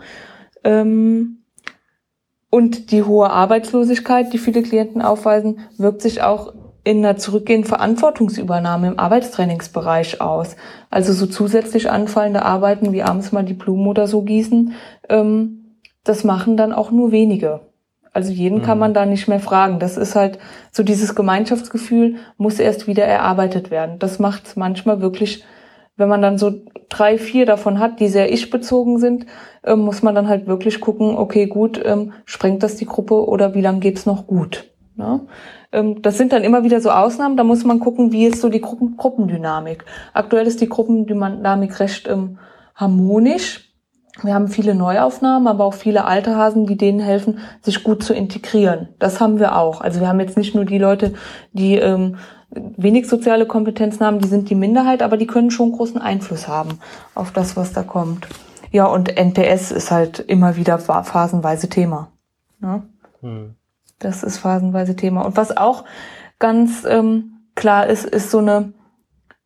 [0.63, 1.41] Ähm,
[2.52, 8.88] und die hohe Arbeitslosigkeit, die viele Klienten aufweisen, wirkt sich auch in einer zurückgehenden Verantwortungsübernahme
[8.88, 10.58] im Arbeitstrainingsbereich aus.
[10.89, 14.74] Also so zusätzlich anfallende Arbeiten wie abends mal die Blumen oder so gießen,
[15.10, 17.62] ähm, das machen dann auch nur wenige.
[18.14, 18.64] Also jeden mhm.
[18.64, 19.80] kann man da nicht mehr fragen.
[19.80, 20.38] Das ist halt
[20.72, 23.97] so dieses Gemeinschaftsgefühl muss erst wieder erarbeitet werden.
[23.99, 25.45] Das macht es manchmal wirklich
[26.02, 26.52] wenn man dann so
[26.89, 29.26] drei, vier davon hat, die sehr ich-bezogen sind,
[29.64, 33.54] ähm, muss man dann halt wirklich gucken, okay, gut, ähm, sprengt das die Gruppe oder
[33.54, 34.66] wie lange geht's noch gut?
[34.95, 35.22] Ne?
[35.72, 38.49] Ähm, das sind dann immer wieder so Ausnahmen, da muss man gucken, wie ist so
[38.49, 39.86] die Gruppen Gruppendynamik.
[40.14, 42.39] Aktuell ist die Gruppendynamik recht ähm,
[42.76, 43.70] harmonisch.
[44.22, 48.14] Wir haben viele Neuaufnahmen, aber auch viele alte Hasen, die denen helfen, sich gut zu
[48.14, 48.89] integrieren.
[48.99, 49.80] Das haben wir auch.
[49.80, 51.14] Also wir haben jetzt nicht nur die Leute,
[51.54, 52.18] die ähm,
[52.52, 56.80] wenig soziale Kompetenzen haben, die sind die Minderheit, aber die können schon großen Einfluss haben
[57.16, 58.28] auf das, was da kommt.
[58.72, 62.12] Ja, und NPS ist halt immer wieder phasenweise Thema.
[62.60, 62.84] Ne?
[63.22, 63.56] Hm.
[63.99, 65.26] Das ist phasenweise Thema.
[65.26, 65.86] Und was auch
[66.39, 68.74] ganz ähm, klar ist, ist so eine,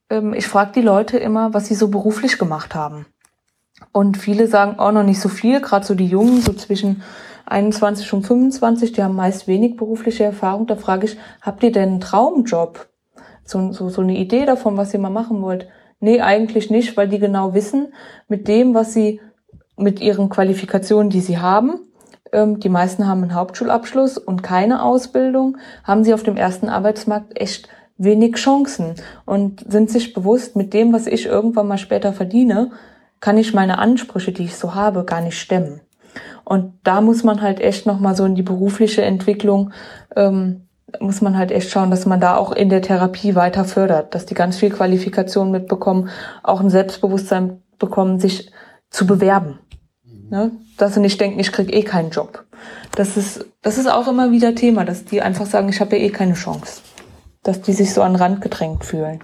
[0.09, 3.05] ähm, ich frage die Leute immer, was sie so beruflich gemacht haben.
[3.91, 7.03] Und viele sagen auch noch nicht so viel, gerade so die Jungen, so zwischen
[7.45, 10.67] 21 und 25, die haben meist wenig berufliche Erfahrung.
[10.67, 12.87] Da frage ich, habt ihr denn einen Traumjob?
[13.45, 15.67] So, so, so eine Idee davon, was ihr mal machen wollt?
[15.99, 17.93] Nee, eigentlich nicht, weil die genau wissen,
[18.27, 19.21] mit dem, was sie,
[19.77, 21.79] mit ihren Qualifikationen, die sie haben,
[22.31, 27.39] ähm, die meisten haben einen Hauptschulabschluss und keine Ausbildung, haben sie auf dem ersten Arbeitsmarkt
[27.39, 32.71] echt wenig Chancen und sind sich bewusst, mit dem, was ich irgendwann mal später verdiene,
[33.21, 35.81] kann ich meine Ansprüche, die ich so habe, gar nicht stemmen.
[36.43, 39.71] Und da muss man halt echt nochmal so in die berufliche Entwicklung,
[40.15, 40.64] ähm,
[40.99, 44.25] muss man halt echt schauen, dass man da auch in der Therapie weiter fördert, dass
[44.25, 46.09] die ganz viel Qualifikation mitbekommen,
[46.43, 48.51] auch ein Selbstbewusstsein bekommen, sich
[48.89, 49.59] zu bewerben.
[50.29, 50.51] Ne?
[50.77, 52.45] Dass sie nicht denken, ich krieg eh keinen Job.
[52.95, 56.03] Das ist, das ist auch immer wieder Thema, dass die einfach sagen, ich habe ja
[56.03, 56.81] eh keine Chance.
[57.43, 59.19] Dass die sich so an den Rand gedrängt fühlen.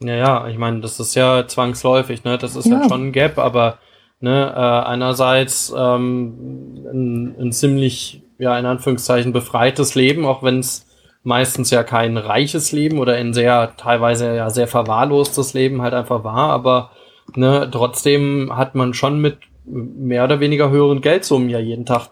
[0.00, 2.36] Ja, ja, ich meine, das ist ja zwangsläufig, ne?
[2.36, 3.78] Das ist ja, ja schon ein Gap, aber
[4.20, 10.84] ne, äh, einerseits ähm, ein, ein ziemlich, ja, in Anführungszeichen befreites Leben, auch wenn es
[11.22, 16.24] meistens ja kein reiches Leben oder ein sehr, teilweise ja sehr verwahrlostes Leben halt einfach
[16.24, 16.90] war, aber
[17.36, 22.08] ne, trotzdem hat man schon mit mehr oder weniger höheren Geldsummen ja jeden Tag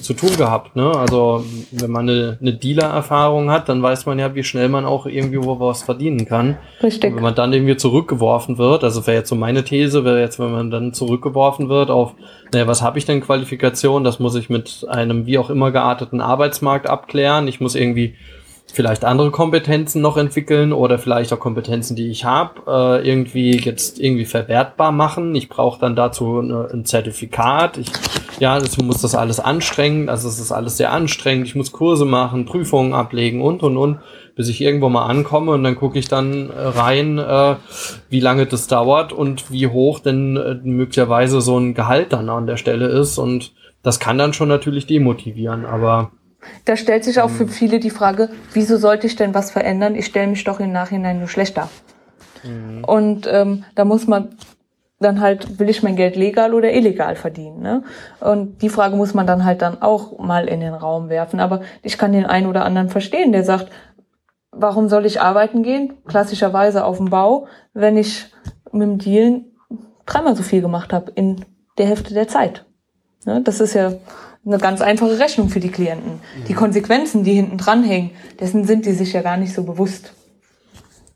[0.00, 0.76] zu tun gehabt.
[0.76, 0.90] Ne?
[0.90, 5.06] Also wenn man eine, eine Dealer-Erfahrung hat, dann weiß man ja, wie schnell man auch
[5.06, 6.56] irgendwie wo was verdienen kann.
[6.82, 7.10] Richtig.
[7.10, 10.38] Und wenn man dann irgendwie zurückgeworfen wird, also wäre jetzt so meine These, wäre jetzt,
[10.38, 12.14] wenn man dann zurückgeworfen wird auf,
[12.52, 14.04] naja, was habe ich denn Qualifikation?
[14.04, 17.48] Das muss ich mit einem wie auch immer gearteten Arbeitsmarkt abklären.
[17.48, 18.14] Ich muss irgendwie
[18.76, 23.98] vielleicht andere Kompetenzen noch entwickeln oder vielleicht auch Kompetenzen, die ich habe, äh, irgendwie jetzt
[23.98, 25.34] irgendwie verwertbar machen.
[25.34, 27.78] Ich brauche dann dazu eine, ein Zertifikat.
[27.78, 27.90] Ich,
[28.38, 30.10] ja, ich muss das alles anstrengen.
[30.10, 31.46] Also es ist alles sehr anstrengend.
[31.46, 33.98] Ich muss Kurse machen, Prüfungen ablegen und und und,
[34.36, 37.56] bis ich irgendwo mal ankomme und dann gucke ich dann äh, rein, äh,
[38.10, 42.46] wie lange das dauert und wie hoch denn äh, möglicherweise so ein Gehalt dann an
[42.46, 43.52] der Stelle ist und
[43.82, 46.10] das kann dann schon natürlich demotivieren, aber
[46.64, 47.50] da stellt sich auch für mhm.
[47.50, 49.94] viele die Frage, wieso sollte ich denn was verändern?
[49.94, 51.68] Ich stelle mich doch im Nachhinein nur schlechter.
[52.44, 52.84] Mhm.
[52.84, 54.36] Und ähm, da muss man
[54.98, 57.60] dann halt, will ich mein Geld legal oder illegal verdienen?
[57.60, 57.82] Ne?
[58.20, 61.40] Und die Frage muss man dann halt dann auch mal in den Raum werfen.
[61.40, 63.70] Aber ich kann den einen oder anderen verstehen, der sagt,
[64.52, 65.94] warum soll ich arbeiten gehen?
[66.06, 68.32] Klassischerweise auf dem Bau, wenn ich
[68.72, 69.44] mit dem Deal
[70.06, 71.44] dreimal so viel gemacht habe in
[71.78, 72.64] der Hälfte der Zeit.
[73.26, 73.42] Ne?
[73.42, 73.92] Das ist ja
[74.46, 76.20] eine ganz einfache Rechnung für die Klienten.
[76.48, 80.12] Die Konsequenzen, die hinten dranhängen, dessen sind die sich ja gar nicht so bewusst.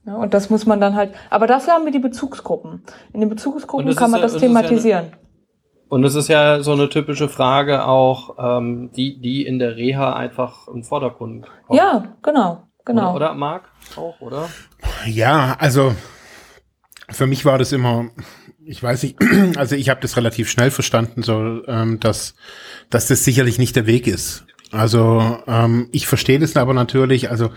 [0.06, 2.82] Ja, und das muss man dann halt, aber dafür haben wir die Bezugsgruppen.
[3.12, 5.06] In den Bezugsgruppen kann man ja, das thematisieren.
[5.06, 5.20] Ja eine,
[5.90, 10.14] und es ist ja so eine typische Frage auch, ähm, die, die in der Reha
[10.14, 11.78] einfach im Vordergrund kommt.
[11.78, 13.14] Ja, genau, genau.
[13.14, 13.64] Oder, oder Marc
[13.96, 14.48] auch, oder?
[15.06, 15.94] Ja, also
[17.10, 18.08] für mich war das immer,
[18.64, 19.18] ich weiß nicht,
[19.56, 22.34] also ich habe das relativ schnell verstanden, so ähm, dass
[22.88, 24.44] dass das sicherlich nicht der Weg ist.
[24.70, 27.30] Also ähm, ich verstehe das aber natürlich.
[27.30, 27.50] Also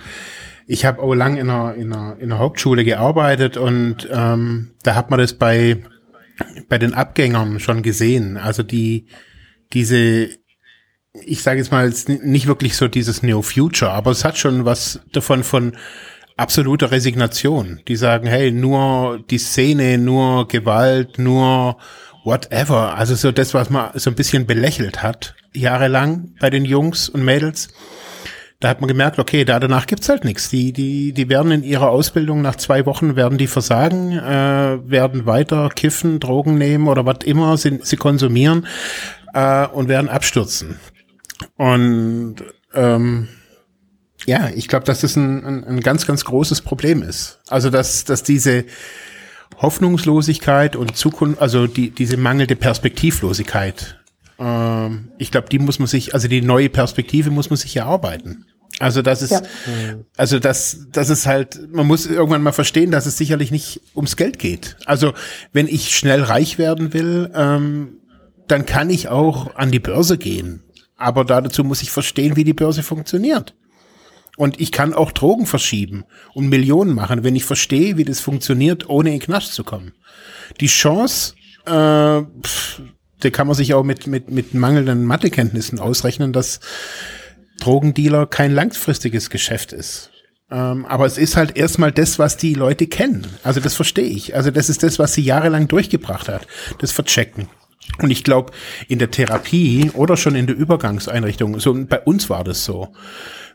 [0.66, 4.96] ich habe auch lang in einer, in, einer, in einer Hauptschule gearbeitet und ähm, da
[4.96, 5.84] hat man das bei
[6.68, 8.38] bei den Abgängern schon gesehen.
[8.38, 9.08] Also die
[9.74, 10.30] diese
[11.14, 11.94] ich sage jetzt mal
[12.24, 15.78] nicht wirklich so dieses Neo Future, aber es hat schon was davon von
[16.44, 17.80] absoluter Resignation.
[17.88, 21.78] Die sagen, hey, nur die Szene, nur Gewalt, nur
[22.26, 22.96] whatever.
[22.98, 27.24] Also so das, was man so ein bisschen belächelt hat, jahrelang bei den Jungs und
[27.24, 27.70] Mädels.
[28.60, 30.50] Da hat man gemerkt, okay, da danach gibt's halt nichts.
[30.50, 35.26] Die, die, die werden in ihrer Ausbildung nach zwei Wochen werden die versagen, äh, werden
[35.26, 38.68] weiter kiffen, Drogen nehmen oder was immer sie, sie konsumieren
[39.34, 40.78] äh, und werden abstürzen.
[41.56, 42.36] Und
[42.74, 43.30] ähm,
[44.26, 47.40] ja, ich glaube, dass das ein, ein, ein ganz, ganz großes Problem ist.
[47.48, 48.66] Also dass, dass diese
[49.58, 54.00] Hoffnungslosigkeit und Zukunft, also die, diese mangelnde Perspektivlosigkeit,
[54.40, 58.46] ähm, ich glaube, die muss man sich, also die neue Perspektive muss man sich erarbeiten.
[58.80, 59.42] Also das ist, ja.
[60.18, 64.18] also das, das ist halt, man muss irgendwann mal verstehen, dass es sicherlich nicht ums
[64.18, 64.78] Geld geht.
[64.86, 65.14] Also
[65.52, 68.00] wenn ich schnell reich werden will, ähm,
[68.48, 70.64] dann kann ich auch an die Börse gehen
[70.98, 73.54] Aber dazu muss ich verstehen, wie die Börse funktioniert.
[74.36, 78.90] Und ich kann auch Drogen verschieben und Millionen machen, wenn ich verstehe, wie das funktioniert,
[78.90, 79.94] ohne in Knast zu kommen.
[80.60, 81.36] Die Chance,
[81.66, 82.82] äh, pff,
[83.20, 86.60] da kann man sich auch mit, mit, mit mangelnden Mathekenntnissen ausrechnen, dass
[87.60, 90.10] Drogendealer kein langfristiges Geschäft ist.
[90.52, 93.26] Ähm, aber es ist halt erstmal das, was die Leute kennen.
[93.44, 94.36] Also das verstehe ich.
[94.36, 96.48] Also das ist das, was sie jahrelang durchgebracht hat.
[96.80, 97.48] Das Verchecken.
[98.00, 98.52] Und ich glaube,
[98.88, 102.94] in der Therapie oder schon in der Übergangseinrichtung, so bei uns war das so.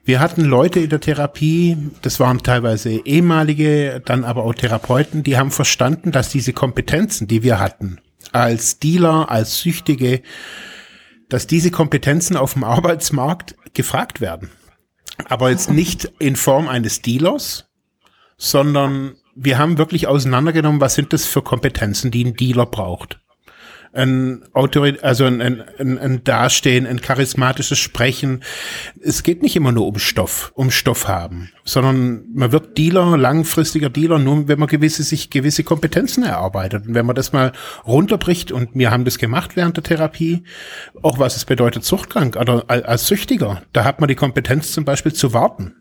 [0.09, 5.37] Wir hatten Leute in der Therapie, das waren teilweise ehemalige, dann aber auch Therapeuten, die
[5.37, 8.01] haben verstanden, dass diese Kompetenzen, die wir hatten,
[8.33, 10.23] als Dealer, als Süchtige,
[11.29, 14.49] dass diese Kompetenzen auf dem Arbeitsmarkt gefragt werden.
[15.27, 17.69] Aber jetzt nicht in Form eines Dealers,
[18.39, 23.21] sondern wir haben wirklich auseinandergenommen, was sind das für Kompetenzen, die ein Dealer braucht
[23.93, 28.43] ein Autorität, also ein, ein, ein Dastehen, ein charismatisches Sprechen.
[29.03, 33.91] Es geht nicht immer nur um Stoff, um Stoff haben, sondern man wird Dealer, langfristiger
[33.91, 36.87] Dealer, nur wenn man gewisse, sich gewisse Kompetenzen erarbeitet.
[36.87, 37.53] Und wenn man das mal
[37.87, 40.45] runterbricht, und wir haben das gemacht während der Therapie,
[41.03, 45.13] auch was es bedeutet, suchtkrank oder als Süchtiger, da hat man die Kompetenz zum Beispiel
[45.13, 45.77] zu warten.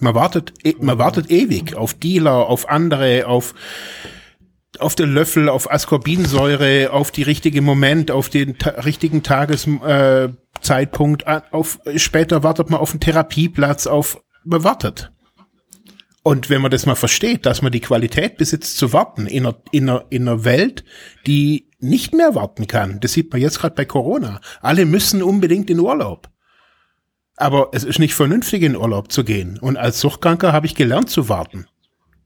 [0.00, 3.54] Man wartet, e, man wartet ewig auf Dealer, auf andere, auf
[4.78, 11.40] auf den Löffel, auf Ascorbinsäure, auf die richtige Moment, auf den ta richtigen Tageszeitpunkt, äh,
[11.50, 15.12] auf später wartet man auf einen Therapieplatz, auf man wartet.
[16.22, 19.56] Und wenn man das mal versteht, dass man die Qualität besitzt zu warten in einer,
[19.70, 20.84] in einer, in einer Welt,
[21.24, 24.40] die nicht mehr warten kann, das sieht man jetzt gerade bei Corona.
[24.60, 26.28] Alle müssen unbedingt in Urlaub.
[27.36, 29.58] Aber es ist nicht vernünftig, in Urlaub zu gehen.
[29.60, 31.66] Und als Suchtkranker habe ich gelernt zu warten.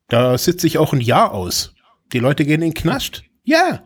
[0.08, 1.74] Da sitze ich auch ein Jahr aus.
[2.12, 3.22] Die Leute gehen in den Knast.
[3.44, 3.84] Ja.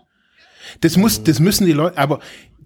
[0.81, 2.21] Das muss, das müssen die Leute, aber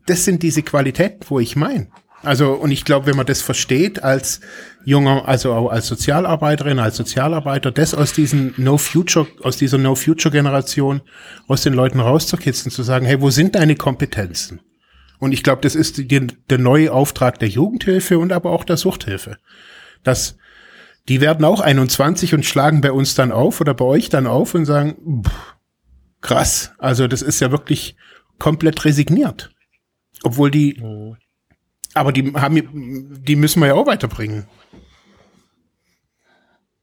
[0.06, 1.88] das sind diese Qualitäten, wo ich meine.
[2.22, 4.40] Also, und ich glaube, wenn man das versteht als
[4.84, 11.02] junger, also auch als Sozialarbeiterin, als Sozialarbeiter, das aus diesen No-Future, aus dieser No-Future-Generation,
[11.46, 14.60] aus den Leuten rauszukitzeln, zu sagen, hey, wo sind deine Kompetenzen?
[15.20, 18.76] Und ich glaube, das ist die, der neue Auftrag der Jugendhilfe und aber auch der
[18.76, 19.38] Suchthilfe.
[20.02, 20.36] Dass
[21.08, 24.54] die werden auch 21 und schlagen bei uns dann auf oder bei euch dann auf
[24.54, 25.56] und sagen, pff,
[26.20, 27.96] krass, also das ist ja wirklich
[28.38, 29.50] komplett resigniert.
[30.22, 31.16] Obwohl die, mhm.
[31.94, 34.46] aber die haben, die müssen wir ja auch weiterbringen.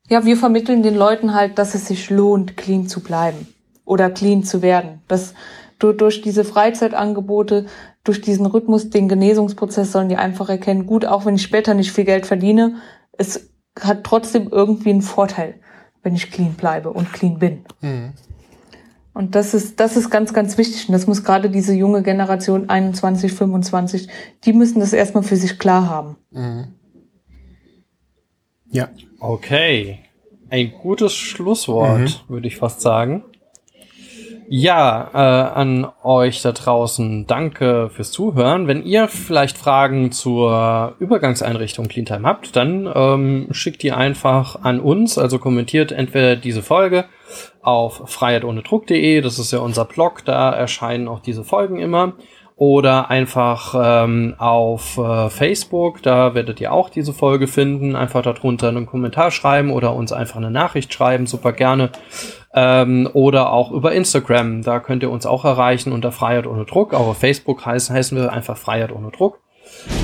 [0.08, 3.48] Ja, wir vermitteln den Leuten halt, dass es sich lohnt, clean zu bleiben
[3.86, 5.02] oder clean zu werden.
[5.08, 5.34] Dass
[5.80, 7.66] du durch diese Freizeitangebote,
[8.04, 11.92] durch diesen Rhythmus, den Genesungsprozess sollen die einfach erkennen, gut, auch wenn ich später nicht
[11.92, 12.76] viel Geld verdiene,
[13.18, 13.50] es
[13.80, 15.56] hat trotzdem irgendwie einen Vorteil,
[16.04, 17.66] wenn ich clean bleibe und clean bin.
[17.82, 18.14] Mhm.
[19.14, 20.90] Und das ist, das ist ganz, ganz wichtig.
[20.90, 24.10] Und das muss gerade diese junge Generation 21, 25,
[24.44, 26.18] die müssen das erstmal für sich klar haben.
[26.32, 26.68] Mhm.
[28.70, 28.90] Ja.
[29.20, 30.00] Okay.
[30.50, 32.34] Ein gutes Schlusswort, mhm.
[32.34, 33.24] würde ich fast sagen.
[34.48, 38.68] Ja, äh, an euch da draußen danke fürs Zuhören.
[38.68, 45.18] Wenn ihr vielleicht Fragen zur Übergangseinrichtung Cleantime habt, dann ähm, schickt die einfach an uns,
[45.18, 47.06] also kommentiert entweder diese Folge
[47.64, 52.14] auf freiheitohnedruck.de, das ist ja unser Blog, da erscheinen auch diese Folgen immer.
[52.58, 57.98] Oder einfach ähm, auf äh, Facebook, da werdet ihr auch diese Folge finden.
[57.98, 61.90] Einfach darunter einen Kommentar schreiben oder uns einfach eine Nachricht schreiben, super gerne.
[62.54, 66.94] Ähm, oder auch über Instagram, da könnt ihr uns auch erreichen unter Freiheit ohne Druck.
[66.94, 69.42] Auch auf Facebook heißen, heißen wir einfach Freiheit ohne Druck.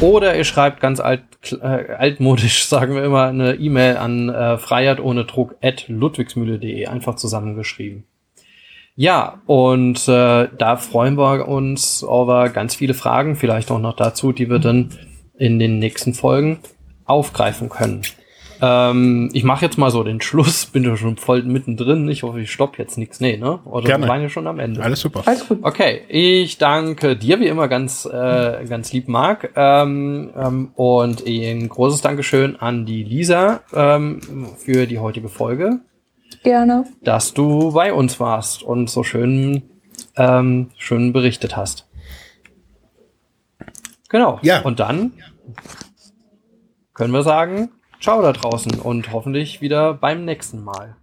[0.02, 1.24] Oder ihr schreibt ganz alt,
[1.62, 7.16] äh, altmodisch, sagen wir immer, eine E-Mail an äh, Freiheit ohne Druck at ludwigsmühle.de, einfach
[7.16, 8.04] zusammengeschrieben.
[8.96, 14.32] Ja, und äh, da freuen wir uns über ganz viele Fragen, vielleicht auch noch dazu,
[14.32, 14.90] die wir dann
[15.38, 16.60] in den nächsten Folgen
[17.06, 18.02] aufgreifen können.
[18.62, 22.08] Ähm, ich mache jetzt mal so den Schluss, bin ja schon voll mittendrin.
[22.10, 23.20] Ich hoffe, ich stopp jetzt nichts.
[23.20, 23.60] Nee, ne?
[23.66, 24.06] Oder Gerne.
[24.06, 24.84] wir waren ja schon am Ende.
[24.84, 25.24] Alles super.
[25.26, 25.60] Alles gut.
[25.64, 29.52] Okay, ich danke dir wie immer ganz, äh, ganz lieb, Marc.
[29.56, 34.22] Ähm, ähm, und ein großes Dankeschön an die Lisa ähm,
[34.58, 35.80] für die heutige Folge.
[36.44, 36.86] Gerne.
[37.02, 39.64] Dass du bei uns warst und so schön,
[40.18, 41.88] ähm, schön berichtet hast.
[44.10, 44.40] Genau.
[44.42, 44.62] Ja.
[44.62, 45.14] Und dann
[46.94, 50.96] können wir sagen, Ciao da draußen und hoffentlich wieder beim nächsten Mal.